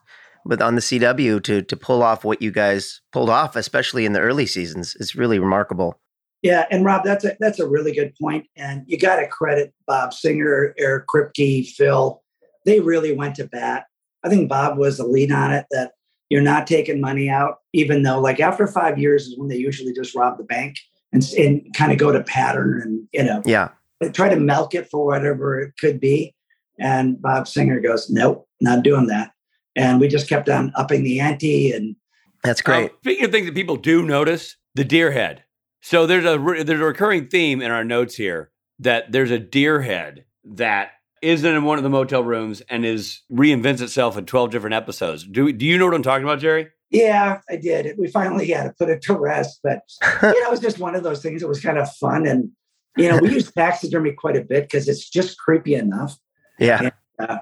but 0.45 0.61
on 0.61 0.75
the 0.75 0.81
CW 0.81 1.43
to 1.43 1.61
to 1.61 1.75
pull 1.75 2.03
off 2.03 2.23
what 2.23 2.41
you 2.41 2.51
guys 2.51 3.01
pulled 3.11 3.29
off, 3.29 3.55
especially 3.55 4.05
in 4.05 4.13
the 4.13 4.19
early 4.19 4.45
seasons, 4.45 4.95
is 4.99 5.15
really 5.15 5.39
remarkable. 5.39 5.99
Yeah, 6.43 6.65
and 6.69 6.83
Rob, 6.83 7.03
that's 7.05 7.23
a 7.23 7.35
that's 7.39 7.59
a 7.59 7.67
really 7.67 7.93
good 7.93 8.13
point, 8.21 8.45
and 8.57 8.83
you 8.85 8.99
got 8.99 9.15
to 9.15 9.27
credit 9.27 9.73
Bob 9.87 10.13
Singer, 10.13 10.75
Eric 10.77 11.07
Kripke, 11.07 11.67
Phil. 11.67 12.21
They 12.65 12.81
really 12.81 13.13
went 13.13 13.35
to 13.35 13.47
bat. 13.47 13.85
I 14.23 14.29
think 14.29 14.49
Bob 14.49 14.77
was 14.77 14.97
the 14.97 15.05
lead 15.05 15.31
on 15.31 15.53
it. 15.53 15.65
That 15.71 15.93
you're 16.29 16.41
not 16.41 16.67
taking 16.67 16.99
money 16.99 17.29
out, 17.29 17.59
even 17.71 18.03
though 18.03 18.19
like 18.19 18.41
after 18.41 18.67
five 18.67 18.99
years 18.99 19.27
is 19.27 19.37
when 19.37 19.47
they 19.47 19.55
usually 19.55 19.93
just 19.93 20.15
rob 20.15 20.37
the 20.37 20.43
bank 20.43 20.75
and 21.13 21.23
and 21.37 21.73
kind 21.73 21.93
of 21.93 21.97
go 21.97 22.11
to 22.11 22.21
pattern 22.21 22.81
and 22.81 23.07
you 23.13 23.23
know 23.23 23.41
Yeah, 23.45 23.69
try 24.11 24.27
to 24.27 24.35
milk 24.35 24.75
it 24.75 24.89
for 24.89 25.05
whatever 25.05 25.59
it 25.59 25.73
could 25.79 25.99
be. 25.99 26.35
And 26.79 27.21
Bob 27.21 27.47
Singer 27.47 27.79
goes, 27.79 28.09
nope, 28.09 28.47
not 28.59 28.83
doing 28.83 29.07
that. 29.07 29.31
And 29.75 29.99
we 30.01 30.07
just 30.07 30.27
kept 30.27 30.49
on 30.49 30.73
upping 30.75 31.03
the 31.03 31.19
ante 31.19 31.71
and 31.71 31.95
that's 32.43 32.61
great. 32.61 32.91
Uh, 32.91 32.93
speaking 32.97 33.25
of 33.25 33.31
things 33.31 33.45
that 33.45 33.55
people 33.55 33.77
do 33.77 34.03
notice, 34.03 34.57
the 34.75 34.83
deer 34.83 35.11
head. 35.11 35.42
So 35.83 36.07
there's 36.07 36.23
a 36.23 36.39
re- 36.39 36.63
there's 36.63 36.79
a 36.79 36.85
recurring 36.85 37.27
theme 37.27 37.61
in 37.61 37.69
our 37.69 37.83
notes 37.83 38.15
here 38.15 38.51
that 38.79 39.11
there's 39.11 39.31
a 39.31 39.37
deer 39.37 39.81
head 39.81 40.23
that 40.45 40.91
isn't 41.21 41.53
in 41.55 41.65
one 41.65 41.77
of 41.77 41.83
the 41.83 41.89
motel 41.89 42.23
rooms 42.23 42.61
and 42.69 42.85
is 42.85 43.21
reinvents 43.29 43.81
itself 43.81 44.17
in 44.17 44.25
12 44.25 44.49
different 44.49 44.75
episodes. 44.75 45.27
Do 45.27 45.51
do 45.51 45.65
you 45.65 45.77
know 45.77 45.85
what 45.85 45.93
I'm 45.93 46.01
talking 46.01 46.23
about, 46.23 46.39
Jerry? 46.39 46.69
Yeah, 46.89 47.41
I 47.49 47.57
did. 47.57 47.97
We 47.97 48.07
finally 48.07 48.49
had 48.49 48.63
to 48.63 48.73
put 48.79 48.89
it 48.89 49.01
to 49.03 49.13
rest, 49.13 49.59
but 49.61 49.81
you 50.21 50.41
know, 50.41 50.47
it 50.47 50.51
was 50.51 50.61
just 50.61 50.79
one 50.79 50.95
of 50.95 51.03
those 51.03 51.21
things. 51.21 51.43
It 51.43 51.49
was 51.49 51.59
kind 51.59 51.77
of 51.77 51.91
fun, 51.95 52.25
and 52.25 52.49
you 52.95 53.09
know, 53.09 53.17
we 53.17 53.33
use 53.33 53.51
taxidermy 53.51 54.13
quite 54.13 54.37
a 54.37 54.41
bit 54.41 54.63
because 54.63 54.87
it's 54.87 55.09
just 55.09 55.37
creepy 55.37 55.75
enough. 55.75 56.17
yeah, 56.59 56.91
Uh, 57.19 57.39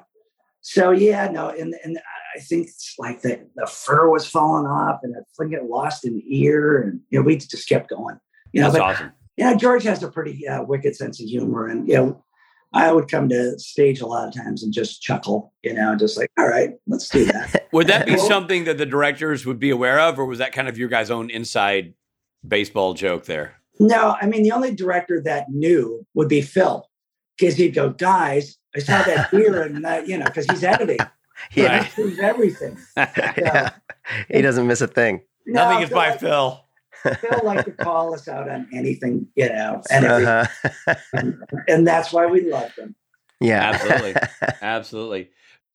so 0.62 0.90
yeah, 0.90 1.28
no, 1.28 1.50
and 1.50 1.76
and 1.84 2.00
I 2.36 2.40
think 2.40 2.70
it's 2.70 2.96
like 2.98 3.22
the 3.22 3.48
the 3.56 3.68
fur 3.68 4.10
was 4.10 4.26
falling 4.26 4.66
off, 4.66 5.02
and 5.04 5.14
the 5.14 5.24
thing 5.38 5.52
get 5.52 5.66
lost 5.66 6.06
in 6.06 6.16
the 6.16 6.24
ear, 6.28 6.82
and 6.82 7.02
you 7.12 7.20
know 7.20 7.24
we 7.24 7.38
just 7.38 7.70
kept 7.70 7.88
going. 7.92 8.18
You 8.54 8.62
know, 8.62 8.68
That's 8.72 8.80
but 8.80 8.82
awesome. 8.96 9.12
yeah, 9.38 9.56
George 9.56 9.84
has 9.84 10.04
a 10.04 10.10
pretty 10.12 10.48
uh, 10.48 10.64
wicked 10.64 10.96
sense 10.96 11.22
of 11.22 11.28
humor, 11.28 11.68
and 11.68 11.88
you 11.88 11.96
know, 11.96 12.24
I 12.74 12.92
would 12.92 13.10
come 13.10 13.28
to 13.30 13.58
stage 13.60 14.02
a 14.02 14.06
lot 14.08 14.28
of 14.28 14.34
times 14.34 14.64
and 14.64 14.72
just 14.74 15.02
chuckle, 15.02 15.54
you 15.64 15.74
know, 15.74 15.96
just 15.96 16.18
like, 16.18 16.32
all 16.38 16.48
right, 16.48 16.72
let's 16.88 17.10
do 17.10 17.26
that. 17.26 17.68
Would 17.74 17.88
that 17.88 18.06
be 18.06 18.18
something 18.18 18.64
that 18.66 18.78
the 18.78 18.86
directors 18.86 19.46
would 19.46 19.60
be 19.60 19.70
aware 19.70 20.00
of, 20.00 20.20
or 20.20 20.26
was 20.26 20.40
that 20.40 20.52
kind 20.54 20.68
of 20.68 20.78
your 20.78 20.90
guys' 20.90 21.10
own 21.12 21.30
inside 21.30 21.94
baseball 22.48 22.94
joke 22.94 23.26
there? 23.26 23.56
no, 23.80 24.16
I 24.22 24.26
mean, 24.28 24.44
the 24.44 24.52
only 24.52 24.76
director 24.76 25.20
that 25.22 25.50
knew 25.50 26.06
would 26.14 26.28
be 26.28 26.42
Phil, 26.42 26.88
because 27.38 27.56
he'd 27.56 27.74
go, 27.74 27.90
guys, 27.90 28.58
I 28.76 28.80
saw 28.80 29.02
that 29.04 29.34
ear, 29.34 29.64
and 29.64 29.84
that, 29.86 30.08
you 30.08 30.18
know, 30.18 30.26
because 30.26 30.46
he's 30.46 30.64
editing, 30.64 31.00
he 31.52 31.64
Yeah. 31.64 31.78
Right. 31.80 31.90
approves 31.90 32.20
everything. 32.20 32.78
yeah. 32.98 33.72
He 34.30 34.42
doesn't 34.42 34.68
miss 34.68 34.82
a 34.82 34.88
thing. 34.88 35.22
No, 35.48 35.64
Nothing 35.64 35.84
is 35.84 35.90
Phil 35.90 35.98
by 35.98 36.10
like- 36.12 36.20
Phil. 36.20 36.64
Phil 37.04 37.40
like 37.44 37.66
to 37.66 37.72
call 37.72 38.14
us 38.14 38.28
out 38.28 38.50
on 38.50 38.68
anything, 38.74 39.28
you 39.36 39.50
know, 39.50 39.82
and. 39.92 40.06
Uh-huh. 40.06 40.96
and 41.68 41.88
that's 41.88 42.12
why 42.14 42.26
we 42.26 42.50
love 42.50 42.72
them. 42.76 42.96
Yeah. 43.40 43.72
Absolutely. 43.74 44.16
Absolutely. 44.62 45.30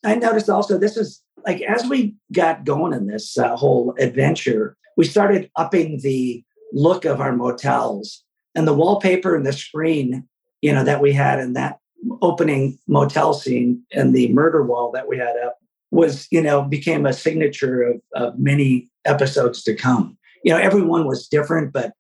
I 0.04 0.14
noticed 0.14 0.48
also 0.48 0.78
this 0.78 0.96
is 0.96 1.22
like 1.44 1.60
as 1.62 1.84
we 1.86 2.14
got 2.32 2.64
going 2.64 2.92
in 2.92 3.08
this 3.08 3.36
uh, 3.36 3.56
whole 3.56 3.94
adventure, 3.98 4.76
we 4.96 5.04
started 5.04 5.50
upping 5.56 6.00
the 6.00 6.44
look 6.72 7.04
of 7.04 7.20
our 7.20 7.34
motels 7.34 8.22
and 8.54 8.66
the 8.66 8.74
wallpaper 8.74 9.34
and 9.34 9.44
the 9.44 9.52
screen, 9.52 10.26
you 10.62 10.72
know, 10.72 10.84
that 10.84 11.00
we 11.00 11.12
had 11.12 11.40
in 11.40 11.54
that 11.54 11.78
opening 12.22 12.78
motel 12.86 13.34
scene 13.34 13.82
and 13.92 14.14
the 14.14 14.32
murder 14.32 14.62
wall 14.64 14.92
that 14.92 15.08
we 15.08 15.18
had 15.18 15.36
up 15.44 15.58
was, 15.90 16.28
you 16.30 16.40
know, 16.40 16.62
became 16.62 17.04
a 17.04 17.12
signature 17.12 17.82
of, 17.82 18.00
of 18.14 18.38
many 18.38 18.88
episodes 19.04 19.62
to 19.64 19.74
come. 19.74 20.16
You 20.44 20.52
know, 20.52 20.58
everyone 20.58 21.06
was 21.06 21.28
different, 21.28 21.72
but 21.72 21.92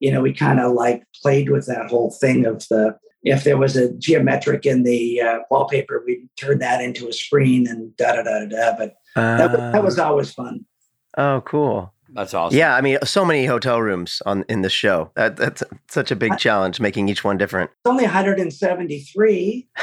you 0.00 0.10
know, 0.10 0.20
we 0.20 0.32
kind 0.32 0.58
of 0.58 0.72
like 0.72 1.04
played 1.22 1.48
with 1.50 1.66
that 1.66 1.88
whole 1.88 2.10
thing 2.10 2.44
of 2.46 2.66
the 2.68 2.96
if 3.22 3.44
there 3.44 3.56
was 3.56 3.76
a 3.76 3.92
geometric 3.94 4.66
in 4.66 4.82
the 4.82 5.20
uh, 5.20 5.38
wallpaper, 5.50 6.02
we'd 6.04 6.28
turn 6.36 6.58
that 6.58 6.82
into 6.82 7.08
a 7.08 7.12
screen 7.12 7.68
and 7.68 7.96
da 7.96 8.16
da 8.16 8.22
da 8.24 8.40
da 8.40 8.46
da. 8.46 8.76
But 8.76 8.94
that, 9.14 9.50
was, 9.52 9.72
that 9.72 9.84
was 9.84 9.98
always 9.98 10.32
fun. 10.32 10.64
oh, 11.16 11.40
cool. 11.42 11.92
That's 12.14 12.34
awesome. 12.34 12.58
Yeah, 12.58 12.76
I 12.76 12.82
mean, 12.82 12.98
so 13.04 13.24
many 13.24 13.46
hotel 13.46 13.80
rooms 13.80 14.20
on 14.26 14.44
in 14.48 14.60
the 14.62 14.68
show. 14.68 15.10
That, 15.14 15.36
that's 15.36 15.62
such 15.88 16.10
a 16.10 16.16
big 16.16 16.36
challenge, 16.36 16.78
making 16.78 17.08
each 17.08 17.24
one 17.24 17.38
different. 17.38 17.70
It's 17.70 17.90
only 17.90 18.04
173. 18.04 19.68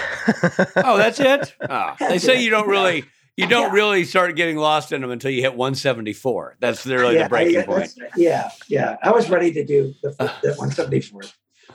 Oh, 0.76 0.97
that's 0.97 1.20
it. 1.20 1.55
Oh, 1.70 1.95
they 1.99 2.20
say 2.20 2.36
it. 2.38 2.41
you 2.41 2.49
don't 2.49 2.68
really, 2.68 3.03
you 3.39 3.47
don't 3.47 3.69
Yeah. 3.69 3.73
really 3.75 4.03
start 4.03 4.35
getting 4.35 4.57
lost 4.57 4.91
in 4.91 5.01
them 5.01 5.11
until 5.11 5.31
you 5.31 5.41
hit 5.41 5.55
174. 5.55 6.57
That's 6.59 6.85
really 6.85 7.17
the 7.17 7.29
breaking 7.29 7.53
yeah, 7.55 7.65
point. 7.65 7.93
Yeah, 8.17 8.49
yeah. 8.67 8.97
I 9.01 9.11
was 9.11 9.29
ready 9.29 9.51
to 9.53 9.65
do 9.65 9.93
the, 10.03 10.09
the 10.41 10.49
174. 10.55 11.21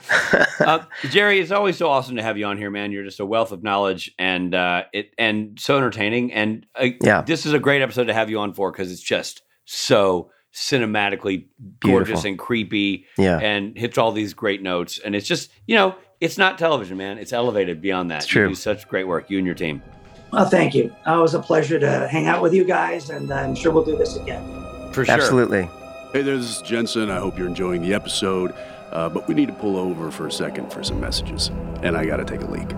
uh, 0.61 0.85
Jerry, 1.09 1.41
it's 1.41 1.51
always 1.51 1.79
so 1.79 1.89
awesome 1.89 2.17
to 2.17 2.23
have 2.23 2.37
you 2.37 2.45
on 2.45 2.59
here, 2.59 2.71
man. 2.71 2.93
You're 2.93 3.05
just 3.05 3.21
a 3.21 3.25
wealth 3.27 3.53
of 3.53 3.63
knowledge 3.63 4.13
and 4.19 4.55
uh, 4.55 4.85
it 4.93 5.13
and 5.19 5.59
so 5.59 5.77
entertaining. 5.79 6.33
And 6.33 6.67
uh, 6.79 6.89
Yeah. 7.01 7.23
this 7.23 7.47
is 7.47 7.55
a 7.55 7.59
great 7.59 7.81
episode 7.81 8.05
to 8.05 8.15
have 8.15 8.29
you 8.29 8.39
on 8.41 8.53
for 8.53 8.71
because 8.71 8.93
it's 8.93 9.01
just 9.01 9.43
so 9.65 10.31
cinematically 10.53 11.47
gorgeous 11.81 12.09
Beautiful. 12.09 12.29
and 12.29 12.39
creepy 12.39 13.07
yeah. 13.19 13.39
and 13.39 13.77
hits 13.77 13.97
all 13.99 14.13
these 14.13 14.35
great 14.35 14.63
notes. 14.63 14.99
And 14.99 15.17
it's 15.17 15.27
just 15.27 15.51
you 15.67 15.75
know, 15.75 15.95
it's 16.21 16.37
not 16.37 16.59
television, 16.59 16.99
man. 16.99 17.17
It's 17.19 17.33
elevated 17.33 17.81
beyond 17.81 18.11
that. 18.11 18.19
It's 18.19 18.27
true. 18.27 18.43
You 18.43 18.49
do 18.51 18.55
such 18.55 18.87
great 18.89 19.09
work, 19.09 19.31
you 19.31 19.39
and 19.39 19.47
your 19.47 19.55
team. 19.55 19.83
Well, 20.35 20.49
thank 20.49 20.75
you. 20.75 20.95
Uh, 21.07 21.19
it 21.19 21.23
was 21.23 21.35
a 21.35 21.41
pleasure 21.41 21.79
to 21.79 22.09
hang 22.09 22.27
out 22.27 22.43
with 22.43 22.53
you 22.53 22.65
guys, 22.65 23.11
and 23.11 23.31
I'm 23.33 23.55
sure 23.55 23.71
we'll 23.71 23.85
do 23.85 23.97
this 23.97 24.17
again. 24.17 24.43
For 24.93 25.05
sure. 25.05 25.15
Absolutely. 25.15 25.69
Hey 26.13 26.23
there, 26.23 26.37
this 26.37 26.57
is 26.57 26.63
Jensen. 26.63 27.11
I 27.11 27.19
hope 27.19 27.39
you're 27.39 27.47
enjoying 27.47 27.83
the 27.83 27.95
episode. 27.95 28.55
Uh, 28.91 29.09
but 29.09 29.27
we 29.27 29.35
need 29.35 29.47
to 29.47 29.55
pull 29.55 29.77
over 29.77 30.11
for 30.11 30.27
a 30.27 30.33
second 30.33 30.73
for 30.73 30.83
some 30.85 31.01
messages. 31.01 31.49
And 31.83 31.97
I 31.97 32.05
gotta 32.05 32.25
take 32.25 32.41
a 32.41 32.47
leak. 32.47 32.69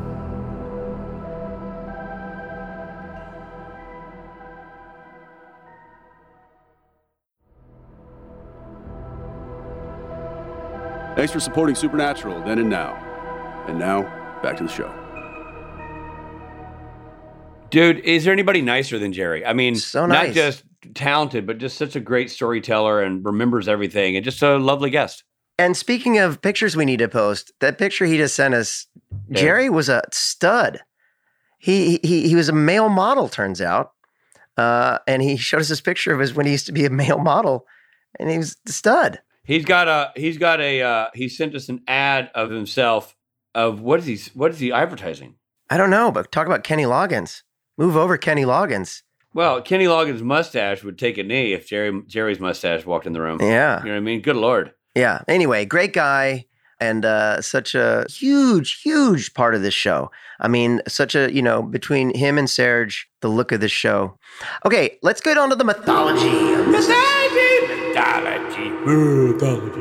Thanks 11.17 11.33
for 11.33 11.41
supporting 11.41 11.75
Supernatural 11.75 12.43
then 12.45 12.59
and 12.59 12.69
now. 12.69 12.95
And 13.67 13.79
now, 13.79 14.03
back 14.43 14.59
to 14.59 14.65
the 14.65 14.71
show. 14.71 15.06
Dude, 17.71 17.99
is 18.01 18.25
there 18.25 18.33
anybody 18.33 18.63
nicer 18.63 18.99
than 18.99 19.13
Jerry? 19.13 19.45
I 19.45 19.53
mean, 19.53 19.77
So 19.77 20.07
not 20.07 20.29
just 20.29 20.65
talented, 20.95 21.47
but 21.47 21.59
just 21.59 21.77
such 21.77 21.97
a 21.97 22.01
great 22.01 22.31
storyteller 22.31 23.03
and 23.03 23.25
remembers 23.25 23.69
everything 23.69 24.17
and 24.17 24.25
just 24.25 24.43
a 24.43 24.57
lovely 24.57 24.91
guest. 24.91 25.25
And 25.59 25.77
speaking 25.77 26.19
of 26.19 26.43
pictures 26.43 26.77
we 26.77 26.85
need 26.85 26.99
to 26.99 27.09
post, 27.09 27.53
that 27.61 27.79
picture 27.79 28.05
he 28.05 28.19
just 28.19 28.35
sent 28.37 28.55
us, 28.55 28.87
Yeah. 29.29 29.41
Jerry 29.41 29.71
was 29.71 29.89
a 29.89 30.03
stud. 30.13 30.81
He 31.59 31.99
he 32.03 32.29
he 32.29 32.35
was 32.35 32.49
a 32.49 32.53
male 32.53 32.89
model, 32.89 33.29
turns 33.29 33.61
out. 33.61 33.93
Uh, 34.57 34.99
and 35.07 35.23
he 35.23 35.37
showed 35.37 35.61
us 35.61 35.69
this 35.69 35.81
picture 35.81 36.13
of 36.13 36.21
his 36.21 36.35
when 36.35 36.47
he 36.47 36.53
used 36.53 36.67
to 36.67 36.73
be 36.73 36.85
a 36.85 36.91
male 36.91 37.19
model, 37.19 37.67
and 38.19 38.31
he 38.31 38.39
was 38.39 38.57
a 38.69 38.73
stud. 38.73 39.21
He's 39.45 39.65
got 39.65 39.89
a 39.89 40.13
he's 40.15 40.39
got 40.39 40.61
a 40.61 40.83
uh, 40.83 41.07
he 41.15 41.29
sent 41.29 41.55
us 41.55 41.69
an 41.69 41.83
ad 41.89 42.31
of 42.35 42.51
himself 42.51 43.17
of 43.55 43.81
what 43.81 44.01
is 44.01 44.07
he 44.07 44.31
what 44.35 44.51
is 44.53 44.61
he 44.61 44.71
advertising? 44.73 45.37
I 45.71 45.77
don't 45.79 45.91
know, 45.91 46.13
but 46.13 46.31
talk 46.31 46.47
about 46.47 46.63
Kenny 46.63 46.85
Loggins. 46.85 47.43
Move 47.79 47.97
over, 47.97 48.17
Kenny 48.17 48.45
Loggins. 48.45 49.03
Well, 49.35 49.61
Kenny 49.61 49.85
Loggins' 49.85 50.23
mustache 50.23 50.83
would 50.83 50.99
take 50.99 51.19
a 51.19 51.23
knee 51.23 51.53
if 51.53 51.69
Jerry 51.69 52.03
Jerry's 52.07 52.41
mustache 52.41 52.87
walked 52.87 53.07
in 53.07 53.13
the 53.13 53.21
room. 53.21 53.39
Yeah. 53.41 53.81
You 53.81 53.87
know 53.87 53.93
what 53.93 53.97
I 53.99 54.01
mean? 54.01 54.23
Good 54.23 54.37
lord. 54.37 54.73
Yeah. 54.95 55.23
Anyway, 55.29 55.67
great 55.67 55.93
guy 55.93 56.47
and 56.81 57.05
uh, 57.05 57.41
such 57.43 57.75
a 57.75 58.07
huge, 58.09 58.81
huge 58.81 59.35
part 59.35 59.55
of 59.55 59.63
this 59.63 59.75
show. 59.75 60.11
I 60.41 60.49
mean, 60.49 60.81
such 60.89 61.15
a, 61.15 61.33
you 61.33 61.43
know, 61.43 61.63
between 61.63 62.15
him 62.17 62.39
and 62.39 62.49
Serge, 62.49 63.09
the 63.21 63.29
look 63.29 63.53
of 63.53 63.61
this 63.61 63.73
show. 63.73 64.19
Okay, 64.65 64.99
let's 65.03 65.21
get 65.21 65.39
on 65.39 65.51
to 65.51 65.57
the 65.57 65.65
mythology. 65.65 66.31
Mythology, 66.31 67.67
mythology, 67.67 68.71
mythology. 68.71 69.81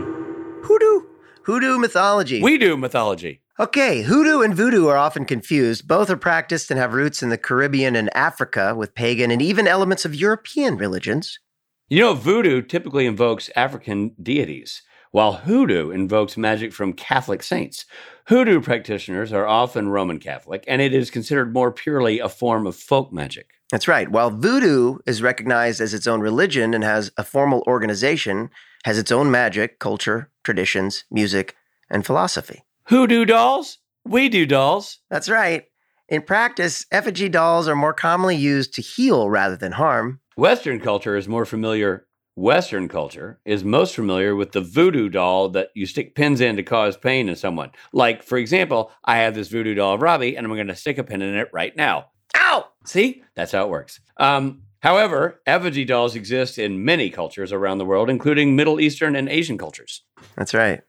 Hoodoo. 0.64 1.02
Hoodoo 1.44 1.78
mythology. 1.78 2.42
We 2.42 2.58
do 2.58 2.76
mythology. 2.76 3.42
Okay, 3.58 4.02
hoodoo 4.02 4.42
and 4.42 4.54
voodoo 4.54 4.88
are 4.88 4.98
often 4.98 5.24
confused. 5.24 5.88
Both 5.88 6.10
are 6.10 6.18
practiced 6.18 6.70
and 6.72 6.78
have 6.78 6.94
roots 6.94 7.24
in 7.24 7.30
the 7.30 7.38
Caribbean 7.38 7.96
and 7.96 8.14
Africa 8.14 8.76
with 8.76 8.94
pagan 8.94 9.32
and 9.32 9.42
even 9.42 9.66
elements 9.66 10.04
of 10.04 10.14
European 10.14 10.76
religions. 10.76 11.40
You 11.88 12.02
know, 12.02 12.14
voodoo 12.16 12.62
typically 12.62 13.06
invokes 13.06 13.50
African 13.56 14.14
deities, 14.22 14.82
while 15.12 15.32
hoodoo 15.32 15.90
invokes 15.90 16.36
magic 16.36 16.74
from 16.74 16.92
Catholic 16.92 17.42
saints. 17.42 17.86
Hoodoo 18.28 18.60
practitioners 18.60 19.32
are 19.32 19.48
often 19.48 19.88
Roman 19.88 20.20
Catholic, 20.20 20.66
and 20.68 20.82
it 20.82 20.94
is 20.94 21.10
considered 21.10 21.54
more 21.54 21.72
purely 21.72 22.20
a 22.20 22.28
form 22.28 22.68
of 22.68 22.76
folk 22.76 23.14
magic. 23.14 23.52
That's 23.72 23.88
right. 23.88 24.12
While 24.12 24.32
voodoo 24.32 24.98
is 25.06 25.22
recognized 25.22 25.80
as 25.80 25.94
its 25.94 26.08
own 26.08 26.20
religion 26.20 26.74
and 26.74 26.84
has 26.84 27.10
a 27.16 27.24
formal 27.24 27.64
organization, 27.68 28.50
has 28.84 28.98
its 28.98 29.14
own 29.14 29.32
magic, 29.32 29.80
culture, 29.80 30.30
traditions, 30.44 31.06
music, 31.10 31.56
and 31.90 32.06
philosophy. 32.06 32.65
Hoodoo 32.88 33.26
dolls? 33.26 33.80
We 34.06 34.30
do 34.30 34.46
dolls. 34.46 35.00
That's 35.10 35.28
right. 35.28 35.64
In 36.08 36.22
practice, 36.22 36.86
effigy 36.92 37.30
dolls 37.30 37.68
are 37.68 37.76
more 37.76 37.96
commonly 37.96 38.36
used 38.36 38.76
to 38.76 38.82
heal 38.84 39.28
rather 39.28 39.58
than 39.58 39.72
harm. 39.72 40.20
Western 40.38 40.80
culture 40.80 41.18
is 41.18 41.28
more 41.28 41.46
familiar. 41.46 42.06
Western 42.36 42.88
culture 42.88 43.40
is 43.44 43.64
most 43.64 43.96
familiar 43.96 44.36
with 44.36 44.52
the 44.52 44.62
voodoo 44.62 45.10
doll 45.10 45.50
that 45.50 45.70
you 45.74 45.88
stick 45.88 46.14
pins 46.14 46.42
in 46.42 46.58
to 46.58 46.64
cause 46.64 46.96
pain 46.96 47.28
in 47.28 47.36
someone. 47.36 47.72
Like, 47.92 48.22
for 48.22 48.38
example, 48.38 48.92
I 49.04 49.18
have 49.18 49.34
this 49.34 49.48
voodoo 49.48 49.74
doll 49.74 49.96
of 49.96 50.04
Robbie, 50.04 50.38
and 50.38 50.46
I'm 50.46 50.54
going 50.54 50.68
to 50.68 50.76
stick 50.76 51.00
a 51.00 51.04
pin 51.04 51.24
in 51.24 51.34
it 51.34 51.50
right 51.52 51.76
now. 51.76 52.10
Ow! 52.38 52.68
See, 52.86 53.24
that's 53.36 53.54
how 53.54 53.64
it 53.64 53.70
works. 53.70 54.00
Um, 54.18 54.62
however, 54.82 55.42
effigy 55.48 55.86
dolls 55.86 56.16
exist 56.16 56.60
in 56.60 56.86
many 56.86 57.10
cultures 57.10 57.52
around 57.52 57.80
the 57.80 57.86
world, 57.86 58.12
including 58.12 58.56
Middle 58.56 58.80
Eastern 58.80 59.16
and 59.16 59.28
Asian 59.28 59.58
cultures. 59.58 60.04
That's 60.36 60.54
right. 60.54 60.82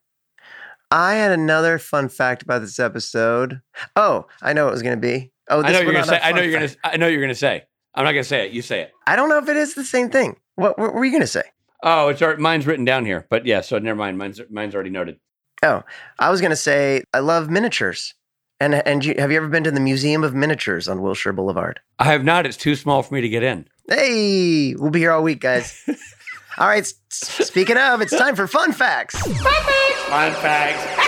I 0.90 1.14
had 1.14 1.32
another 1.32 1.78
fun 1.78 2.08
fact 2.08 2.42
about 2.42 2.60
this 2.60 2.78
episode. 2.78 3.60
Oh, 3.96 4.26
I 4.40 4.52
know 4.52 4.64
what 4.64 4.70
it 4.70 4.72
was 4.72 4.82
going 4.82 4.96
to 4.96 5.00
be. 5.00 5.32
Oh, 5.48 5.62
this 5.62 5.70
I 5.70 5.72
know 5.72 5.80
you're 5.80 5.92
going 5.92 6.04
to 6.04 6.10
say. 6.10 6.20
I 6.22 6.32
know 6.32 6.42
you're 6.42 6.58
going 6.58 6.68
to. 6.68 6.76
I 6.84 6.96
know 6.96 7.06
you're 7.08 7.20
going 7.20 7.28
to 7.28 7.34
say. 7.34 7.64
I'm 7.94 8.04
not 8.04 8.12
going 8.12 8.22
to 8.22 8.28
say 8.28 8.46
it. 8.46 8.52
You 8.52 8.62
say 8.62 8.82
it. 8.82 8.92
I 9.06 9.16
don't 9.16 9.28
know 9.28 9.38
if 9.38 9.48
it 9.48 9.56
is 9.56 9.74
the 9.74 9.84
same 9.84 10.10
thing. 10.10 10.36
What, 10.56 10.78
what 10.78 10.94
were 10.94 11.04
you 11.04 11.10
going 11.10 11.22
to 11.22 11.26
say? 11.26 11.44
Oh, 11.82 12.08
it's 12.08 12.20
already, 12.20 12.42
mine's 12.42 12.66
written 12.66 12.84
down 12.84 13.04
here. 13.06 13.26
But 13.30 13.46
yeah, 13.46 13.60
so 13.62 13.78
never 13.78 13.96
mind. 13.96 14.18
Mine's 14.18 14.40
mine's 14.50 14.74
already 14.74 14.90
noted. 14.90 15.18
Oh, 15.62 15.82
I 16.18 16.30
was 16.30 16.40
going 16.40 16.50
to 16.50 16.56
say 16.56 17.02
I 17.14 17.20
love 17.20 17.50
miniatures. 17.50 18.14
And 18.58 18.74
and 18.74 19.04
you, 19.04 19.14
have 19.18 19.30
you 19.30 19.36
ever 19.36 19.48
been 19.48 19.64
to 19.64 19.70
the 19.70 19.80
Museum 19.80 20.24
of 20.24 20.34
Miniatures 20.34 20.88
on 20.88 21.02
Wilshire 21.02 21.32
Boulevard? 21.32 21.80
I 21.98 22.04
have 22.04 22.24
not. 22.24 22.46
It's 22.46 22.56
too 22.56 22.74
small 22.74 23.02
for 23.02 23.14
me 23.14 23.20
to 23.20 23.28
get 23.28 23.42
in. 23.42 23.68
Hey, 23.88 24.74
we'll 24.74 24.90
be 24.90 25.00
here 25.00 25.12
all 25.12 25.22
week, 25.22 25.40
guys. 25.40 25.82
all 26.58 26.68
right. 26.68 26.80
s- 26.82 26.94
speaking 27.10 27.76
of, 27.76 28.00
it's 28.00 28.16
time 28.16 28.34
for 28.36 28.46
fun 28.46 28.72
facts. 28.72 29.18
Fun 29.18 29.32
facts. 29.34 30.02
Fun 30.04 30.32
facts. 30.34 31.02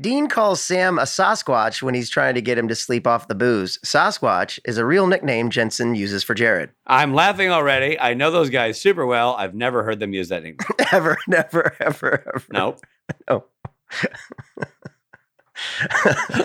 Dean 0.00 0.26
calls 0.26 0.60
Sam 0.60 0.98
a 0.98 1.02
Sasquatch 1.02 1.82
when 1.82 1.94
he's 1.94 2.08
trying 2.10 2.34
to 2.34 2.40
get 2.42 2.58
him 2.58 2.66
to 2.68 2.74
sleep 2.74 3.06
off 3.06 3.28
the 3.28 3.34
booze. 3.34 3.78
Sasquatch 3.84 4.58
is 4.64 4.78
a 4.78 4.84
real 4.84 5.06
nickname 5.06 5.48
Jensen 5.50 5.94
uses 5.94 6.24
for 6.24 6.34
Jared. 6.34 6.70
I'm 6.86 7.14
laughing 7.14 7.50
already. 7.50 8.00
I 8.00 8.14
know 8.14 8.30
those 8.30 8.50
guys 8.50 8.80
super 8.80 9.06
well. 9.06 9.34
I've 9.34 9.54
never 9.54 9.84
heard 9.84 10.00
them 10.00 10.12
use 10.12 10.28
that 10.30 10.42
nickname. 10.42 10.66
Ever, 10.92 11.18
never, 11.28 11.76
ever, 11.78 12.24
ever. 12.34 12.42
No. 12.52 12.76
No. 13.28 13.44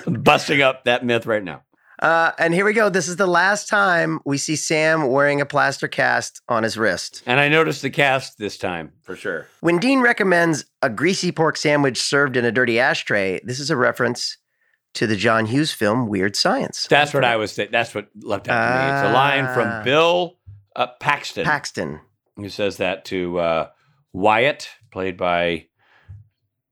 Busting 0.08 0.62
up 0.62 0.84
that 0.86 1.04
myth 1.06 1.26
right 1.26 1.44
now. 1.44 1.64
Uh, 2.00 2.32
and 2.38 2.54
here 2.54 2.66
we 2.66 2.74
go. 2.74 2.90
This 2.90 3.08
is 3.08 3.16
the 3.16 3.26
last 3.28 3.68
time 3.68 4.20
we 4.26 4.38
see 4.38 4.56
Sam 4.56 5.08
wearing 5.08 5.42
a 5.42 5.46
plaster 5.46 5.88
cast 5.88 6.42
on 6.48 6.64
his 6.64 6.78
wrist. 6.78 7.24
And 7.26 7.40
I 7.40 7.48
noticed 7.50 7.82
the 7.82 7.90
cast 7.90 8.38
this 8.38 8.58
time 8.58 8.92
for 9.02 9.16
sure. 9.16 9.48
When 9.62 9.80
Dean 9.80 10.02
recommends 10.02 10.66
a 10.82 10.90
greasy 10.90 11.32
pork 11.32 11.58
sandwich 11.58 12.00
served 12.00 12.38
in 12.38 12.46
a 12.46 12.52
dirty 12.52 12.80
ashtray, 12.80 13.40
this 13.44 13.60
is 13.60 13.72
a 13.72 13.76
reference 13.78 14.38
to 14.94 15.08
the 15.08 15.16
John 15.16 15.46
Hughes 15.48 15.72
film 15.74 16.08
Weird 16.08 16.36
Science. 16.36 16.88
That's 16.88 17.14
what 17.14 17.24
I 17.26 17.36
was. 17.36 17.56
Th- 17.56 17.70
that's 17.72 17.94
what 17.96 18.08
left 18.22 18.48
out 18.48 18.56
to 18.56 18.86
me. 18.88 18.94
It's 19.00 19.10
a 19.10 19.14
line 19.14 19.46
Ah. 19.46 19.54
from 19.54 19.84
Bill 19.84 20.38
uh, 20.76 20.88
Paxton, 21.00 21.44
Paxton. 21.46 22.00
who 22.36 22.50
says 22.50 22.78
that 22.78 23.06
to 23.06 23.38
uh, 23.40 23.68
Wyatt, 24.14 24.70
played 24.92 25.18
by 25.18 25.67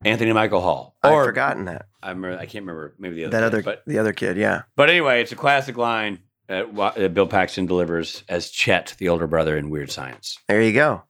Anthony 0.05 0.31
Michael 0.31 0.61
Hall. 0.61 0.95
I've 1.03 1.25
forgotten 1.25 1.65
that. 1.65 1.87
I 2.01 2.09
remember. 2.09 2.37
I 2.37 2.45
can't 2.45 2.63
remember. 2.63 2.93
Maybe 2.99 3.15
the 3.15 3.25
other. 3.25 3.31
That 3.31 3.39
kid, 3.39 3.45
other, 3.45 3.63
but 3.63 3.83
the 3.87 3.97
other 3.97 4.13
kid, 4.13 4.37
yeah. 4.37 4.63
but 4.75 4.89
anyway, 4.89 5.21
it's 5.21 5.31
a 5.31 5.35
classic 5.35 5.77
line 5.77 6.19
that, 6.47 6.73
that 6.95 7.13
Bill 7.13 7.27
Paxton 7.27 7.65
delivers 7.65 8.23
as 8.29 8.49
Chet, 8.51 8.95
the 8.99 9.09
older 9.09 9.27
brother 9.27 9.57
in 9.57 9.69
Weird 9.69 9.91
Science. 9.91 10.37
There 10.47 10.61
you 10.61 10.73
go. 10.73 11.03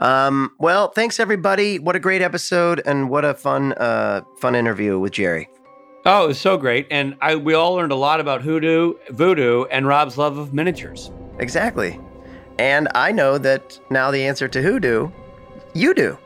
Um, 0.00 0.50
well, 0.58 0.88
thanks 0.88 1.20
everybody. 1.20 1.78
What 1.78 1.94
a 1.94 2.00
great 2.00 2.20
episode 2.20 2.82
and 2.84 3.08
what 3.08 3.24
a 3.24 3.34
fun, 3.34 3.72
uh, 3.74 4.22
fun 4.40 4.56
interview 4.56 4.98
with 4.98 5.12
Jerry. 5.12 5.48
Oh, 6.04 6.24
it 6.24 6.28
was 6.28 6.40
so 6.40 6.58
great, 6.58 6.86
and 6.90 7.16
I 7.22 7.36
we 7.36 7.54
all 7.54 7.74
learned 7.74 7.92
a 7.92 7.96
lot 7.96 8.20
about 8.20 8.42
hoodoo, 8.42 8.94
voodoo, 9.10 9.64
and 9.70 9.86
Rob's 9.86 10.18
love 10.18 10.36
of 10.36 10.52
miniatures. 10.52 11.10
Exactly. 11.38 11.98
And 12.58 12.88
I 12.94 13.10
know 13.10 13.38
that 13.38 13.78
now 13.90 14.10
the 14.10 14.24
answer 14.24 14.46
to 14.48 14.60
hoodoo, 14.60 15.10
you 15.72 15.94
do. 15.94 16.18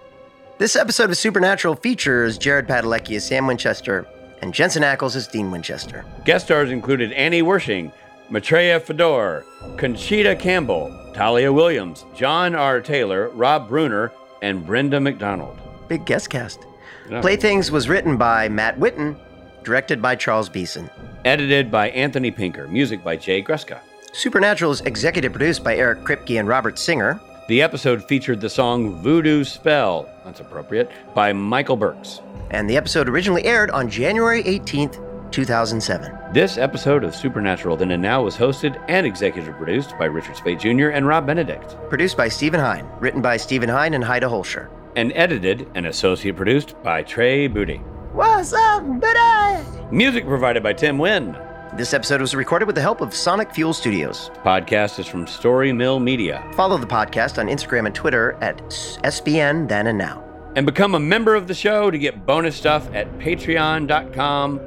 This 0.58 0.74
episode 0.74 1.10
of 1.10 1.16
Supernatural 1.16 1.76
features 1.76 2.36
Jared 2.36 2.66
Padalecki 2.66 3.14
as 3.14 3.24
Sam 3.24 3.46
Winchester 3.46 4.08
and 4.42 4.52
Jensen 4.52 4.82
Ackles 4.82 5.14
as 5.14 5.28
Dean 5.28 5.52
Winchester. 5.52 6.04
Guest 6.24 6.46
stars 6.46 6.72
included 6.72 7.12
Annie 7.12 7.42
Wersching, 7.42 7.92
Maitreya 8.28 8.80
Fedor, 8.80 9.44
Conchita 9.76 10.34
Campbell, 10.34 10.92
Talia 11.14 11.52
Williams, 11.52 12.04
John 12.12 12.56
R. 12.56 12.80
Taylor, 12.80 13.28
Rob 13.30 13.68
Bruner, 13.68 14.10
and 14.42 14.66
Brenda 14.66 14.98
McDonald. 14.98 15.60
Big 15.86 16.04
guest 16.04 16.28
cast. 16.28 16.66
Yeah. 17.08 17.20
Playthings 17.20 17.70
was 17.70 17.88
written 17.88 18.16
by 18.16 18.48
Matt 18.48 18.80
Witten, 18.80 19.16
directed 19.62 20.02
by 20.02 20.16
Charles 20.16 20.48
Beeson. 20.48 20.90
Edited 21.24 21.70
by 21.70 21.90
Anthony 21.90 22.32
Pinker, 22.32 22.66
music 22.66 23.04
by 23.04 23.16
Jay 23.16 23.44
Gruska. 23.44 23.78
Supernatural 24.12 24.72
is 24.72 24.80
executive 24.80 25.32
produced 25.32 25.62
by 25.62 25.76
Eric 25.76 26.00
Kripke 26.00 26.40
and 26.40 26.48
Robert 26.48 26.80
Singer. 26.80 27.20
The 27.48 27.62
episode 27.62 28.04
featured 28.04 28.40
the 28.42 28.50
song 28.50 29.00
Voodoo 29.02 29.42
Spell, 29.42 30.10
that's 30.28 30.40
appropriate, 30.40 30.90
by 31.14 31.32
Michael 31.32 31.76
Burks. 31.76 32.20
And 32.50 32.68
the 32.68 32.76
episode 32.76 33.08
originally 33.08 33.44
aired 33.44 33.70
on 33.70 33.88
January 33.88 34.42
18th, 34.42 35.04
2007. 35.30 36.16
This 36.32 36.58
episode 36.58 37.02
of 37.04 37.14
Supernatural 37.14 37.76
Then 37.76 37.90
and 37.90 38.02
Now 38.02 38.22
was 38.22 38.36
hosted 38.36 38.82
and 38.88 39.06
executive 39.06 39.54
produced 39.56 39.96
by 39.98 40.04
Richard 40.04 40.36
Speight 40.36 40.58
Jr. 40.60 40.88
and 40.90 41.06
Rob 41.06 41.26
Benedict, 41.26 41.76
Produced 41.88 42.16
by 42.16 42.28
Stephen 42.28 42.60
Hine. 42.60 42.86
Written 43.00 43.22
by 43.22 43.36
Stephen 43.38 43.68
Hine 43.68 43.94
and 43.94 44.04
Haida 44.04 44.26
Holscher. 44.26 44.68
and 44.96 45.12
edited 45.14 45.66
and 45.74 45.86
associate 45.86 46.36
produced 46.36 46.74
by 46.82 47.02
Trey 47.02 47.46
Booty. 47.46 47.76
What's 48.12 48.52
up, 48.52 48.82
buddy? 49.00 49.64
Music 49.90 50.26
provided 50.26 50.62
by 50.62 50.72
Tim 50.74 50.98
Wynn. 50.98 51.36
This 51.78 51.94
episode 51.94 52.20
was 52.20 52.34
recorded 52.34 52.66
with 52.66 52.74
the 52.74 52.82
help 52.82 53.00
of 53.00 53.14
Sonic 53.14 53.54
Fuel 53.54 53.72
Studios. 53.72 54.32
Podcast 54.44 54.98
is 54.98 55.06
from 55.06 55.28
Story 55.28 55.72
Mill 55.72 56.00
Media. 56.00 56.44
Follow 56.56 56.76
the 56.76 56.88
podcast 56.88 57.38
on 57.38 57.46
Instagram 57.46 57.86
and 57.86 57.94
Twitter 57.94 58.36
at 58.40 58.58
SPN 59.04 59.68
Then 59.68 59.86
and 59.86 59.96
Now. 59.96 60.24
And 60.56 60.66
become 60.66 60.96
a 60.96 60.98
member 60.98 61.36
of 61.36 61.46
the 61.46 61.54
show 61.54 61.88
to 61.92 61.96
get 61.96 62.26
bonus 62.26 62.56
stuff 62.56 62.92
at 62.92 63.06
patreon.com 63.20 64.60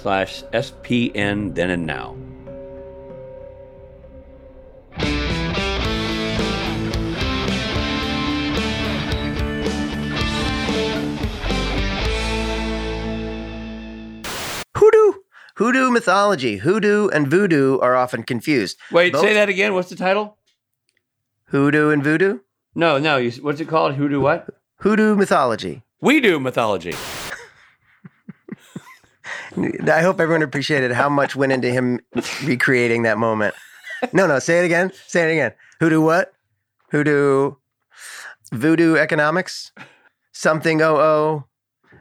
slash 0.00 0.44
SPN 0.52 1.56
Then 1.56 1.70
and 1.70 1.86
Now. 1.86 2.14
Hoodoo. 14.76 15.23
Hoodoo 15.56 15.90
mythology. 15.90 16.56
Hoodoo 16.58 17.08
and 17.08 17.28
voodoo 17.28 17.78
are 17.78 17.94
often 17.96 18.22
confused. 18.24 18.76
Wait, 18.90 19.12
Both- 19.12 19.22
say 19.22 19.34
that 19.34 19.48
again. 19.48 19.74
What's 19.74 19.88
the 19.88 19.96
title? 19.96 20.36
Hoodoo 21.46 21.90
and 21.90 22.02
voodoo? 22.02 22.40
No, 22.74 22.98
no. 22.98 23.18
You, 23.18 23.30
what's 23.42 23.60
it 23.60 23.68
called? 23.68 23.94
Hoodoo 23.94 24.20
what? 24.20 24.48
Hoodoo 24.80 25.14
mythology. 25.14 25.84
We 26.00 26.20
do 26.20 26.40
mythology. 26.40 26.94
I 29.56 30.00
hope 30.02 30.20
everyone 30.20 30.42
appreciated 30.42 30.90
how 30.90 31.08
much 31.08 31.36
went 31.36 31.52
into 31.52 31.70
him 31.70 32.00
recreating 32.44 33.02
that 33.04 33.18
moment. 33.18 33.54
No, 34.12 34.26
no, 34.26 34.40
say 34.40 34.58
it 34.58 34.64
again. 34.64 34.90
Say 35.06 35.28
it 35.28 35.32
again. 35.32 35.52
Hoodoo 35.80 36.00
what? 36.00 36.32
Hoodoo 36.90 37.52
voodoo 38.52 38.96
economics? 38.96 39.70
Something 40.32 40.82
O 40.82 40.96
O 40.96 41.44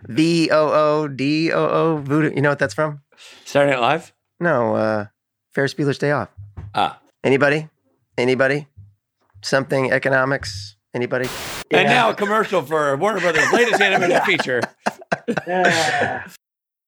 V 0.07 0.49
O 0.51 0.69
O 0.71 1.07
D 1.07 1.51
O 1.51 1.67
O 1.67 1.97
voodoo. 1.97 2.33
You 2.35 2.41
know 2.41 2.49
what 2.49 2.59
that's 2.59 2.73
from? 2.73 3.02
Saturday 3.45 3.71
Night 3.73 3.81
Live? 3.81 4.13
No, 4.39 4.75
uh 4.75 5.05
Ferris 5.51 5.73
Bueller's 5.73 5.97
Day 5.97 6.11
Off. 6.11 6.29
Ah. 6.73 6.99
Anybody? 7.23 7.69
Anybody? 8.17 8.67
Something 9.43 9.91
economics? 9.91 10.75
Anybody? 10.93 11.27
And 11.71 11.87
now 11.87 12.09
a 12.09 12.13
commercial 12.15 12.61
for 12.61 12.95
Warner 12.97 13.19
Brothers' 13.19 13.51
latest 13.51 13.81
animated 13.81 14.21
feature. 14.25 14.61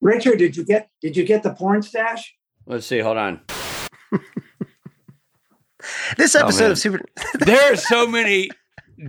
Richard, 0.02 0.38
did 0.38 0.56
you 0.58 0.64
get 0.66 0.90
did 1.02 1.16
you 1.18 1.24
get 1.26 1.44
the 1.44 1.54
porn 1.54 1.82
stash? 1.82 2.36
Let's 2.66 2.86
see. 2.86 3.00
Hold 3.00 3.18
on. 3.18 3.42
This 6.18 6.36
Oh, 6.36 6.40
episode 6.42 6.62
man. 6.64 6.72
of 6.72 6.80
Super 6.80 7.00
There 7.40 7.72
are 7.74 7.76
so 7.76 8.08
many 8.08 8.50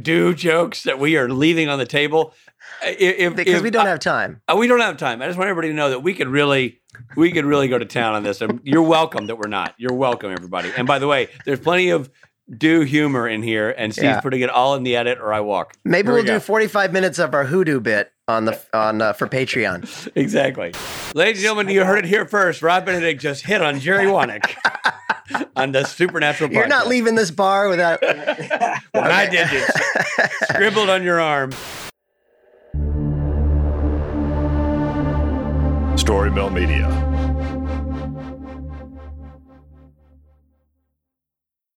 do 0.02 0.34
jokes 0.34 0.82
that 0.82 0.98
we 0.98 1.16
are 1.16 1.28
leaving 1.28 1.68
on 1.70 1.78
the 1.78 1.86
table. 1.86 2.34
If, 2.82 3.18
if- 3.18 3.36
because 3.36 3.54
if- 3.54 3.62
we 3.62 3.70
don't 3.70 3.86
have 3.86 4.00
time. 4.00 4.42
Uh, 4.46 4.56
we 4.58 4.66
don't 4.66 4.80
have 4.80 4.96
time. 4.98 5.22
I 5.22 5.26
just 5.26 5.38
want 5.38 5.48
everybody 5.48 5.68
to 5.68 5.74
know 5.74 5.88
that 5.90 6.00
we 6.00 6.12
could 6.12 6.28
really, 6.28 6.80
we 7.16 7.32
could 7.32 7.44
really 7.44 7.68
go 7.68 7.78
to 7.78 7.84
town 7.84 8.14
on 8.14 8.22
this. 8.22 8.42
You're 8.62 8.82
welcome 8.82 9.26
that 9.26 9.36
we're 9.36 9.48
not. 9.48 9.74
You're 9.78 9.94
welcome, 9.94 10.32
everybody. 10.32 10.70
And 10.76 10.86
by 10.86 10.98
the 10.98 11.06
way, 11.06 11.28
there's 11.44 11.60
plenty 11.60 11.90
of 11.90 12.10
do 12.56 12.82
humor 12.82 13.26
in 13.26 13.42
here, 13.42 13.70
and 13.76 13.92
Steve's 13.92 14.04
Yeah. 14.04 14.20
putting 14.20 14.40
it 14.40 14.50
all 14.50 14.76
in 14.76 14.84
the 14.84 14.94
edit, 14.94 15.18
or 15.20 15.32
I 15.32 15.40
walk. 15.40 15.74
Maybe 15.84 16.08
we 16.08 16.14
we'll 16.14 16.24
go. 16.24 16.34
do 16.34 16.40
45 16.40 16.92
minutes 16.92 17.18
of 17.18 17.34
our 17.34 17.44
hoodoo 17.44 17.80
bit 17.80 18.12
on 18.28 18.44
the 18.44 18.60
on 18.72 19.02
uh, 19.02 19.12
for 19.14 19.26
Patreon. 19.26 20.10
Exactly, 20.16 20.72
ladies 21.14 21.38
and 21.38 21.42
gentlemen. 21.42 21.68
You 21.74 21.84
heard 21.84 21.98
it 21.98 22.04
here 22.04 22.24
first. 22.24 22.62
Rob 22.62 22.86
Benedict 22.86 23.20
just 23.20 23.44
hit 23.44 23.60
on 23.62 23.80
Jerry 23.80 24.06
Wanek 24.06 24.54
on 25.56 25.72
the 25.72 25.82
Supernatural. 25.84 26.52
You're 26.52 26.68
not 26.68 26.86
leaving 26.86 27.16
this 27.16 27.30
bar 27.32 27.68
without. 27.68 28.00
When 28.92 29.10
I 29.10 29.28
did 29.28 29.48
this, 29.50 29.70
scribbled 30.48 30.88
on 30.88 31.02
your 31.02 31.20
arm. 31.20 31.50
Story 36.06 36.30
Mill 36.30 36.50
Media. 36.50 37.15